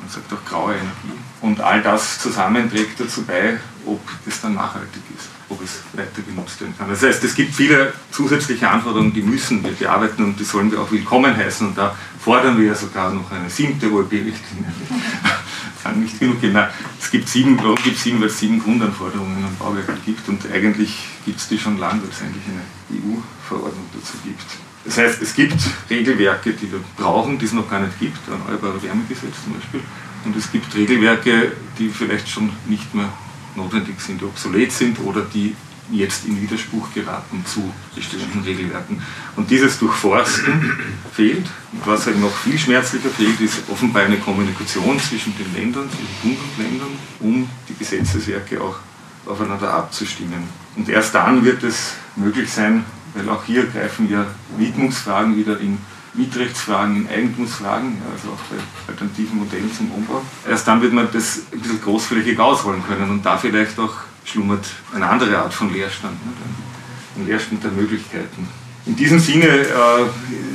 Man 0.00 0.08
sagt 0.08 0.32
auch 0.32 0.44
graue 0.44 0.72
Energie. 0.72 1.20
Und 1.40 1.60
all 1.60 1.82
das 1.82 2.18
zusammen 2.18 2.68
trägt 2.70 2.98
dazu 2.98 3.22
bei, 3.22 3.60
ob 3.86 4.00
es 4.26 4.40
dann 4.40 4.54
nachhaltig 4.54 5.02
ist, 5.16 5.28
ob 5.50 5.62
es 5.62 5.80
weiter 5.92 6.22
genutzt 6.26 6.60
werden 6.60 6.74
kann. 6.78 6.88
Das 6.88 7.02
heißt, 7.02 7.22
es 7.24 7.34
gibt 7.34 7.54
viele 7.54 7.92
zusätzliche 8.10 8.68
Anforderungen, 8.68 9.12
die 9.12 9.22
müssen 9.22 9.62
wir 9.62 9.72
bearbeiten 9.72 10.24
und 10.24 10.40
die 10.40 10.44
sollen 10.44 10.70
wir 10.70 10.80
auch 10.80 10.90
willkommen 10.90 11.36
heißen. 11.36 11.68
Und 11.68 11.76
da 11.76 11.96
fordern 12.18 12.58
wir 12.58 12.68
ja 12.68 12.74
sogar 12.74 13.12
noch 13.12 13.30
eine 13.30 13.50
siebte 13.50 13.90
OEB-Richtlinie. 13.92 14.72
kann 15.82 16.00
nicht 16.00 16.18
genug 16.18 16.40
geben. 16.40 16.58
Es 17.00 17.10
gibt 17.10 17.28
sieben, 17.28 17.58
gibt 17.82 17.98
sieben, 17.98 18.20
weil 18.20 18.28
es 18.28 18.38
sieben 18.38 18.62
Grundanforderungen 18.62 19.44
am 19.44 19.56
Bauwerk 19.56 19.88
gibt 20.04 20.28
und 20.28 20.40
eigentlich 20.52 21.08
gibt 21.24 21.38
es 21.38 21.48
die 21.48 21.58
schon 21.58 21.78
lange, 21.78 22.02
weil 22.02 22.10
es 22.10 22.22
eigentlich 22.22 22.44
eine 22.46 23.00
EU-Verordnung 23.00 23.86
dazu 23.94 24.16
gibt. 24.24 24.44
Das 24.84 24.98
heißt, 24.98 25.20
es 25.20 25.34
gibt 25.34 25.58
Regelwerke, 25.90 26.52
die 26.52 26.72
wir 26.72 26.80
brauchen, 26.96 27.38
die 27.38 27.44
es 27.44 27.52
noch 27.52 27.68
gar 27.68 27.80
nicht 27.80 27.98
gibt, 27.98 28.18
Erneuerbare 28.28 28.82
Wärmegesetz 28.82 29.34
zum 29.44 29.54
Beispiel. 29.54 29.80
Und 30.24 30.36
es 30.36 30.50
gibt 30.50 30.74
Regelwerke, 30.74 31.52
die 31.78 31.88
vielleicht 31.88 32.28
schon 32.28 32.50
nicht 32.66 32.94
mehr 32.94 33.10
notwendig 33.62 34.00
sind, 34.00 34.20
die 34.20 34.24
obsolet 34.24 34.72
sind 34.72 34.98
oder 35.00 35.22
die 35.22 35.54
jetzt 35.92 36.24
in 36.26 36.40
Widerspruch 36.40 36.92
geraten 36.94 37.44
zu 37.44 37.72
bestimmten 37.94 38.40
Regelwerken. 38.40 39.02
Und 39.36 39.50
dieses 39.50 39.78
Durchforsten 39.78 40.78
fehlt. 41.12 41.46
Und 41.72 41.86
was 41.86 42.06
halt 42.06 42.20
noch 42.20 42.34
viel 42.34 42.58
schmerzlicher 42.58 43.10
fehlt, 43.10 43.40
ist 43.40 43.62
offenbar 43.70 44.04
eine 44.04 44.18
Kommunikation 44.18 44.98
zwischen 45.00 45.34
den 45.36 45.52
Ländern, 45.54 45.88
zwischen 45.90 46.14
Bund 46.22 46.38
und 46.38 46.64
Ländern, 46.64 46.88
um 47.20 47.48
die 47.68 47.74
Gesetzeswerke 47.74 48.60
auch 48.60 48.76
aufeinander 49.26 49.72
abzustimmen. 49.74 50.44
Und 50.76 50.88
erst 50.88 51.14
dann 51.14 51.44
wird 51.44 51.62
es 51.62 51.94
möglich 52.16 52.50
sein, 52.50 52.84
weil 53.14 53.28
auch 53.28 53.44
hier 53.44 53.66
greifen 53.66 54.10
ja 54.10 54.26
Widmungsfragen 54.56 55.36
wieder 55.36 55.58
in 55.58 55.78
Mietrechtsfragen, 56.14 56.96
in 56.96 57.08
Eigentumsfragen, 57.08 57.98
also 58.12 58.28
auch 58.32 58.40
bei 58.50 58.92
alternativen 58.92 59.38
Modellen 59.38 59.70
zum 59.72 59.90
Umbau. 59.92 60.22
Erst 60.48 60.66
dann 60.66 60.82
wird 60.82 60.92
man 60.92 61.08
das 61.12 61.42
ein 61.52 61.60
bisschen 61.60 61.80
großflächig 61.80 62.38
ausrollen 62.38 62.82
können 62.86 63.10
und 63.10 63.24
da 63.24 63.36
vielleicht 63.36 63.78
auch 63.78 63.94
schlummert 64.24 64.66
eine 64.94 65.08
andere 65.08 65.38
Art 65.38 65.54
von 65.54 65.72
Leerstand, 65.72 66.14
ne? 66.24 66.32
ein 67.16 67.26
Leerstand 67.26 67.62
der 67.62 67.70
Möglichkeiten. 67.70 68.48
In 68.86 68.96
diesem 68.96 69.20
Sinne 69.20 69.46
äh, 69.46 69.68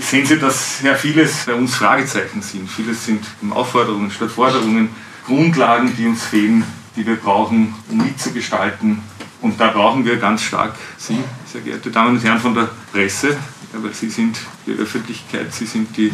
sehen 0.02 0.26
Sie, 0.26 0.38
dass 0.40 0.80
sehr 0.80 0.96
vieles 0.96 1.46
bei 1.46 1.54
uns 1.54 1.76
Fragezeichen 1.76 2.42
sind. 2.42 2.70
Vieles 2.70 3.06
sind 3.06 3.24
Aufforderungen 3.52 4.10
statt 4.10 4.32
Forderungen, 4.32 4.90
Grundlagen, 5.26 5.96
die 5.96 6.08
uns 6.08 6.24
fehlen, 6.24 6.64
die 6.96 7.06
wir 7.06 7.16
brauchen, 7.16 7.74
um 7.90 7.98
mitzugestalten. 7.98 9.00
Und 9.42 9.60
da 9.60 9.70
brauchen 9.70 10.04
wir 10.06 10.18
ganz 10.18 10.42
stark 10.42 10.76
Sie, 10.98 11.20
sehr 11.52 11.62
geehrte 11.62 11.92
Damen 11.92 12.18
und 12.18 12.24
Herren 12.24 12.40
von 12.40 12.56
der 12.56 12.70
Presse, 12.92 13.38
weil 13.82 13.94
Sie 13.94 14.10
sind 14.10 14.38
die 14.66 14.74
Öffentlichkeit, 14.74 15.54
Sie 15.54 15.66
sind 15.66 15.96
die 15.98 16.12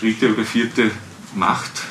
dritte 0.00 0.32
oder 0.32 0.44
vierte 0.44 0.90
Macht 1.34 1.82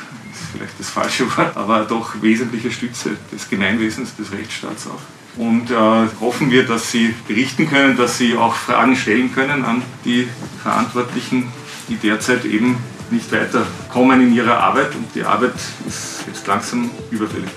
vielleicht 0.56 0.80
das 0.80 0.90
falsche 0.90 1.26
Wort, 1.38 1.56
aber 1.56 1.82
doch 1.82 2.22
wesentliche 2.22 2.72
Stütze 2.72 3.18
des 3.32 3.50
Gemeinwesens, 3.50 4.16
des 4.16 4.32
Rechtsstaats 4.32 4.88
auch. 4.88 5.02
Und 5.40 5.70
äh, 5.70 5.76
hoffen 6.22 6.50
wir, 6.50 6.66
dass 6.66 6.92
Sie 6.92 7.14
berichten 7.28 7.70
können, 7.70 7.98
dass 7.98 8.18
Sie 8.18 8.38
auch 8.38 8.56
Fragen 8.56 8.96
stellen 8.96 9.34
können 9.34 9.66
an 9.66 9.82
die 10.06 10.28
Verantwortlichen, 10.64 11.52
die 11.90 11.98
derzeit 11.98 12.46
eben 12.46 12.78
nicht 13.12 13.32
weiterkommen 13.32 14.22
in 14.22 14.34
ihrer 14.34 14.58
Arbeit. 14.58 14.96
Und 14.96 15.14
die 15.14 15.24
Arbeit 15.24 15.56
ist 15.86 16.24
jetzt 16.28 16.48
langsam 16.48 16.90
überfällig. 17.12 17.50